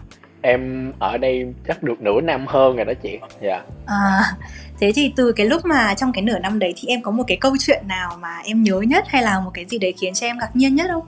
Em 0.42 0.92
ở 1.00 1.18
đây 1.18 1.46
chắc 1.68 1.84
được 1.84 2.02
nửa 2.02 2.22
năm 2.22 2.46
hơn 2.48 2.76
rồi 2.76 2.86
đó 2.86 2.94
chị. 3.04 3.18
Dạ. 3.42 3.50
Yeah. 3.50 3.66
À, 3.86 4.24
thế 4.80 4.92
thì 4.96 5.14
từ 5.16 5.32
cái 5.32 5.46
lúc 5.46 5.66
mà 5.66 5.94
trong 5.94 6.14
cái 6.14 6.22
nửa 6.22 6.40
năm 6.40 6.60
đấy 6.60 6.74
thì 6.78 6.88
em 6.88 7.02
có 7.02 7.12
một 7.12 7.24
cái 7.28 7.38
câu 7.38 7.56
chuyện 7.60 7.88
nào 7.88 8.18
mà 8.22 8.40
em 8.46 8.64
nhớ 8.64 8.82
nhất 8.82 9.06
hay 9.08 9.24
là 9.24 9.40
một 9.40 9.52
cái 9.54 9.66
gì 9.66 9.78
đấy 9.78 9.94
khiến 10.02 10.14
cho 10.14 10.28
em 10.28 10.38
ngạc 10.38 10.56
nhiên 10.56 10.76
nhất 10.76 10.88
không? 10.92 11.08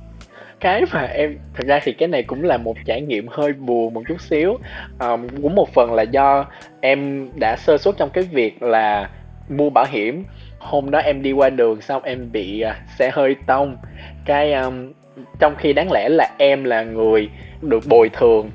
Cái 0.63 0.83
mà 0.93 1.01
em 1.01 1.37
thật 1.53 1.63
ra 1.67 1.79
thì 1.83 1.93
cái 1.93 2.07
này 2.07 2.23
cũng 2.23 2.43
là 2.43 2.57
một 2.57 2.77
trải 2.85 3.01
nghiệm 3.01 3.27
hơi 3.27 3.53
buồn 3.53 3.93
một 3.93 4.01
chút 4.07 4.21
xíu. 4.21 4.57
Um, 4.99 5.27
cũng 5.41 5.55
một 5.55 5.73
phần 5.73 5.93
là 5.93 6.03
do 6.03 6.45
em 6.81 7.29
đã 7.35 7.55
sơ 7.55 7.77
suất 7.77 7.95
trong 7.97 8.09
cái 8.09 8.23
việc 8.23 8.63
là 8.63 9.09
mua 9.49 9.69
bảo 9.69 9.85
hiểm. 9.89 10.25
Hôm 10.59 10.91
đó 10.91 10.99
em 10.99 11.21
đi 11.21 11.31
qua 11.31 11.49
đường 11.49 11.81
xong 11.81 12.03
em 12.03 12.31
bị 12.31 12.63
uh, 12.69 12.75
xe 12.97 13.11
hơi 13.13 13.35
tông. 13.47 13.77
Cái 14.25 14.53
um, 14.53 14.91
trong 15.39 15.55
khi 15.55 15.73
đáng 15.73 15.91
lẽ 15.91 16.09
là 16.09 16.29
em 16.37 16.63
là 16.63 16.83
người 16.83 17.29
được 17.61 17.83
bồi 17.89 18.09
thường 18.09 18.49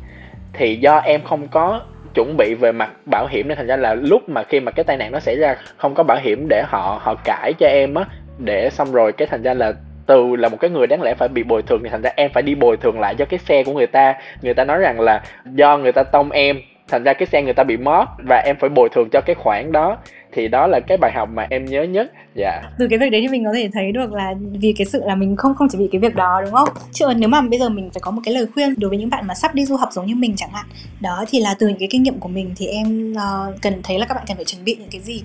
thì 0.53 0.77
do 0.77 0.99
em 0.99 1.21
không 1.25 1.49
có 1.49 1.83
chuẩn 2.15 2.37
bị 2.37 2.55
về 2.55 2.73
mặt 2.73 2.91
bảo 3.07 3.27
hiểm 3.27 3.49
nên 3.49 3.57
thành 3.57 3.67
ra 3.67 3.77
là 3.77 3.95
lúc 3.95 4.29
mà 4.29 4.43
khi 4.43 4.61
mà 4.61 4.73
cái 4.73 4.85
tai 4.85 4.97
nạn 4.97 5.13
nó 5.13 5.21
xảy 5.21 5.37
ra 5.37 5.57
không 5.77 5.95
có 5.95 6.03
bảo 6.03 6.19
hiểm 6.23 6.47
để 6.49 6.63
họ 6.67 7.01
họ 7.03 7.15
cãi 7.25 7.53
cho 7.59 7.67
em 7.67 7.95
á 7.95 8.05
để 8.39 8.71
xong 8.71 8.93
rồi 8.93 9.13
cái 9.13 9.29
thành 9.31 9.43
ra 9.43 9.55
là 9.55 9.73
từ 10.09 10.37
là 10.37 10.49
một 10.49 10.57
cái 10.61 10.71
người 10.71 10.87
đáng 10.87 11.03
lẽ 11.03 11.15
phải 11.15 11.29
bị 11.29 11.43
bồi 11.43 11.63
thường 11.63 11.81
thì 11.85 11.91
thành 11.91 12.03
ra 12.03 12.11
em 12.17 12.31
phải 12.35 12.43
đi 12.43 12.55
bồi 12.55 12.77
thường 12.77 13.01
lại 13.01 13.15
cho 13.19 13.25
cái 13.25 13.39
xe 13.39 13.65
của 13.65 13.73
người 13.73 13.87
ta. 13.87 14.15
Người 14.43 14.55
ta 14.55 14.65
nói 14.65 14.79
rằng 14.79 15.01
là 15.01 15.23
do 15.55 15.79
người 15.79 15.93
ta 15.93 16.03
tông 16.03 16.31
em 16.31 16.61
thành 16.89 17.05
ra 17.05 17.13
cái 17.13 17.27
xe 17.27 17.43
người 17.43 17.55
ta 17.55 17.65
bị 17.65 17.77
mót 17.77 18.09
và 18.29 18.43
em 18.47 18.57
phải 18.61 18.71
bồi 18.71 18.89
thường 18.89 19.09
cho 19.13 19.21
cái 19.21 19.35
khoản 19.35 19.73
đó. 19.73 19.97
Thì 20.33 20.49
đó 20.49 20.67
là 20.67 20.81
cái 20.81 20.99
bài 20.99 21.13
học 21.15 21.29
mà 21.33 21.47
em 21.51 21.65
nhớ 21.65 21.83
nhất. 21.83 22.13
Dạ. 22.35 22.63
Từ 22.79 22.87
cái 22.91 22.99
việc 22.99 23.11
đấy 23.11 23.21
thì 23.21 23.29
mình 23.29 23.45
có 23.45 23.53
thể 23.55 23.71
thấy 23.73 23.93
được 23.93 24.13
là 24.13 24.35
vì 24.61 24.75
cái 24.79 24.87
sự 24.87 25.03
là 25.05 25.15
mình 25.15 25.37
không 25.37 25.55
không 25.55 25.69
chỉ 25.71 25.79
bị 25.79 25.89
cái 25.93 26.01
việc 26.01 26.15
đó 26.15 26.43
đúng 26.45 26.53
không? 26.53 26.69
Chứ 26.93 27.07
nếu 27.17 27.29
mà 27.29 27.41
bây 27.41 27.59
giờ 27.59 27.69
mình 27.69 27.91
phải 27.95 28.01
có 28.01 28.11
một 28.11 28.21
cái 28.25 28.35
lời 28.35 28.47
khuyên 28.55 28.75
đối 28.79 28.89
với 28.89 28.99
những 28.99 29.11
bạn 29.11 29.27
mà 29.27 29.35
sắp 29.35 29.55
đi 29.55 29.65
du 29.65 29.77
học 29.77 29.89
giống 29.93 30.07
như 30.07 30.15
mình 30.15 30.37
chẳng 30.37 30.51
hạn 30.53 30.67
đó 31.01 31.25
thì 31.29 31.41
là 31.41 31.55
từ 31.59 31.69
những 31.69 31.79
cái 31.79 31.89
kinh 31.91 32.03
nghiệm 32.03 32.19
của 32.19 32.29
mình 32.29 32.55
thì 32.57 32.67
em 32.67 33.13
uh, 33.13 33.63
cần 33.63 33.83
thấy 33.83 33.99
là 33.99 34.07
các 34.07 34.15
bạn 34.15 34.25
cần 34.29 34.37
phải 34.37 34.45
chuẩn 34.45 34.65
bị 34.65 34.77
những 34.79 34.89
cái 34.91 35.01
gì 35.01 35.23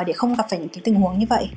uh, 0.00 0.06
để 0.06 0.12
không 0.12 0.34
gặp 0.34 0.46
phải 0.50 0.58
những 0.58 0.68
cái 0.68 0.80
tình 0.84 0.94
huống 0.94 1.18
như 1.18 1.26
vậy 1.28 1.48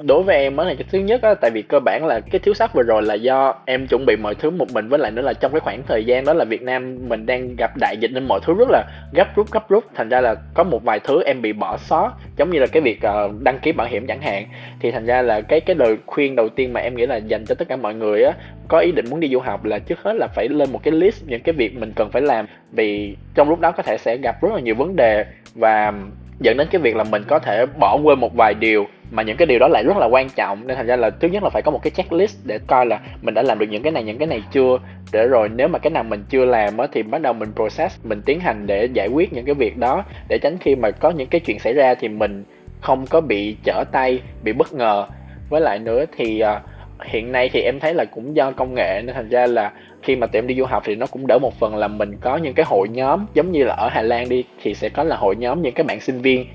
đối 0.00 0.22
với 0.22 0.36
em 0.36 0.56
đó 0.56 0.64
là 0.64 0.74
cái 0.74 0.84
thứ 0.90 0.98
nhất 0.98 1.22
á 1.22 1.34
tại 1.34 1.50
vì 1.50 1.62
cơ 1.62 1.80
bản 1.80 2.06
là 2.06 2.20
cái 2.20 2.38
thiếu 2.38 2.54
sót 2.54 2.74
vừa 2.74 2.82
rồi 2.82 3.02
là 3.02 3.14
do 3.14 3.54
em 3.64 3.86
chuẩn 3.86 4.06
bị 4.06 4.16
mọi 4.16 4.34
thứ 4.34 4.50
một 4.50 4.66
mình 4.72 4.88
với 4.88 4.98
lại 4.98 5.10
nữa 5.10 5.22
là 5.22 5.32
trong 5.32 5.52
cái 5.52 5.60
khoảng 5.60 5.82
thời 5.82 6.04
gian 6.04 6.24
đó 6.24 6.32
là 6.32 6.44
Việt 6.44 6.62
Nam 6.62 6.98
mình 7.08 7.26
đang 7.26 7.56
gặp 7.56 7.70
đại 7.80 7.96
dịch 8.00 8.10
nên 8.14 8.28
mọi 8.28 8.40
thứ 8.42 8.54
rất 8.54 8.68
là 8.70 8.84
gấp 9.12 9.36
rút 9.36 9.50
gấp 9.50 9.68
rút. 9.68 9.84
Thành 9.94 10.08
ra 10.08 10.20
là 10.20 10.34
có 10.54 10.64
một 10.64 10.84
vài 10.84 11.00
thứ 11.00 11.22
em 11.22 11.42
bị 11.42 11.52
bỏ 11.52 11.76
sót 11.76 12.12
giống 12.36 12.50
như 12.50 12.58
là 12.58 12.66
cái 12.66 12.82
việc 12.82 13.00
uh, 13.06 13.42
đăng 13.42 13.58
ký 13.58 13.72
bảo 13.72 13.86
hiểm 13.86 14.06
chẳng 14.06 14.22
hạn. 14.22 14.46
Thì 14.80 14.90
thành 14.90 15.06
ra 15.06 15.22
là 15.22 15.40
cái 15.40 15.60
cái 15.60 15.76
lời 15.76 15.96
khuyên 16.06 16.36
đầu 16.36 16.48
tiên 16.48 16.72
mà 16.72 16.80
em 16.80 16.96
nghĩ 16.96 17.06
là 17.06 17.16
dành 17.16 17.44
cho 17.46 17.54
tất 17.54 17.68
cả 17.68 17.76
mọi 17.76 17.94
người 17.94 18.24
á 18.24 18.32
có 18.68 18.78
ý 18.78 18.92
định 18.92 19.06
muốn 19.10 19.20
đi 19.20 19.28
du 19.28 19.38
học 19.38 19.64
là 19.64 19.78
trước 19.78 19.98
hết 20.02 20.12
là 20.16 20.26
phải 20.26 20.48
lên 20.48 20.72
một 20.72 20.82
cái 20.82 20.92
list 20.92 21.24
những 21.26 21.42
cái 21.42 21.52
việc 21.52 21.76
mình 21.76 21.92
cần 21.96 22.10
phải 22.10 22.22
làm. 22.22 22.46
Vì 22.72 23.16
trong 23.34 23.48
lúc 23.48 23.60
đó 23.60 23.72
có 23.72 23.82
thể 23.82 23.98
sẽ 23.98 24.16
gặp 24.16 24.42
rất 24.42 24.52
là 24.54 24.60
nhiều 24.60 24.74
vấn 24.74 24.96
đề 24.96 25.24
và 25.54 25.92
dẫn 26.40 26.56
đến 26.56 26.68
cái 26.70 26.80
việc 26.80 26.96
là 26.96 27.04
mình 27.04 27.22
có 27.28 27.38
thể 27.38 27.66
bỏ 27.66 27.98
quên 28.02 28.20
một 28.20 28.34
vài 28.34 28.54
điều 28.54 28.86
mà 29.10 29.22
những 29.22 29.36
cái 29.36 29.46
điều 29.46 29.58
đó 29.58 29.68
lại 29.68 29.84
rất 29.84 29.96
là 29.96 30.06
quan 30.06 30.28
trọng. 30.28 30.66
Nên 30.66 30.76
thành 30.76 30.86
ra 30.86 30.96
là 30.96 31.10
thứ 31.10 31.28
nhất 31.28 31.42
là 31.42 31.50
phải 31.50 31.62
có 31.62 31.70
một 31.70 31.82
cái 31.82 31.90
checklist 31.90 32.36
để 32.44 32.58
coi 32.66 32.86
là 32.86 33.00
mình 33.22 33.34
đã 33.34 33.42
làm 33.42 33.58
được 33.58 33.66
những 33.70 33.82
cái 33.82 33.92
này 33.92 34.04
những 34.04 34.18
cái 34.18 34.26
này 34.26 34.42
chưa. 34.52 34.78
Để 35.12 35.26
rồi 35.28 35.48
nếu 35.48 35.68
mà 35.68 35.78
cái 35.78 35.90
nào 35.90 36.02
mình 36.02 36.24
chưa 36.28 36.44
làm 36.44 36.78
á 36.78 36.86
thì 36.92 37.02
bắt 37.02 37.22
đầu 37.22 37.32
mình 37.32 37.52
process 37.54 37.98
mình 38.04 38.22
tiến 38.22 38.40
hành 38.40 38.66
để 38.66 38.88
giải 38.92 39.08
quyết 39.08 39.32
những 39.32 39.44
cái 39.44 39.54
việc 39.54 39.76
đó. 39.76 40.04
Để 40.28 40.38
tránh 40.38 40.56
khi 40.60 40.74
mà 40.74 40.90
có 40.90 41.10
những 41.10 41.28
cái 41.28 41.40
chuyện 41.40 41.58
xảy 41.58 41.72
ra 41.72 41.94
thì 41.94 42.08
mình 42.08 42.44
không 42.80 43.06
có 43.06 43.20
bị 43.20 43.56
trở 43.64 43.84
tay 43.92 44.20
bị 44.42 44.52
bất 44.52 44.72
ngờ. 44.72 45.06
Với 45.48 45.60
lại 45.60 45.78
nữa 45.78 46.04
thì 46.16 46.42
uh, 46.42 46.62
hiện 47.04 47.32
nay 47.32 47.50
thì 47.52 47.60
em 47.60 47.80
thấy 47.80 47.94
là 47.94 48.04
cũng 48.04 48.36
do 48.36 48.50
công 48.50 48.74
nghệ 48.74 49.02
nên 49.04 49.14
thành 49.14 49.28
ra 49.28 49.46
là 49.46 49.72
khi 50.02 50.16
mà 50.16 50.26
tụi 50.26 50.38
em 50.38 50.46
đi 50.46 50.54
du 50.54 50.64
học 50.64 50.82
thì 50.86 50.94
nó 50.94 51.06
cũng 51.06 51.26
đỡ 51.26 51.38
một 51.38 51.54
phần 51.60 51.76
là 51.76 51.88
mình 51.88 52.16
có 52.20 52.36
những 52.36 52.54
cái 52.54 52.66
hội 52.68 52.88
nhóm, 52.88 53.26
giống 53.34 53.52
như 53.52 53.64
là 53.64 53.74
ở 53.74 53.88
Hà 53.88 54.02
Lan 54.02 54.28
đi, 54.28 54.44
thì 54.62 54.74
sẽ 54.74 54.88
có 54.88 55.04
là 55.04 55.16
hội 55.16 55.36
nhóm 55.36 55.62
những 55.62 55.74
cái 55.74 55.84
bạn 55.84 56.00
sinh 56.00 56.20
viên 56.20 56.46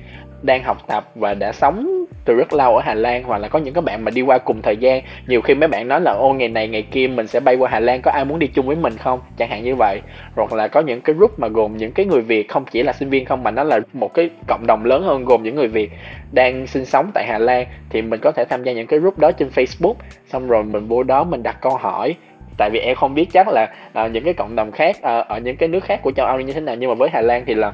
đang 0.41 0.63
học 0.63 0.77
tập 0.87 1.11
và 1.15 1.33
đã 1.33 1.51
sống 1.51 2.02
từ 2.25 2.33
rất 2.33 2.53
lâu 2.53 2.75
ở 2.75 2.81
Hà 2.85 2.93
Lan 2.93 3.23
hoặc 3.23 3.37
là 3.37 3.47
có 3.47 3.59
những 3.59 3.73
các 3.73 3.83
bạn 3.83 4.05
mà 4.05 4.11
đi 4.11 4.21
qua 4.21 4.37
cùng 4.37 4.61
thời 4.61 4.77
gian. 4.77 5.01
Nhiều 5.27 5.41
khi 5.41 5.55
mấy 5.55 5.67
bạn 5.67 5.87
nói 5.87 6.01
là 6.01 6.11
ô 6.11 6.33
ngày 6.33 6.47
này 6.47 6.67
ngày 6.67 6.81
kia 6.81 7.07
mình 7.07 7.27
sẽ 7.27 7.39
bay 7.39 7.55
qua 7.55 7.69
Hà 7.69 7.79
Lan 7.79 8.01
có 8.01 8.11
ai 8.11 8.25
muốn 8.25 8.39
đi 8.39 8.47
chung 8.47 8.67
với 8.67 8.75
mình 8.75 8.97
không? 8.97 9.19
Chẳng 9.37 9.49
hạn 9.49 9.63
như 9.63 9.75
vậy. 9.75 10.01
Hoặc 10.35 10.53
là 10.53 10.67
có 10.67 10.81
những 10.81 11.01
cái 11.01 11.15
group 11.15 11.39
mà 11.39 11.47
gồm 11.47 11.77
những 11.77 11.91
cái 11.91 12.05
người 12.05 12.21
Việt 12.21 12.49
không 12.49 12.65
chỉ 12.71 12.83
là 12.83 12.93
sinh 12.93 13.09
viên 13.09 13.25
không 13.25 13.43
mà 13.43 13.51
nó 13.51 13.63
là 13.63 13.79
một 13.93 14.13
cái 14.13 14.29
cộng 14.47 14.67
đồng 14.67 14.85
lớn 14.85 15.03
hơn 15.03 15.25
gồm 15.25 15.43
những 15.43 15.55
người 15.55 15.67
Việt 15.67 15.91
đang 16.31 16.67
sinh 16.67 16.85
sống 16.85 17.11
tại 17.13 17.25
Hà 17.27 17.37
Lan 17.37 17.65
thì 17.89 18.01
mình 18.01 18.19
có 18.23 18.31
thể 18.31 18.45
tham 18.49 18.63
gia 18.63 18.71
những 18.71 18.87
cái 18.87 18.99
group 18.99 19.19
đó 19.19 19.31
trên 19.31 19.49
Facebook. 19.55 19.95
Xong 20.27 20.47
rồi 20.47 20.63
mình 20.63 20.87
vô 20.87 21.03
đó 21.03 21.23
mình 21.23 21.43
đặt 21.43 21.61
câu 21.61 21.77
hỏi. 21.77 22.15
Tại 22.57 22.69
vì 22.69 22.79
em 22.79 22.95
không 22.95 23.15
biết 23.15 23.25
chắc 23.33 23.47
là 23.47 23.73
uh, 24.05 24.11
những 24.11 24.23
cái 24.23 24.33
cộng 24.33 24.55
đồng 24.55 24.71
khác 24.71 24.95
uh, 24.97 25.27
ở 25.27 25.39
những 25.39 25.57
cái 25.57 25.69
nước 25.69 25.83
khác 25.83 25.99
của 26.01 26.11
châu 26.11 26.25
Âu 26.25 26.39
như 26.39 26.53
thế 26.53 26.61
nào 26.61 26.75
nhưng 26.75 26.89
mà 26.89 26.95
với 26.95 27.09
Hà 27.13 27.21
Lan 27.21 27.43
thì 27.45 27.53
là 27.53 27.73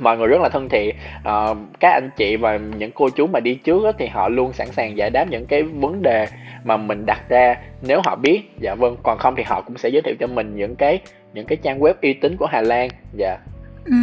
mọi 0.00 0.18
người 0.18 0.26
rất 0.26 0.40
là 0.40 0.48
thân 0.48 0.68
thiện. 0.68 0.96
Uh, 1.18 1.58
các 1.80 1.92
anh 1.92 2.10
chị 2.16 2.36
và 2.36 2.56
những 2.56 2.90
cô 2.94 3.08
chú 3.10 3.26
mà 3.26 3.40
đi 3.40 3.54
trước 3.54 3.84
đó, 3.84 3.92
thì 3.98 4.06
họ 4.06 4.28
luôn 4.28 4.52
sẵn 4.52 4.72
sàng 4.72 4.96
giải 4.96 5.10
đáp 5.10 5.24
những 5.30 5.46
cái 5.46 5.62
vấn 5.62 6.02
đề 6.02 6.26
mà 6.64 6.76
mình 6.76 7.06
đặt 7.06 7.28
ra. 7.28 7.56
Nếu 7.82 8.00
họ 8.04 8.16
biết 8.16 8.40
dạ 8.60 8.74
vâng. 8.74 8.96
Còn 9.02 9.18
không 9.18 9.34
thì 9.36 9.42
họ 9.42 9.60
cũng 9.60 9.78
sẽ 9.78 9.88
giới 9.88 10.02
thiệu 10.02 10.14
cho 10.20 10.26
mình 10.26 10.56
những 10.56 10.76
cái 10.76 11.00
những 11.34 11.46
cái 11.46 11.58
trang 11.62 11.80
web 11.80 11.94
uy 12.02 12.12
tín 12.12 12.36
của 12.36 12.46
Hà 12.46 12.60
Lan. 12.60 12.88
Dạ. 13.18 13.38
Ừ, 13.84 13.94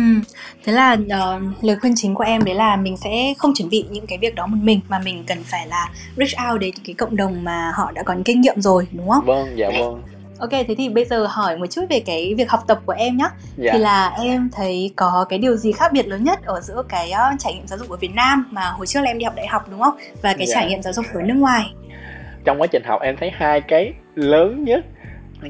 thế 0.66 0.74
là 0.74 0.94
uh, 0.94 1.64
lời 1.64 1.76
khuyên 1.82 1.94
chính 1.96 2.16
của 2.16 2.24
em 2.24 2.44
đấy 2.44 2.56
là 2.56 2.76
mình 2.76 2.98
sẽ 2.98 3.34
không 3.38 3.52
chuẩn 3.56 3.70
bị 3.70 3.86
những 3.90 4.08
cái 4.08 4.18
việc 4.18 4.36
đó 4.36 4.48
một 4.48 4.58
mình 4.62 4.80
mà 4.90 5.00
mình 5.06 5.24
cần 5.28 5.38
phải 5.44 5.68
là 5.68 5.90
reach 6.16 6.52
out 6.52 6.62
đến 6.62 6.74
cái 6.86 6.94
cộng 6.94 7.16
đồng 7.16 7.44
mà 7.44 7.72
họ 7.76 7.92
đã 7.92 8.04
có 8.04 8.14
những 8.14 8.24
kinh 8.24 8.42
nghiệm 8.42 8.62
rồi 8.62 8.88
đúng 8.92 9.10
không? 9.10 9.26
Vâng, 9.26 9.48
dạ 9.56 9.70
vâng. 9.80 10.02
Ok, 10.40 10.50
thế 10.52 10.76
thì 10.78 10.90
bây 10.90 11.06
giờ 11.06 11.28
hỏi 11.30 11.58
một 11.58 11.66
chút 11.66 11.86
về 11.90 12.00
cái 12.06 12.34
việc 12.38 12.50
học 12.50 12.64
tập 12.68 12.80
của 12.86 12.94
em 12.98 13.18
nhé. 13.18 13.28
Dạ. 13.58 13.74
Thì 13.74 13.80
là 13.80 14.12
em 14.24 14.50
thấy 14.54 14.92
có 14.96 15.26
cái 15.30 15.40
điều 15.40 15.56
gì 15.56 15.72
khác 15.72 15.92
biệt 15.94 16.08
lớn 16.08 16.24
nhất 16.24 16.40
ở 16.46 16.62
giữa 16.62 16.84
cái 16.90 17.12
uh, 17.12 17.40
trải 17.40 17.54
nghiệm 17.54 17.68
giáo 17.68 17.80
dục 17.80 17.90
ở 17.90 17.98
Việt 17.98 18.16
Nam 18.16 18.46
mà 18.52 18.62
hồi 18.62 18.88
trước 18.88 19.00
là 19.02 19.12
em 19.12 19.18
đi 19.18 19.24
học 19.26 19.34
đại 19.36 19.48
học 19.48 19.66
đúng 19.72 19.82
không? 19.82 19.96
Và 20.22 20.34
cái 20.34 20.48
dạ. 20.48 20.56
trải 20.56 20.70
nghiệm 20.70 20.82
giáo 20.82 20.94
dục 20.94 21.06
ở 21.14 21.22
nước 21.22 21.34
ngoài. 21.34 21.74
Trong 22.46 22.62
quá 22.62 22.68
trình 22.68 22.84
học 22.84 23.02
em 23.02 23.18
thấy 23.18 23.32
hai 23.34 23.62
cái 23.62 23.94
lớn 24.16 24.64
nhất. 24.64 24.86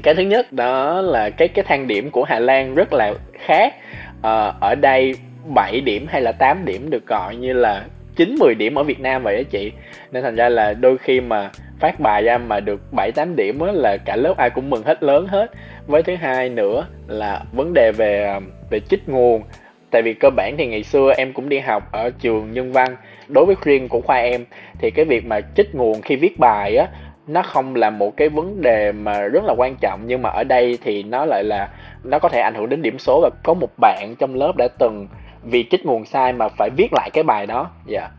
Cái 0.02 0.14
thứ 0.14 0.22
nhất 0.22 0.52
đó 0.52 1.00
là 1.00 1.30
cái 1.30 1.48
cái 1.48 1.64
thang 1.68 1.86
điểm 1.86 2.10
của 2.10 2.24
Hà 2.24 2.38
Lan 2.38 2.74
rất 2.74 2.92
là 2.92 3.14
khác. 3.46 3.74
À, 4.22 4.52
ở 4.60 4.74
đây 4.74 5.14
7 5.54 5.80
điểm 5.80 6.06
hay 6.08 6.20
là 6.20 6.32
8 6.32 6.64
điểm 6.64 6.90
được 6.90 7.06
gọi 7.06 7.36
như 7.36 7.52
là 7.52 7.84
9 8.16 8.36
10 8.40 8.54
điểm 8.54 8.74
ở 8.74 8.82
Việt 8.82 9.00
Nam 9.00 9.22
vậy 9.22 9.36
đó 9.36 9.42
chị. 9.50 9.72
Nên 10.12 10.22
thành 10.22 10.36
ra 10.36 10.48
là 10.48 10.72
đôi 10.72 10.98
khi 10.98 11.20
mà 11.20 11.50
phát 11.80 12.00
bài 12.00 12.22
ra 12.22 12.38
mà 12.38 12.60
được 12.60 12.80
7 12.92 13.12
8 13.12 13.36
điểm 13.36 13.60
á 13.60 13.72
là 13.72 13.96
cả 13.96 14.16
lớp 14.16 14.34
ai 14.36 14.50
cũng 14.50 14.70
mừng 14.70 14.82
hết, 14.82 15.02
lớn 15.02 15.26
hết. 15.26 15.50
Với 15.86 16.02
thứ 16.02 16.16
hai 16.16 16.48
nữa 16.48 16.86
là 17.06 17.42
vấn 17.52 17.74
đề 17.74 17.92
về 17.92 18.24
à, 18.24 18.40
về 18.70 18.80
trích 18.80 19.08
nguồn. 19.08 19.42
Tại 19.90 20.02
vì 20.02 20.14
cơ 20.14 20.30
bản 20.30 20.54
thì 20.58 20.66
ngày 20.66 20.82
xưa 20.82 21.12
em 21.16 21.32
cũng 21.32 21.48
đi 21.48 21.58
học 21.58 21.92
ở 21.92 22.10
trường 22.10 22.52
nhân 22.52 22.72
văn. 22.72 22.96
Đối 23.28 23.46
với 23.46 23.56
riêng 23.64 23.88
của 23.88 24.00
khoa 24.00 24.16
em 24.16 24.44
thì 24.78 24.90
cái 24.90 25.04
việc 25.04 25.26
mà 25.26 25.40
trích 25.40 25.74
nguồn 25.74 26.02
khi 26.02 26.16
viết 26.16 26.38
bài 26.38 26.76
á, 26.76 26.88
nó 27.26 27.42
không 27.42 27.74
là 27.74 27.90
một 27.90 28.16
cái 28.16 28.28
vấn 28.28 28.62
đề 28.62 28.92
mà 28.92 29.20
rất 29.20 29.44
là 29.44 29.54
quan 29.56 29.76
trọng 29.80 30.00
nhưng 30.06 30.22
mà 30.22 30.30
ở 30.30 30.44
đây 30.44 30.78
thì 30.82 31.02
nó 31.02 31.24
lại 31.24 31.44
là, 31.44 31.68
nó 32.04 32.18
có 32.18 32.28
thể 32.28 32.40
ảnh 32.40 32.54
hưởng 32.54 32.68
đến 32.68 32.82
điểm 32.82 32.98
số 32.98 33.20
và 33.22 33.30
có 33.44 33.54
một 33.54 33.70
bạn 33.80 34.14
trong 34.18 34.34
lớp 34.34 34.52
đã 34.56 34.68
từng 34.78 35.08
vì 35.42 35.64
trích 35.70 35.86
nguồn 35.86 36.04
sai 36.04 36.32
mà 36.32 36.48
phải 36.48 36.70
viết 36.76 36.88
lại 36.92 37.10
cái 37.12 37.24
bài 37.24 37.46
đó 37.46 37.70
dạ 37.86 38.00
yeah 38.00 38.12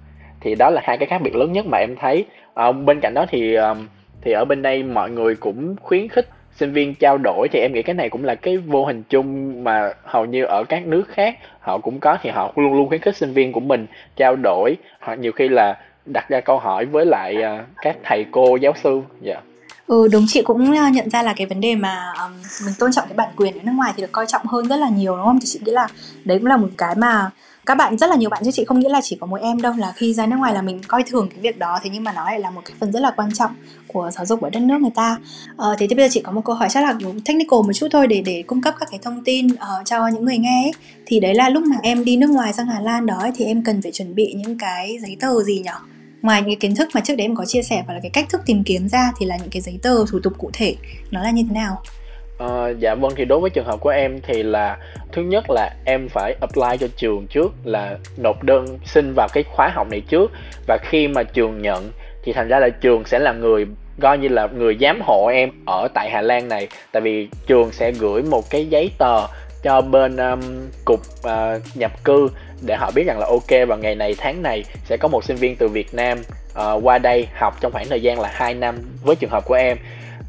thì 0.47 0.55
đó 0.55 0.69
là 0.69 0.81
hai 0.83 0.97
cái 0.97 1.07
khác 1.07 1.21
biệt 1.21 1.35
lớn 1.35 1.53
nhất 1.53 1.65
mà 1.65 1.77
em 1.77 1.95
thấy 1.99 2.25
à, 2.53 2.71
bên 2.71 2.99
cạnh 3.01 3.13
đó 3.13 3.25
thì 3.29 3.53
ờ, 3.53 3.75
thì 4.21 4.31
ở 4.31 4.45
bên 4.45 4.61
đây 4.61 4.83
mọi 4.83 5.09
người 5.09 5.35
cũng 5.35 5.75
khuyến 5.81 6.07
khích 6.07 6.29
sinh 6.55 6.73
viên 6.73 6.95
trao 6.95 7.17
đổi 7.17 7.47
thì 7.51 7.59
em 7.59 7.73
nghĩ 7.73 7.81
cái 7.81 7.93
này 7.93 8.09
cũng 8.09 8.25
là 8.25 8.35
cái 8.35 8.57
vô 8.57 8.85
hình 8.85 9.03
chung 9.09 9.63
mà 9.63 9.93
hầu 10.03 10.25
như 10.25 10.43
ở 10.43 10.63
các 10.63 10.87
nước 10.87 11.03
khác 11.07 11.37
họ 11.59 11.77
cũng 11.77 11.99
có 11.99 12.17
thì 12.21 12.29
họ 12.29 12.53
luôn 12.55 12.73
luôn 12.73 12.87
khuyến 12.87 13.01
khích 13.01 13.17
sinh 13.17 13.33
viên 13.33 13.51
của 13.51 13.59
mình 13.59 13.85
trao 14.15 14.35
đổi 14.35 14.77
hoặc 14.99 15.19
nhiều 15.19 15.31
khi 15.31 15.49
là 15.49 15.77
đặt 16.05 16.29
ra 16.29 16.41
câu 16.41 16.59
hỏi 16.59 16.85
với 16.85 17.05
lại 17.05 17.35
uh, 17.37 17.65
các 17.81 17.97
thầy 18.03 18.25
cô 18.31 18.55
giáo 18.55 18.73
sư 18.83 19.01
dạ 19.21 19.33
yeah. 19.33 19.43
Ừ 19.87 20.07
đúng 20.11 20.25
chị 20.27 20.41
cũng 20.41 20.73
nhận 20.91 21.09
ra 21.09 21.23
là 21.23 21.33
cái 21.37 21.47
vấn 21.47 21.61
đề 21.61 21.75
mà 21.75 22.13
um, 22.23 22.31
mình 22.65 22.73
tôn 22.79 22.91
trọng 22.91 23.05
cái 23.07 23.17
bản 23.17 23.29
quyền 23.35 23.53
ở 23.53 23.59
nước 23.63 23.71
ngoài 23.75 23.93
thì 23.95 24.01
được 24.01 24.11
coi 24.11 24.25
trọng 24.27 24.45
hơn 24.45 24.67
rất 24.67 24.75
là 24.75 24.89
nhiều 24.89 25.15
đúng 25.15 25.25
không? 25.25 25.39
Thì 25.39 25.45
chị 25.45 25.59
nghĩ 25.65 25.71
là 25.71 25.87
đấy 26.25 26.37
cũng 26.37 26.47
là 26.47 26.57
một 26.57 26.67
cái 26.77 26.95
mà 26.95 27.29
các 27.67 27.75
bạn 27.75 27.97
rất 27.97 28.09
là 28.09 28.15
nhiều 28.15 28.29
bạn 28.29 28.41
chứ 28.45 28.51
chị 28.51 28.65
không 28.65 28.79
nghĩ 28.79 28.87
là 28.89 29.01
chỉ 29.03 29.17
có 29.19 29.27
mỗi 29.27 29.41
em 29.41 29.61
đâu 29.61 29.73
là 29.77 29.93
khi 29.95 30.13
ra 30.13 30.25
nước 30.25 30.35
ngoài 30.39 30.53
là 30.53 30.61
mình 30.61 30.81
coi 30.87 31.03
thường 31.03 31.29
cái 31.29 31.39
việc 31.39 31.57
đó 31.57 31.79
thế 31.83 31.89
nhưng 31.93 32.03
mà 32.03 32.13
nó 32.13 32.25
lại 32.25 32.39
là 32.39 32.49
một 32.49 32.61
cái 32.65 32.75
phần 32.79 32.91
rất 32.91 32.99
là 32.99 33.11
quan 33.11 33.33
trọng 33.33 33.51
của 33.87 34.11
giáo 34.13 34.25
dục 34.25 34.41
ở 34.41 34.49
đất 34.49 34.59
nước 34.59 34.81
người 34.81 34.91
ta 34.95 35.17
ờ, 35.57 35.75
thế 35.79 35.87
thì 35.89 35.95
bây 35.95 36.05
giờ 36.05 36.09
chị 36.13 36.21
có 36.21 36.31
một 36.31 36.41
câu 36.45 36.55
hỏi 36.55 36.67
chắc 36.71 36.83
là 36.83 36.93
technical 37.25 37.59
một 37.65 37.73
chút 37.73 37.87
thôi 37.91 38.07
để 38.07 38.21
để 38.25 38.43
cung 38.47 38.61
cấp 38.61 38.73
các 38.79 38.87
cái 38.91 38.99
thông 39.03 39.23
tin 39.23 39.47
uh, 39.47 39.85
cho 39.85 40.07
những 40.07 40.25
người 40.25 40.37
nghe 40.37 40.63
ấy. 40.65 40.71
thì 41.05 41.19
đấy 41.19 41.35
là 41.35 41.49
lúc 41.49 41.63
mà 41.63 41.75
em 41.83 42.05
đi 42.05 42.17
nước 42.17 42.29
ngoài 42.29 42.53
sang 42.53 42.67
Hà 42.67 42.79
Lan 42.79 43.05
đó 43.05 43.17
ấy, 43.19 43.31
thì 43.35 43.45
em 43.45 43.63
cần 43.63 43.81
phải 43.81 43.91
chuẩn 43.91 44.15
bị 44.15 44.33
những 44.33 44.57
cái 44.57 44.97
giấy 45.01 45.17
tờ 45.19 45.43
gì 45.43 45.59
nhỉ? 45.59 45.71
ngoài 46.21 46.41
những 46.41 46.49
cái 46.49 46.55
kiến 46.55 46.75
thức 46.75 46.89
mà 46.93 47.01
trước 47.01 47.15
đấy 47.15 47.25
em 47.25 47.35
có 47.35 47.45
chia 47.45 47.61
sẻ 47.61 47.83
và 47.87 47.93
là 47.93 47.99
cái 48.03 48.09
cách 48.09 48.29
thức 48.29 48.41
tìm 48.45 48.63
kiếm 48.63 48.89
ra 48.89 49.11
thì 49.19 49.25
là 49.25 49.37
những 49.37 49.49
cái 49.49 49.61
giấy 49.61 49.79
tờ 49.81 50.05
thủ 50.09 50.19
tục 50.23 50.33
cụ 50.37 50.49
thể 50.53 50.75
nó 51.11 51.23
là 51.23 51.31
như 51.31 51.43
thế 51.49 51.55
nào 51.55 51.81
À, 52.37 52.69
dạ 52.79 52.95
vâng 52.95 53.13
thì 53.15 53.25
đối 53.25 53.39
với 53.39 53.49
trường 53.49 53.65
hợp 53.65 53.79
của 53.79 53.89
em 53.89 54.21
thì 54.21 54.43
là 54.43 54.77
thứ 55.11 55.21
nhất 55.21 55.49
là 55.49 55.69
em 55.85 56.09
phải 56.09 56.35
apply 56.41 56.77
cho 56.79 56.87
trường 56.97 57.27
trước 57.27 57.53
là 57.63 57.97
nộp 58.17 58.43
đơn 58.43 58.79
xin 58.85 59.13
vào 59.13 59.27
cái 59.33 59.43
khóa 59.43 59.67
học 59.67 59.87
này 59.91 60.01
trước. 60.01 60.31
Và 60.67 60.77
khi 60.77 61.07
mà 61.07 61.23
trường 61.23 61.61
nhận 61.61 61.91
thì 62.23 62.33
thành 62.33 62.47
ra 62.47 62.59
là 62.59 62.69
trường 62.69 63.05
sẽ 63.05 63.19
là 63.19 63.33
người 63.33 63.65
coi 64.01 64.17
như 64.17 64.27
là 64.27 64.47
người 64.47 64.77
giám 64.81 65.01
hộ 65.01 65.27
em 65.27 65.51
ở 65.65 65.87
tại 65.93 66.09
Hà 66.09 66.21
Lan 66.21 66.49
này. 66.49 66.67
Tại 66.91 67.01
vì 67.01 67.27
trường 67.47 67.71
sẽ 67.71 67.91
gửi 67.91 68.23
một 68.23 68.49
cái 68.49 68.65
giấy 68.65 68.91
tờ 68.97 69.27
cho 69.63 69.81
bên 69.81 70.17
um, 70.17 70.41
cục 70.85 70.99
uh, 70.99 71.61
nhập 71.75 72.03
cư 72.03 72.29
để 72.61 72.75
họ 72.75 72.91
biết 72.95 73.03
rằng 73.07 73.19
là 73.19 73.25
ok 73.25 73.67
vào 73.67 73.77
ngày 73.77 73.95
này 73.95 74.15
tháng 74.17 74.43
này 74.43 74.63
sẽ 74.85 74.97
có 74.97 75.07
một 75.07 75.23
sinh 75.23 75.37
viên 75.37 75.55
từ 75.55 75.67
Việt 75.67 75.93
Nam 75.93 76.17
uh, 76.19 76.83
qua 76.83 76.97
đây 76.97 77.27
học 77.33 77.57
trong 77.61 77.71
khoảng 77.71 77.89
thời 77.89 78.01
gian 78.01 78.19
là 78.19 78.29
2 78.33 78.53
năm 78.53 78.75
với 79.03 79.15
trường 79.15 79.29
hợp 79.29 79.45
của 79.45 79.53
em 79.55 79.77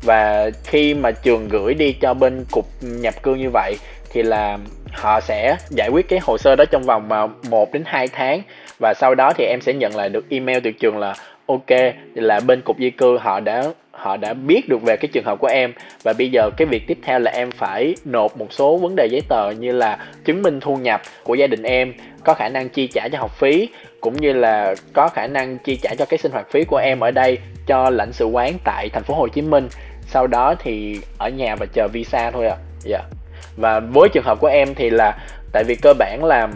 và 0.03 0.51
khi 0.65 0.95
mà 0.95 1.11
trường 1.11 1.49
gửi 1.49 1.75
đi 1.75 1.93
cho 1.93 2.15
bên 2.15 2.45
cục 2.51 2.67
nhập 2.81 3.15
cư 3.23 3.35
như 3.35 3.51
vậy, 3.51 3.77
thì 4.11 4.23
là 4.23 4.59
họ 4.93 5.21
sẽ 5.21 5.57
giải 5.71 5.89
quyết 5.89 6.09
cái 6.09 6.19
hồ 6.23 6.39
sơ 6.39 6.57
đó 6.57 6.65
trong 6.71 6.83
vòng 6.83 7.13
à, 7.13 7.27
1 7.51 7.73
đến 7.73 7.83
2 7.87 8.09
tháng. 8.09 8.43
Và 8.81 8.95
sau 8.95 9.15
đó 9.15 9.33
thì 9.37 9.45
em 9.45 9.61
sẽ 9.61 9.73
nhận 9.73 9.97
lại 9.97 10.09
được 10.09 10.25
email 10.31 10.59
từ 10.65 10.71
trường 10.71 10.99
là, 10.99 11.15
ok, 11.47 11.95
là 12.15 12.41
bên 12.41 12.61
cục 12.61 12.79
di 12.79 12.91
cư 12.91 13.19
họ 13.19 13.41
đã 13.41 13.65
họ 13.99 14.17
đã 14.17 14.35
biết 14.35 14.69
được 14.69 14.83
về 14.83 14.97
cái 14.97 15.09
trường 15.13 15.25
hợp 15.25 15.39
của 15.39 15.47
em. 15.47 15.73
Và 16.03 16.13
bây 16.13 16.31
giờ 16.31 16.51
cái 16.57 16.67
việc 16.67 16.87
tiếp 16.87 16.99
theo 17.03 17.19
là 17.19 17.31
em 17.31 17.51
phải 17.51 17.95
nộp 18.05 18.39
một 18.39 18.53
số 18.53 18.77
vấn 18.77 18.97
đề 18.97 19.07
giấy 19.07 19.23
tờ 19.29 19.51
như 19.51 19.73
là 19.73 19.99
chứng 20.25 20.43
minh 20.43 20.61
thu 20.61 20.77
nhập 20.77 21.03
của 21.25 21.35
gia 21.35 21.47
đình 21.47 21.63
em, 21.63 21.95
có 22.25 22.35
khả 22.35 22.49
năng 22.49 22.69
chi 22.69 22.87
trả 22.87 23.09
cho 23.09 23.19
học 23.19 23.39
phí, 23.39 23.69
cũng 24.01 24.17
như 24.17 24.33
là 24.33 24.75
có 24.93 25.09
khả 25.09 25.27
năng 25.27 25.59
chi 25.59 25.79
trả 25.83 25.95
cho 25.99 26.05
cái 26.05 26.19
sinh 26.19 26.33
hoạt 26.33 26.51
phí 26.51 26.65
của 26.65 26.77
em 26.77 27.01
ở 27.01 27.11
đây 27.11 27.39
cho 27.67 27.91
lãnh 27.91 28.13
sự 28.13 28.27
quán 28.27 28.53
tại 28.65 28.89
thành 28.93 29.03
phố 29.03 29.15
Hồ 29.15 29.29
Chí 29.29 29.43
Minh 29.43 29.69
sau 30.09 30.27
đó 30.27 30.55
thì 30.59 31.01
ở 31.19 31.29
nhà 31.29 31.57
và 31.57 31.67
chờ 31.67 31.89
visa 31.89 32.31
thôi 32.31 32.47
à 32.47 32.57
dạ 32.81 32.99
yeah. 32.99 33.11
và 33.57 33.81
với 33.81 34.09
trường 34.09 34.25
hợp 34.25 34.41
của 34.41 34.47
em 34.47 34.75
thì 34.75 34.91
là 34.91 35.19
tại 35.53 35.65
vì 35.65 35.75
cơ 35.75 35.95
bản 35.99 36.25
là 36.25 36.49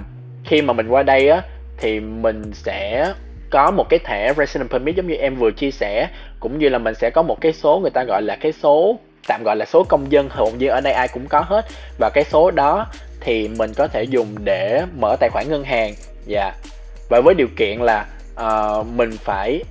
khi 0.44 0.62
mà 0.62 0.72
mình 0.72 0.88
qua 0.88 1.02
đây 1.02 1.28
á 1.28 1.42
thì 1.76 2.00
mình 2.00 2.42
sẽ 2.54 3.12
có 3.50 3.70
một 3.70 3.88
cái 3.88 3.98
thẻ 4.04 4.34
resident 4.36 4.70
permit 4.70 4.96
giống 4.96 5.06
như 5.06 5.14
em 5.14 5.36
vừa 5.36 5.50
chia 5.50 5.70
sẻ 5.70 6.08
cũng 6.40 6.58
như 6.58 6.68
là 6.68 6.78
mình 6.78 6.94
sẽ 6.94 7.10
có 7.10 7.22
một 7.22 7.40
cái 7.40 7.52
số 7.52 7.78
người 7.78 7.90
ta 7.90 8.04
gọi 8.04 8.22
là 8.22 8.36
cái 8.36 8.52
số 8.52 8.98
tạm 9.28 9.42
gọi 9.44 9.56
là 9.56 9.64
số 9.64 9.84
công 9.88 10.12
dân 10.12 10.28
hầu 10.30 10.50
như 10.58 10.68
ở 10.68 10.80
đây 10.80 10.92
ai 10.92 11.08
cũng 11.08 11.26
có 11.28 11.40
hết 11.40 11.66
và 11.98 12.10
cái 12.14 12.24
số 12.24 12.50
đó 12.50 12.86
thì 13.20 13.48
mình 13.48 13.72
có 13.76 13.88
thể 13.88 14.02
dùng 14.02 14.28
để 14.44 14.82
mở 14.98 15.16
tài 15.20 15.30
khoản 15.30 15.48
ngân 15.48 15.64
hàng 15.64 15.94
dạ 16.26 16.42
yeah. 16.42 16.54
và 17.08 17.20
với 17.20 17.34
điều 17.34 17.48
kiện 17.56 17.78
là 17.78 18.06
uh, 18.34 18.86
mình 18.86 19.10
phải 19.24 19.62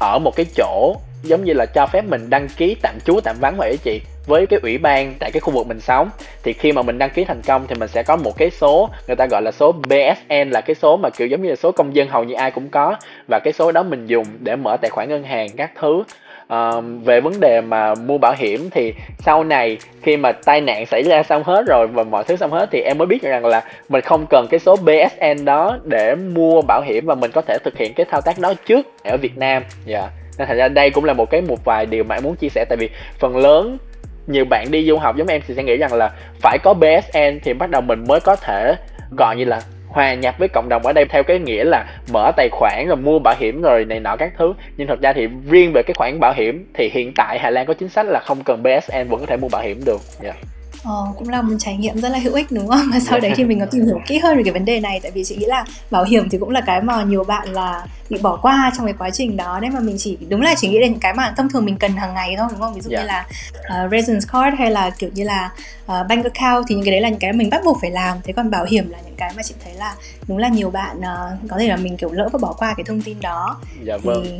ở 0.00 0.18
một 0.18 0.36
cái 0.36 0.46
chỗ 0.56 0.96
giống 1.22 1.44
như 1.44 1.52
là 1.52 1.66
cho 1.66 1.86
phép 1.86 2.04
mình 2.04 2.30
đăng 2.30 2.48
ký 2.56 2.76
tạm 2.82 2.94
trú 3.04 3.20
tạm 3.20 3.36
vắng 3.40 3.56
vậy 3.58 3.76
chị 3.82 4.00
với 4.28 4.46
cái 4.46 4.60
ủy 4.62 4.78
ban 4.78 5.14
tại 5.18 5.30
cái 5.30 5.40
khu 5.40 5.52
vực 5.52 5.66
mình 5.66 5.80
sống. 5.80 6.10
Thì 6.42 6.52
khi 6.52 6.72
mà 6.72 6.82
mình 6.82 6.98
đăng 6.98 7.10
ký 7.10 7.24
thành 7.24 7.42
công 7.46 7.66
thì 7.68 7.74
mình 7.74 7.88
sẽ 7.88 8.02
có 8.02 8.16
một 8.16 8.36
cái 8.38 8.50
số 8.50 8.90
người 9.06 9.16
ta 9.16 9.26
gọi 9.26 9.42
là 9.42 9.50
số 9.50 9.72
BSN 9.72 10.50
là 10.50 10.60
cái 10.60 10.74
số 10.74 10.96
mà 10.96 11.10
kiểu 11.10 11.28
giống 11.28 11.42
như 11.42 11.48
là 11.48 11.56
số 11.56 11.72
công 11.72 11.94
dân 11.94 12.08
hầu 12.08 12.24
như 12.24 12.34
ai 12.34 12.50
cũng 12.50 12.68
có. 12.68 12.96
Và 13.28 13.38
cái 13.38 13.52
số 13.52 13.72
đó 13.72 13.82
mình 13.82 14.06
dùng 14.06 14.26
để 14.40 14.56
mở 14.56 14.76
tài 14.76 14.90
khoản 14.90 15.08
ngân 15.08 15.22
hàng 15.22 15.48
các 15.56 15.70
thứ. 15.80 16.02
À, 16.48 16.70
về 17.04 17.20
vấn 17.20 17.40
đề 17.40 17.60
mà 17.60 17.94
mua 17.94 18.18
bảo 18.18 18.34
hiểm 18.38 18.70
thì 18.70 18.94
sau 19.18 19.44
này 19.44 19.78
khi 20.02 20.16
mà 20.16 20.32
tai 20.32 20.60
nạn 20.60 20.86
xảy 20.86 21.02
ra 21.02 21.22
xong 21.22 21.42
hết 21.42 21.64
rồi 21.66 21.86
và 21.86 22.04
mọi 22.04 22.24
thứ 22.24 22.36
xong 22.36 22.50
hết 22.50 22.68
thì 22.72 22.80
em 22.80 22.98
mới 22.98 23.06
biết 23.06 23.22
rằng 23.22 23.46
là 23.46 23.64
mình 23.88 24.00
không 24.00 24.26
cần 24.30 24.46
cái 24.50 24.60
số 24.60 24.76
BSN 24.76 25.44
đó 25.44 25.78
để 25.84 26.14
mua 26.14 26.62
bảo 26.62 26.82
hiểm 26.82 27.06
và 27.06 27.14
mình 27.14 27.30
có 27.34 27.42
thể 27.42 27.58
thực 27.64 27.76
hiện 27.76 27.94
cái 27.94 28.06
thao 28.10 28.20
tác 28.20 28.38
đó 28.38 28.54
trước 28.66 28.86
ở 29.04 29.16
Việt 29.16 29.38
Nam. 29.38 29.62
Dạ. 29.86 30.00
yeah 30.00 30.27
nên 30.38 30.48
thành 30.48 30.56
ra 30.56 30.68
đây 30.68 30.90
cũng 30.90 31.04
là 31.04 31.12
một 31.12 31.30
cái, 31.30 31.40
một 31.40 31.64
vài 31.64 31.86
điều 31.86 32.04
mà 32.04 32.14
em 32.14 32.24
muốn 32.24 32.36
chia 32.36 32.48
sẻ. 32.48 32.64
Tại 32.68 32.76
vì 32.80 32.90
phần 33.18 33.36
lớn 33.36 33.78
nhiều 34.26 34.44
bạn 34.44 34.70
đi 34.70 34.86
du 34.86 34.96
học 34.96 35.16
giống 35.16 35.28
em 35.28 35.40
thì 35.46 35.54
sẽ 35.54 35.62
nghĩ 35.62 35.76
rằng 35.76 35.92
là 35.92 36.10
phải 36.40 36.58
có 36.62 36.74
BSN 36.74 37.38
thì 37.42 37.52
bắt 37.52 37.70
đầu 37.70 37.80
mình 37.80 38.04
mới 38.08 38.20
có 38.20 38.36
thể 38.36 38.74
gọi 39.16 39.36
như 39.36 39.44
là 39.44 39.60
hòa 39.88 40.14
nhập 40.14 40.34
với 40.38 40.48
cộng 40.48 40.68
đồng 40.68 40.86
ở 40.86 40.92
đây 40.92 41.04
theo 41.04 41.22
cái 41.22 41.38
nghĩa 41.38 41.64
là 41.64 41.84
mở 42.12 42.32
tài 42.36 42.48
khoản 42.52 42.86
rồi 42.88 42.96
mua 42.96 43.18
bảo 43.18 43.34
hiểm 43.38 43.62
rồi 43.62 43.84
này 43.84 44.00
nọ 44.00 44.16
các 44.16 44.32
thứ. 44.38 44.52
Nhưng 44.76 44.88
thật 44.88 45.00
ra 45.00 45.12
thì 45.12 45.28
riêng 45.50 45.72
về 45.74 45.82
cái 45.86 45.94
khoản 45.94 46.20
bảo 46.20 46.32
hiểm 46.32 46.66
thì 46.74 46.90
hiện 46.92 47.12
tại 47.16 47.38
Hà 47.38 47.50
Lan 47.50 47.66
có 47.66 47.74
chính 47.74 47.88
sách 47.88 48.06
là 48.06 48.20
không 48.20 48.44
cần 48.44 48.62
BSN 48.62 49.08
vẫn 49.08 49.20
có 49.20 49.26
thể 49.26 49.36
mua 49.36 49.48
bảo 49.48 49.62
hiểm 49.62 49.80
được. 49.84 50.00
Yeah. 50.22 50.36
Ờ, 50.84 51.06
cũng 51.18 51.28
là 51.28 51.42
một 51.42 51.54
trải 51.58 51.76
nghiệm 51.76 52.00
rất 52.00 52.08
là 52.08 52.18
hữu 52.18 52.34
ích 52.34 52.46
đúng 52.50 52.68
không? 52.68 52.80
Và 52.92 53.00
sau 53.00 53.20
đấy 53.20 53.32
thì 53.36 53.44
mình 53.44 53.60
có 53.60 53.66
tìm 53.66 53.84
hiểu 53.84 54.00
kỹ 54.06 54.18
hơn 54.18 54.36
về 54.36 54.42
cái 54.42 54.52
vấn 54.52 54.64
đề 54.64 54.80
này 54.80 55.00
tại 55.02 55.10
vì 55.10 55.24
chị 55.24 55.36
nghĩ 55.36 55.46
là 55.46 55.64
bảo 55.90 56.04
hiểm 56.04 56.28
thì 56.28 56.38
cũng 56.38 56.50
là 56.50 56.60
cái 56.60 56.82
mà 56.82 57.02
nhiều 57.02 57.24
bạn 57.24 57.52
là 57.52 57.86
bị 58.10 58.18
bỏ 58.22 58.38
qua 58.42 58.72
trong 58.76 58.86
cái 58.86 58.94
quá 58.98 59.10
trình 59.10 59.36
đó 59.36 59.58
đấy 59.60 59.70
mà 59.70 59.80
mình 59.80 59.96
chỉ 59.98 60.18
đúng 60.28 60.40
là 60.40 60.54
chỉ 60.56 60.68
nghĩ 60.68 60.80
đến 60.80 60.90
những 60.90 61.00
cái 61.00 61.14
mà 61.14 61.34
thông 61.36 61.48
thường 61.48 61.64
mình 61.64 61.76
cần 61.76 61.92
hàng 61.92 62.14
ngày 62.14 62.34
thôi 62.38 62.48
đúng 62.50 62.60
không? 62.60 62.74
Ví 62.74 62.80
dụ 62.80 62.90
yeah. 62.90 63.02
như 63.02 63.08
dạ. 63.08 63.24
là 63.68 63.84
uh, 63.84 63.90
residence 63.90 64.26
card 64.32 64.58
hay 64.58 64.70
là 64.70 64.90
kiểu 64.90 65.10
như 65.14 65.24
là 65.24 65.50
uh, 65.84 66.06
bank 66.08 66.24
account 66.24 66.64
thì 66.68 66.74
những 66.74 66.84
cái 66.84 66.92
đấy 66.92 67.00
là 67.00 67.08
những 67.08 67.18
cái 67.18 67.32
mình 67.32 67.50
bắt 67.50 67.60
buộc 67.64 67.78
phải 67.80 67.90
làm. 67.90 68.16
Thế 68.24 68.32
còn 68.32 68.50
bảo 68.50 68.64
hiểm 68.64 68.90
là 68.90 68.98
những 69.04 69.16
cái 69.16 69.32
mà 69.36 69.42
chị 69.42 69.54
thấy 69.64 69.74
là 69.74 69.94
đúng 70.28 70.38
là 70.38 70.48
nhiều 70.48 70.70
bạn 70.70 70.98
uh, 70.98 71.50
có 71.50 71.58
thể 71.58 71.68
là 71.68 71.76
mình 71.76 71.96
kiểu 71.96 72.12
lỡ 72.12 72.28
và 72.32 72.38
bỏ 72.38 72.52
qua 72.52 72.74
cái 72.76 72.84
thông 72.84 73.02
tin 73.02 73.20
đó. 73.20 73.56
Dạ 73.84 73.96
vâng. 73.96 74.22
Thì, 74.24 74.30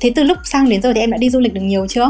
thế 0.00 0.12
từ 0.16 0.22
lúc 0.22 0.38
sang 0.44 0.68
đến 0.68 0.82
giờ 0.82 0.92
thì 0.94 1.00
em 1.00 1.10
đã 1.10 1.16
đi 1.18 1.30
du 1.30 1.40
lịch 1.40 1.54
được 1.54 1.60
nhiều 1.60 1.86
chưa? 1.86 2.08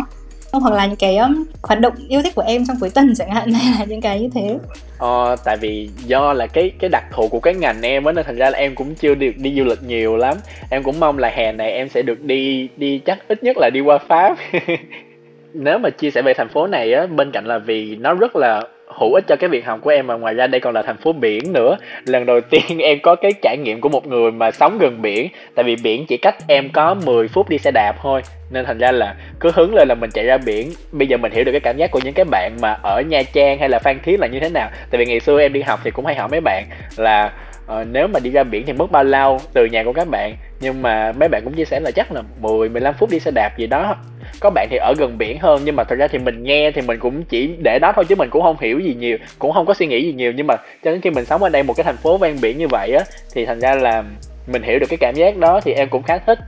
Hoặc 0.59 0.75
là 0.75 0.87
những 0.87 0.97
cái 0.97 1.17
um, 1.17 1.45
hoạt 1.63 1.81
động 1.81 1.93
yêu 2.09 2.23
thích 2.23 2.35
của 2.35 2.43
em 2.47 2.67
trong 2.67 2.77
cuối 2.81 2.91
tuần 2.91 3.15
chẳng 3.15 3.31
hạn 3.31 3.53
hay 3.53 3.75
là 3.79 3.85
những 3.85 4.01
cái 4.01 4.21
như 4.21 4.29
thế. 4.35 4.59
Ờ, 4.99 5.37
tại 5.45 5.57
vì 5.57 5.91
do 6.07 6.33
là 6.33 6.47
cái 6.47 6.71
cái 6.79 6.91
đặc 6.91 7.05
thù 7.13 7.29
của 7.29 7.41
cái 7.41 7.55
ngành 7.55 7.83
em 7.83 8.05
á 8.05 8.13
nên 8.13 8.25
thành 8.25 8.37
ra 8.37 8.51
là 8.51 8.59
em 8.59 8.75
cũng 8.75 8.95
chưa 8.95 9.15
được 9.15 9.33
đi 9.37 9.55
du 9.57 9.65
lịch 9.65 9.83
nhiều 9.83 10.17
lắm. 10.17 10.37
Em 10.71 10.83
cũng 10.83 11.01
mong 11.01 11.19
là 11.19 11.29
hè 11.29 11.53
này 11.53 11.73
em 11.73 11.89
sẽ 11.89 12.03
được 12.03 12.23
đi 12.23 12.69
đi 12.77 12.99
chắc 12.99 13.29
ít 13.29 13.43
nhất 13.43 13.57
là 13.57 13.71
đi 13.71 13.81
qua 13.81 13.99
pháp. 13.99 14.37
Nếu 15.53 15.79
mà 15.79 15.91
chia 15.91 16.11
sẻ 16.11 16.23
về 16.23 16.35
thành 16.35 16.49
phố 16.49 16.67
này 16.67 16.93
á 16.93 17.07
bên 17.07 17.31
cạnh 17.33 17.47
là 17.47 17.59
vì 17.59 17.97
nó 17.97 18.15
rất 18.15 18.37
là 18.37 18.63
hữu 18.87 19.15
ích 19.15 19.25
cho 19.29 19.37
cái 19.37 19.49
việc 19.49 19.67
học 19.67 19.79
của 19.83 19.91
em 19.91 20.07
mà 20.07 20.15
ngoài 20.15 20.35
ra 20.35 20.47
đây 20.47 20.61
còn 20.61 20.75
là 20.75 20.83
thành 20.83 20.97
phố 20.97 21.13
biển 21.13 21.53
nữa. 21.53 21.77
Lần 22.05 22.27
đầu 22.27 22.41
tiên 22.41 22.79
em 22.79 22.99
có 23.03 23.17
cái 23.17 23.33
trải 23.43 23.57
nghiệm 23.57 23.81
của 23.81 23.89
một 23.89 24.07
người 24.07 24.31
mà 24.31 24.51
sống 24.51 24.79
gần 24.79 25.03
biển, 25.03 25.29
tại 25.55 25.65
vì 25.65 25.77
biển 25.83 26.07
chỉ 26.07 26.17
cách 26.17 26.37
em 26.49 26.71
có 26.71 26.95
10 26.95 27.29
phút 27.29 27.49
đi 27.49 27.59
xe 27.59 27.71
đạp 27.71 27.95
thôi. 28.03 28.23
Nên 28.51 28.65
thành 28.65 28.79
ra 28.79 28.93
là 28.93 29.15
cứ 29.41 29.51
hứng 29.55 29.75
lên 29.75 29.89
là 29.89 29.95
mình 29.95 30.11
chạy 30.11 30.25
ra 30.25 30.39
biển. 30.39 30.71
Bây 30.93 31.09
giờ 31.09 31.17
mình 31.17 31.33
hiểu 31.33 31.45
được 31.45 31.53
cái 31.53 31.61
cảm 31.61 31.77
giác 31.77 31.91
của 31.91 32.01
những 32.05 32.15
cái 32.15 32.25
bạn 32.25 32.57
mà 32.61 32.79
ở 32.83 33.03
nha 33.09 33.23
trang 33.33 33.59
hay 33.59 33.69
là 33.69 33.79
phan 33.79 34.01
thiết 34.03 34.21
là 34.21 34.27
như 34.27 34.41
thế 34.41 34.49
nào. 34.49 34.69
Tại 34.91 34.99
vì 34.99 35.07
ngày 35.07 35.21
xưa 35.21 35.41
em 35.41 35.53
đi 35.53 35.63
học 35.63 35.81
thì 35.85 35.91
cũng 35.91 36.07
hay 36.07 36.15
hỏi 36.15 36.29
mấy 36.29 36.41
bạn 36.41 36.65
là 36.97 37.33
uh, 37.73 37.87
nếu 37.91 38.09
mà 38.09 38.21
đi 38.21 38.31
ra 38.31 38.45
biển 38.45 38.67
thì 38.67 38.73
mất 38.73 38.91
bao 38.91 39.05
lâu 39.05 39.39
từ 39.53 39.65
nhà 39.65 39.85
của 39.85 39.93
các 39.93 40.09
bạn? 40.09 40.37
Nhưng 40.61 40.83
mà 40.83 41.13
mấy 41.13 41.29
bạn 41.29 41.43
cũng 41.45 41.53
chia 41.53 41.65
sẻ 41.65 41.81
là 41.81 41.91
chắc 41.91 42.13
là 42.13 42.23
10 42.41 42.69
15 42.69 42.95
phút 42.99 43.11
đi 43.11 43.21
xe 43.21 43.31
đạp 43.31 43.59
gì 43.59 43.67
đó. 43.67 43.97
Có 44.41 44.51
bạn 44.51 44.69
thì 44.71 44.77
ở 44.77 44.95
gần 44.99 45.19
biển 45.19 45.39
hơn 45.39 45.61
nhưng 45.65 45.77
mà 45.77 45.85
thật 45.85 45.97
ra 45.99 46.09
thì 46.09 46.19
mình 46.19 46.43
nghe 46.43 46.71
thì 46.71 46.83
mình 46.83 46.99
cũng 46.99 47.25
chỉ 47.25 47.57
để 47.65 47.79
đó 47.79 47.93
thôi 47.97 48.05
chứ 48.09 48.15
mình 48.15 48.31
cũng 48.31 48.43
không 48.43 48.57
hiểu 48.61 48.79
gì 48.79 48.95
nhiều 48.95 49.19
cũng 49.39 49.53
không 49.53 49.67
có 49.67 49.75
suy 49.75 49.87
nghĩ 49.87 50.03
gì 50.03 50.13
nhiều. 50.13 50.33
Nhưng 50.33 50.47
mà 50.47 50.57
cho 50.57 50.91
đến 50.91 51.01
khi 51.01 51.11
mình 51.11 51.25
sống 51.25 51.43
ở 51.43 51.49
đây 51.49 51.63
một 51.63 51.75
cái 51.77 51.85
thành 51.85 51.97
phố 51.97 52.19
ven 52.19 52.37
biển 52.43 52.59
như 52.59 52.69
vậy 52.69 52.93
á 52.93 53.05
thì 53.35 53.47
thành 53.47 53.61
ra 53.61 53.75
là 53.75 54.05
mình 54.47 54.63
hiểu 54.63 54.79
được 54.79 54.87
cái 54.91 54.97
cảm 55.01 55.15
giác 55.15 55.37
đó 55.37 55.61
thì 55.61 55.73
em 55.73 55.89
cũng 55.89 56.03
khá 56.03 56.19
thích. 56.19 56.39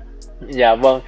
Dạ 0.48 0.74
vâng. 0.74 1.00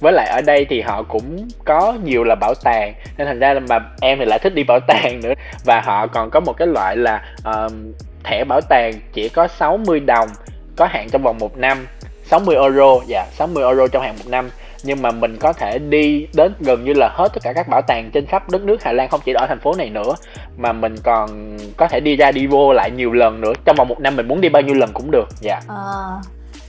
Với 0.00 0.12
lại 0.12 0.28
ở 0.28 0.40
đây 0.46 0.66
thì 0.68 0.80
họ 0.80 1.02
cũng 1.02 1.48
có 1.64 1.98
nhiều 2.04 2.24
là 2.24 2.34
bảo 2.34 2.54
tàng 2.64 2.94
nên 3.18 3.26
thành 3.26 3.38
ra 3.38 3.54
là 3.54 3.60
mà 3.60 3.78
em 4.00 4.18
thì 4.18 4.24
lại 4.24 4.38
thích 4.38 4.54
đi 4.54 4.64
bảo 4.64 4.80
tàng 4.80 5.20
nữa. 5.22 5.32
Và 5.64 5.80
họ 5.80 6.06
còn 6.06 6.30
có 6.30 6.40
một 6.40 6.52
cái 6.52 6.68
loại 6.68 6.96
là 6.96 7.22
um, 7.44 7.92
thẻ 8.28 8.44
bảo 8.44 8.60
tàng 8.60 8.92
chỉ 9.12 9.28
có 9.28 9.48
60 9.48 10.00
đồng 10.00 10.28
có 10.76 10.86
hạn 10.86 11.08
trong 11.10 11.22
vòng 11.22 11.38
một 11.38 11.56
năm 11.56 11.86
60 12.24 12.56
euro 12.56 13.00
dạ 13.06 13.26
60 13.32 13.64
euro 13.64 13.88
trong 13.88 14.02
hạn 14.02 14.14
một 14.18 14.28
năm. 14.28 14.50
Nhưng 14.82 15.02
mà 15.02 15.10
mình 15.10 15.36
có 15.40 15.52
thể 15.52 15.78
đi 15.78 16.26
đến 16.34 16.52
gần 16.60 16.84
như 16.84 16.92
là 16.92 17.08
hết 17.14 17.28
tất 17.32 17.42
cả 17.42 17.52
các 17.52 17.68
bảo 17.68 17.82
tàng 17.82 18.10
trên 18.12 18.26
khắp 18.26 18.50
đất 18.50 18.62
nước 18.62 18.82
Hà 18.82 18.92
Lan 18.92 19.08
không 19.08 19.20
chỉ 19.24 19.32
ở 19.32 19.46
thành 19.46 19.60
phố 19.60 19.74
này 19.74 19.90
nữa 19.90 20.14
mà 20.56 20.72
mình 20.72 20.94
còn 21.02 21.56
có 21.76 21.88
thể 21.88 22.00
đi 22.00 22.16
ra 22.16 22.32
đi 22.32 22.46
vô 22.46 22.72
lại 22.72 22.90
nhiều 22.90 23.12
lần 23.12 23.40
nữa. 23.40 23.52
Trong 23.64 23.76
vòng 23.76 23.88
một 23.88 24.00
năm 24.00 24.16
mình 24.16 24.28
muốn 24.28 24.40
đi 24.40 24.48
bao 24.48 24.62
nhiêu 24.62 24.74
lần 24.74 24.90
cũng 24.92 25.10
được 25.10 25.28
dạ. 25.40 25.52
Yeah. 25.52 25.68
à, 25.68 25.76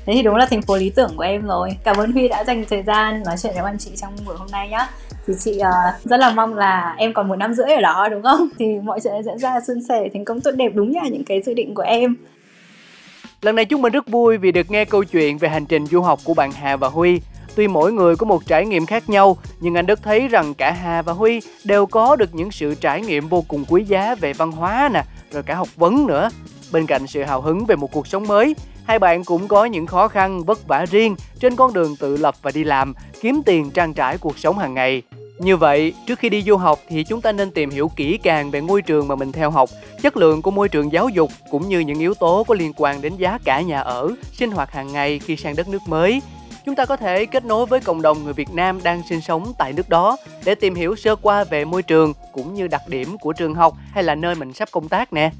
thế 0.05 0.13
thì 0.13 0.23
đúng 0.23 0.35
là 0.35 0.45
thành 0.49 0.61
phố 0.61 0.77
lý 0.77 0.89
tưởng 0.89 1.11
của 1.17 1.23
em 1.23 1.47
rồi. 1.47 1.69
Cảm 1.83 1.97
ơn 1.97 2.11
Huy 2.11 2.27
đã 2.27 2.43
dành 2.43 2.65
thời 2.69 2.83
gian 2.83 3.23
nói 3.23 3.35
chuyện 3.43 3.53
với 3.53 3.63
anh 3.63 3.77
chị 3.77 3.91
trong 4.01 4.15
buổi 4.25 4.35
hôm 4.37 4.47
nay 4.51 4.69
nhá 4.69 4.87
thì 5.29 5.35
chị 5.39 5.59
uh, 5.59 6.09
rất 6.09 6.17
là 6.17 6.33
mong 6.33 6.57
là 6.57 6.95
em 6.97 7.13
còn 7.13 7.27
một 7.27 7.35
năm 7.35 7.53
rưỡi 7.53 7.69
ở 7.69 7.81
đó 7.81 8.07
đúng 8.11 8.23
không 8.23 8.49
thì 8.59 8.65
mọi 8.83 8.99
chuyện 9.03 9.13
sẽ 9.13 9.21
diễn 9.25 9.37
ra 9.37 9.59
suôn 9.67 9.81
sẻ 9.89 10.09
thành 10.13 10.25
công 10.25 10.41
tốt 10.41 10.51
đẹp 10.51 10.71
đúng 10.73 10.91
như 10.91 10.99
những 11.11 11.23
cái 11.23 11.41
dự 11.45 11.53
định 11.53 11.75
của 11.75 11.83
em 11.83 12.15
Lần 13.41 13.55
này 13.55 13.65
chúng 13.65 13.81
mình 13.81 13.93
rất 13.93 14.07
vui 14.07 14.37
vì 14.37 14.51
được 14.51 14.71
nghe 14.71 14.85
câu 14.85 15.03
chuyện 15.03 15.37
về 15.37 15.49
hành 15.49 15.65
trình 15.65 15.85
du 15.85 16.01
học 16.01 16.19
của 16.23 16.33
bạn 16.33 16.51
Hà 16.51 16.75
và 16.75 16.87
Huy. 16.87 17.21
Tuy 17.55 17.67
mỗi 17.67 17.93
người 17.93 18.15
có 18.15 18.25
một 18.25 18.45
trải 18.45 18.65
nghiệm 18.65 18.85
khác 18.85 19.09
nhau, 19.09 19.37
nhưng 19.59 19.75
anh 19.75 19.85
Đức 19.85 20.03
thấy 20.03 20.27
rằng 20.27 20.53
cả 20.53 20.71
Hà 20.71 21.01
và 21.01 21.13
Huy 21.13 21.41
đều 21.63 21.85
có 21.85 22.15
được 22.15 22.35
những 22.35 22.51
sự 22.51 22.75
trải 22.75 23.01
nghiệm 23.01 23.27
vô 23.27 23.43
cùng 23.47 23.65
quý 23.69 23.83
giá 23.83 24.15
về 24.15 24.33
văn 24.33 24.51
hóa 24.51 24.89
nè, 24.93 25.03
rồi 25.31 25.43
cả 25.43 25.55
học 25.55 25.67
vấn 25.75 26.07
nữa. 26.07 26.29
Bên 26.71 26.85
cạnh 26.85 27.07
sự 27.07 27.23
hào 27.23 27.41
hứng 27.41 27.65
về 27.65 27.75
một 27.75 27.91
cuộc 27.91 28.07
sống 28.07 28.27
mới, 28.27 28.55
hai 28.85 28.99
bạn 28.99 29.23
cũng 29.23 29.47
có 29.47 29.65
những 29.65 29.85
khó 29.85 30.07
khăn 30.07 30.43
vất 30.43 30.67
vả 30.67 30.85
riêng 30.91 31.15
trên 31.39 31.55
con 31.55 31.73
đường 31.73 31.95
tự 31.99 32.17
lập 32.17 32.35
và 32.41 32.51
đi 32.51 32.63
làm, 32.63 32.93
kiếm 33.21 33.41
tiền 33.45 33.71
trang 33.71 33.93
trải 33.93 34.17
cuộc 34.17 34.39
sống 34.39 34.57
hàng 34.57 34.73
ngày. 34.73 35.01
Như 35.39 35.57
vậy, 35.57 35.93
trước 36.07 36.19
khi 36.19 36.29
đi 36.29 36.41
du 36.41 36.57
học 36.57 36.79
thì 36.89 37.03
chúng 37.03 37.21
ta 37.21 37.31
nên 37.31 37.51
tìm 37.51 37.69
hiểu 37.69 37.91
kỹ 37.95 38.19
càng 38.23 38.51
về 38.51 38.61
ngôi 38.61 38.81
trường 38.81 39.07
mà 39.07 39.15
mình 39.15 39.31
theo 39.31 39.51
học, 39.51 39.69
chất 40.01 40.17
lượng 40.17 40.41
của 40.41 40.51
môi 40.51 40.69
trường 40.69 40.91
giáo 40.91 41.09
dục 41.09 41.31
cũng 41.51 41.69
như 41.69 41.79
những 41.79 41.99
yếu 41.99 42.13
tố 42.13 42.43
có 42.47 42.55
liên 42.55 42.73
quan 42.75 43.01
đến 43.01 43.15
giá 43.17 43.37
cả 43.43 43.61
nhà 43.61 43.79
ở, 43.79 44.09
sinh 44.33 44.51
hoạt 44.51 44.71
hàng 44.71 44.93
ngày 44.93 45.19
khi 45.19 45.35
sang 45.35 45.55
đất 45.55 45.67
nước 45.67 45.81
mới. 45.87 46.21
Chúng 46.65 46.75
ta 46.75 46.85
có 46.85 46.95
thể 46.95 47.25
kết 47.25 47.45
nối 47.45 47.65
với 47.65 47.79
cộng 47.79 48.01
đồng 48.01 48.23
người 48.23 48.33
Việt 48.33 48.53
Nam 48.53 48.83
đang 48.83 49.01
sinh 49.09 49.21
sống 49.21 49.53
tại 49.57 49.73
nước 49.73 49.89
đó 49.89 50.17
để 50.45 50.55
tìm 50.55 50.75
hiểu 50.75 50.95
sơ 50.95 51.15
qua 51.15 51.43
về 51.43 51.65
môi 51.65 51.83
trường 51.83 52.13
cũng 52.33 52.53
như 52.53 52.67
đặc 52.67 52.81
điểm 52.87 53.17
của 53.17 53.33
trường 53.33 53.55
học 53.55 53.73
hay 53.91 54.03
là 54.03 54.15
nơi 54.15 54.35
mình 54.35 54.53
sắp 54.53 54.69
công 54.71 54.87
tác 54.87 55.13
nè. 55.13 55.31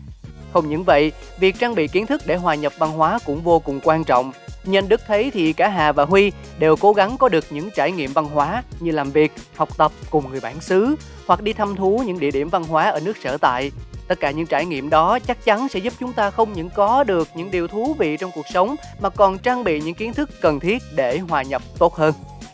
Không 0.54 0.70
những 0.70 0.84
vậy, 0.84 1.12
việc 1.40 1.56
trang 1.60 1.76
bị 1.76 1.88
kiến 1.88 2.06
thức 2.06 2.22
để 2.26 2.36
hòa 2.36 2.56
nhập 2.56 2.74
văn 2.78 2.92
hóa 2.92 3.20
cũng 3.26 3.42
vô 3.42 3.60
cùng 3.60 3.80
quan 3.84 4.04
trọng 4.04 4.32
Nhân 4.64 4.90
Đức 4.90 5.02
thấy 5.08 5.32
thì 5.32 5.54
cả 5.54 5.68
Hà 5.68 5.92
và 5.92 6.06
Huy 6.06 6.32
đều 6.60 6.76
cố 6.76 6.94
gắng 6.94 7.18
có 7.18 7.30
được 7.30 7.46
những 7.50 7.70
trải 7.76 7.92
nghiệm 7.92 8.14
văn 8.14 8.26
hóa 8.26 8.64
như 8.80 8.92
làm 8.92 9.12
việc, 9.12 9.32
học 9.56 9.78
tập 9.78 9.92
cùng 10.10 10.32
người 10.32 10.40
bản 10.40 10.62
xứ 10.62 10.96
hoặc 11.28 11.42
đi 11.42 11.54
thăm 11.54 11.76
thú 11.76 12.04
những 12.06 12.20
địa 12.20 12.32
điểm 12.32 12.50
văn 12.50 12.64
hóa 12.64 12.90
ở 12.90 13.00
nước 13.00 13.18
sở 13.24 13.38
tại. 13.38 13.72
Tất 14.08 14.20
cả 14.20 14.32
những 14.32 14.46
trải 14.46 14.66
nghiệm 14.66 14.90
đó 14.90 15.20
chắc 15.20 15.46
chắn 15.46 15.70
sẽ 15.70 15.80
giúp 15.80 15.94
chúng 16.00 16.14
ta 16.14 16.30
không 16.30 16.54
những 16.54 16.70
có 16.70 17.04
được 17.04 17.28
những 17.36 17.52
điều 17.52 17.68
thú 17.68 17.96
vị 18.00 18.18
trong 18.18 18.32
cuộc 18.36 18.46
sống 18.54 18.76
mà 19.02 19.10
còn 19.10 19.38
trang 19.38 19.64
bị 19.64 19.82
những 19.82 19.96
kiến 19.96 20.14
thức 20.14 20.30
cần 20.42 20.60
thiết 20.60 20.84
để 20.96 21.18
hòa 21.18 21.44
nhập 21.44 21.62
tốt 21.80 21.96
hơn. 21.96 22.14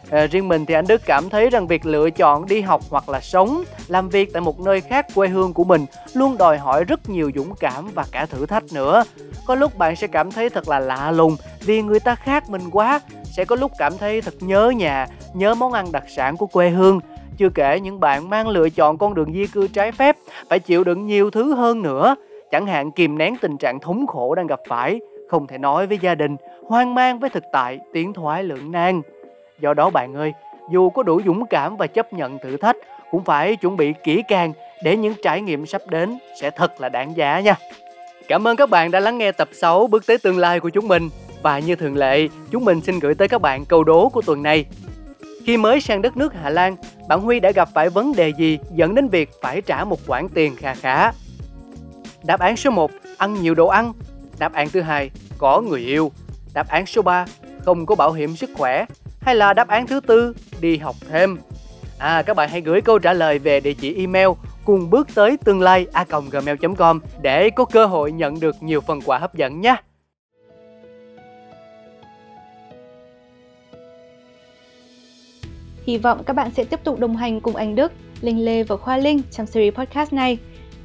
À, 0.09 0.27
riêng 0.27 0.47
mình 0.47 0.65
thì 0.65 0.73
anh 0.73 0.87
Đức 0.87 1.01
cảm 1.05 1.29
thấy 1.29 1.49
rằng 1.49 1.67
việc 1.67 1.85
lựa 1.85 2.09
chọn 2.09 2.45
đi 2.45 2.61
học 2.61 2.81
hoặc 2.89 3.09
là 3.09 3.21
sống, 3.21 3.63
làm 3.87 4.09
việc 4.09 4.33
tại 4.33 4.41
một 4.41 4.59
nơi 4.59 4.81
khác 4.81 5.07
quê 5.15 5.27
hương 5.27 5.53
của 5.53 5.63
mình 5.63 5.85
luôn 6.13 6.37
đòi 6.37 6.57
hỏi 6.57 6.83
rất 6.83 7.09
nhiều 7.09 7.31
dũng 7.35 7.55
cảm 7.59 7.89
và 7.93 8.05
cả 8.11 8.25
thử 8.25 8.45
thách 8.45 8.63
nữa. 8.73 9.03
Có 9.45 9.55
lúc 9.55 9.77
bạn 9.77 9.95
sẽ 9.95 10.07
cảm 10.07 10.31
thấy 10.31 10.49
thật 10.49 10.69
là 10.69 10.79
lạ 10.79 11.11
lùng 11.11 11.37
vì 11.65 11.81
người 11.81 11.99
ta 11.99 12.15
khác 12.15 12.49
mình 12.49 12.61
quá, 12.71 12.99
sẽ 13.23 13.45
có 13.45 13.55
lúc 13.55 13.71
cảm 13.77 13.97
thấy 13.97 14.21
thật 14.21 14.33
nhớ 14.39 14.69
nhà, 14.69 15.07
nhớ 15.33 15.55
món 15.55 15.73
ăn 15.73 15.91
đặc 15.91 16.03
sản 16.07 16.37
của 16.37 16.45
quê 16.45 16.69
hương. 16.69 16.99
Chưa 17.37 17.49
kể 17.49 17.79
những 17.79 17.99
bạn 17.99 18.29
mang 18.29 18.47
lựa 18.47 18.69
chọn 18.69 18.97
con 18.97 19.13
đường 19.13 19.33
di 19.33 19.47
cư 19.47 19.67
trái 19.67 19.91
phép 19.91 20.15
phải 20.49 20.59
chịu 20.59 20.83
đựng 20.83 21.05
nhiều 21.05 21.31
thứ 21.31 21.53
hơn 21.53 21.81
nữa, 21.81 22.15
chẳng 22.51 22.67
hạn 22.67 22.91
kìm 22.91 23.17
nén 23.17 23.35
tình 23.41 23.57
trạng 23.57 23.79
thống 23.79 24.07
khổ 24.07 24.35
đang 24.35 24.47
gặp 24.47 24.59
phải, 24.67 24.99
không 25.29 25.47
thể 25.47 25.57
nói 25.57 25.87
với 25.87 25.97
gia 26.01 26.15
đình, 26.15 26.35
hoang 26.67 26.95
mang 26.95 27.19
với 27.19 27.29
thực 27.29 27.43
tại, 27.51 27.79
tiến 27.93 28.13
thoái 28.13 28.43
lưỡng 28.43 28.71
nan. 28.71 29.01
Do 29.59 29.73
đó 29.73 29.89
bạn 29.89 30.13
ơi, 30.13 30.33
dù 30.71 30.89
có 30.89 31.03
đủ 31.03 31.21
dũng 31.25 31.45
cảm 31.45 31.77
và 31.77 31.87
chấp 31.87 32.13
nhận 32.13 32.39
thử 32.39 32.57
thách 32.57 32.75
cũng 33.11 33.23
phải 33.23 33.55
chuẩn 33.55 33.77
bị 33.77 33.93
kỹ 34.03 34.23
càng 34.27 34.53
để 34.83 34.97
những 34.97 35.13
trải 35.23 35.41
nghiệm 35.41 35.65
sắp 35.65 35.81
đến 35.89 36.17
sẽ 36.41 36.49
thật 36.49 36.81
là 36.81 36.89
đáng 36.89 37.17
giá 37.17 37.39
nha. 37.39 37.55
Cảm 38.27 38.47
ơn 38.47 38.55
các 38.55 38.69
bạn 38.69 38.91
đã 38.91 38.99
lắng 38.99 39.17
nghe 39.17 39.31
tập 39.31 39.49
6 39.53 39.87
Bước 39.87 40.05
tới 40.07 40.17
tương 40.17 40.37
lai 40.37 40.59
của 40.59 40.69
chúng 40.69 40.87
mình. 40.87 41.09
Và 41.41 41.59
như 41.59 41.75
thường 41.75 41.97
lệ, 41.97 42.27
chúng 42.51 42.65
mình 42.65 42.81
xin 42.81 42.99
gửi 42.99 43.15
tới 43.15 43.27
các 43.27 43.41
bạn 43.41 43.65
câu 43.65 43.83
đố 43.83 44.09
của 44.09 44.21
tuần 44.21 44.43
này. 44.43 44.65
Khi 45.45 45.57
mới 45.57 45.81
sang 45.81 46.01
đất 46.01 46.17
nước 46.17 46.33
Hà 46.33 46.49
Lan, 46.49 46.75
bạn 47.07 47.21
Huy 47.21 47.39
đã 47.39 47.51
gặp 47.51 47.69
phải 47.73 47.89
vấn 47.89 48.15
đề 48.15 48.29
gì 48.29 48.59
dẫn 48.75 48.95
đến 48.95 49.07
việc 49.07 49.29
phải 49.41 49.61
trả 49.61 49.83
một 49.83 50.07
khoản 50.07 50.29
tiền 50.29 50.55
kha 50.55 50.73
khá? 50.73 51.11
Đáp 52.23 52.39
án 52.39 52.57
số 52.57 52.71
1, 52.71 52.91
ăn 53.17 53.41
nhiều 53.41 53.55
đồ 53.55 53.67
ăn. 53.67 53.93
Đáp 54.39 54.53
án 54.53 54.69
thứ 54.69 54.81
hai, 54.81 55.11
có 55.37 55.61
người 55.61 55.81
yêu. 55.81 56.11
Đáp 56.53 56.67
án 56.67 56.85
số 56.85 57.01
3, 57.01 57.25
không 57.65 57.85
có 57.85 57.95
bảo 57.95 58.11
hiểm 58.11 58.35
sức 58.35 58.49
khỏe. 58.57 58.85
Hay 59.21 59.35
là 59.35 59.53
đáp 59.53 59.67
án 59.67 59.87
thứ 59.87 59.99
tư, 59.99 60.35
đi 60.61 60.77
học 60.77 60.95
thêm. 61.09 61.37
À, 61.97 62.21
các 62.21 62.35
bạn 62.35 62.49
hãy 62.49 62.61
gửi 62.61 62.81
câu 62.81 62.99
trả 62.99 63.13
lời 63.13 63.39
về 63.39 63.59
địa 63.59 63.73
chỉ 63.73 63.95
email 63.95 64.27
cùng 64.65 64.89
bước 64.89 65.07
tới 65.15 65.37
tương 65.37 65.61
lai 65.61 65.87
a 65.93 66.05
gmail.com 66.31 66.99
để 67.21 67.49
có 67.49 67.65
cơ 67.65 67.85
hội 67.85 68.11
nhận 68.11 68.39
được 68.39 68.63
nhiều 68.63 68.81
phần 68.81 69.01
quà 69.05 69.17
hấp 69.17 69.35
dẫn 69.35 69.61
nhé. 69.61 69.75
Hy 75.85 75.97
vọng 75.97 76.23
các 76.23 76.33
bạn 76.33 76.51
sẽ 76.51 76.63
tiếp 76.63 76.79
tục 76.83 76.99
đồng 76.99 77.15
hành 77.15 77.41
cùng 77.41 77.55
anh 77.55 77.75
Đức, 77.75 77.91
Linh 78.21 78.45
Lê 78.45 78.63
và 78.63 78.77
Khoa 78.77 78.97
Linh 78.97 79.21
trong 79.31 79.45
series 79.45 79.73
podcast 79.73 80.13
này. 80.13 80.37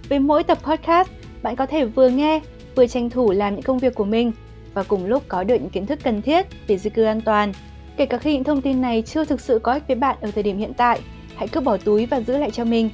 Với 0.08 0.18
mỗi 0.18 0.42
tập 0.42 0.58
podcast, 0.62 1.08
bạn 1.42 1.56
có 1.56 1.66
thể 1.66 1.84
vừa 1.84 2.08
nghe, 2.08 2.40
vừa 2.74 2.86
tranh 2.86 3.10
thủ 3.10 3.30
làm 3.30 3.54
những 3.54 3.62
công 3.62 3.78
việc 3.78 3.94
của 3.94 4.04
mình 4.04 4.32
và 4.74 4.82
cùng 4.82 5.06
lúc 5.06 5.22
có 5.28 5.44
được 5.44 5.54
những 5.54 5.70
kiến 5.70 5.86
thức 5.86 5.98
cần 6.02 6.22
thiết 6.22 6.46
về 6.66 6.78
di 6.78 6.90
cư 6.90 7.04
an 7.04 7.20
toàn. 7.20 7.52
Kể 7.96 8.06
cả 8.06 8.18
khi 8.18 8.34
những 8.34 8.44
thông 8.44 8.62
tin 8.62 8.80
này 8.80 9.02
chưa 9.02 9.24
thực 9.24 9.40
sự 9.40 9.58
có 9.58 9.72
ích 9.72 9.82
với 9.86 9.96
bạn 9.96 10.16
ở 10.20 10.30
thời 10.30 10.42
điểm 10.42 10.58
hiện 10.58 10.72
tại, 10.76 11.00
hãy 11.36 11.48
cứ 11.48 11.60
bỏ 11.60 11.76
túi 11.76 12.06
và 12.06 12.20
giữ 12.20 12.38
lại 12.38 12.50
cho 12.50 12.64
mình. 12.64 12.90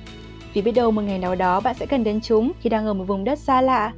Vì 0.54 0.62
biết 0.62 0.72
đâu 0.72 0.90
một 0.90 1.02
ngày 1.02 1.18
nào 1.18 1.34
đó 1.34 1.60
bạn 1.60 1.74
sẽ 1.78 1.86
cần 1.86 2.04
đến 2.04 2.20
chúng 2.20 2.52
khi 2.60 2.70
đang 2.70 2.86
ở 2.86 2.94
một 2.94 3.04
vùng 3.04 3.24
đất 3.24 3.38
xa 3.38 3.60
lạ 3.60 3.92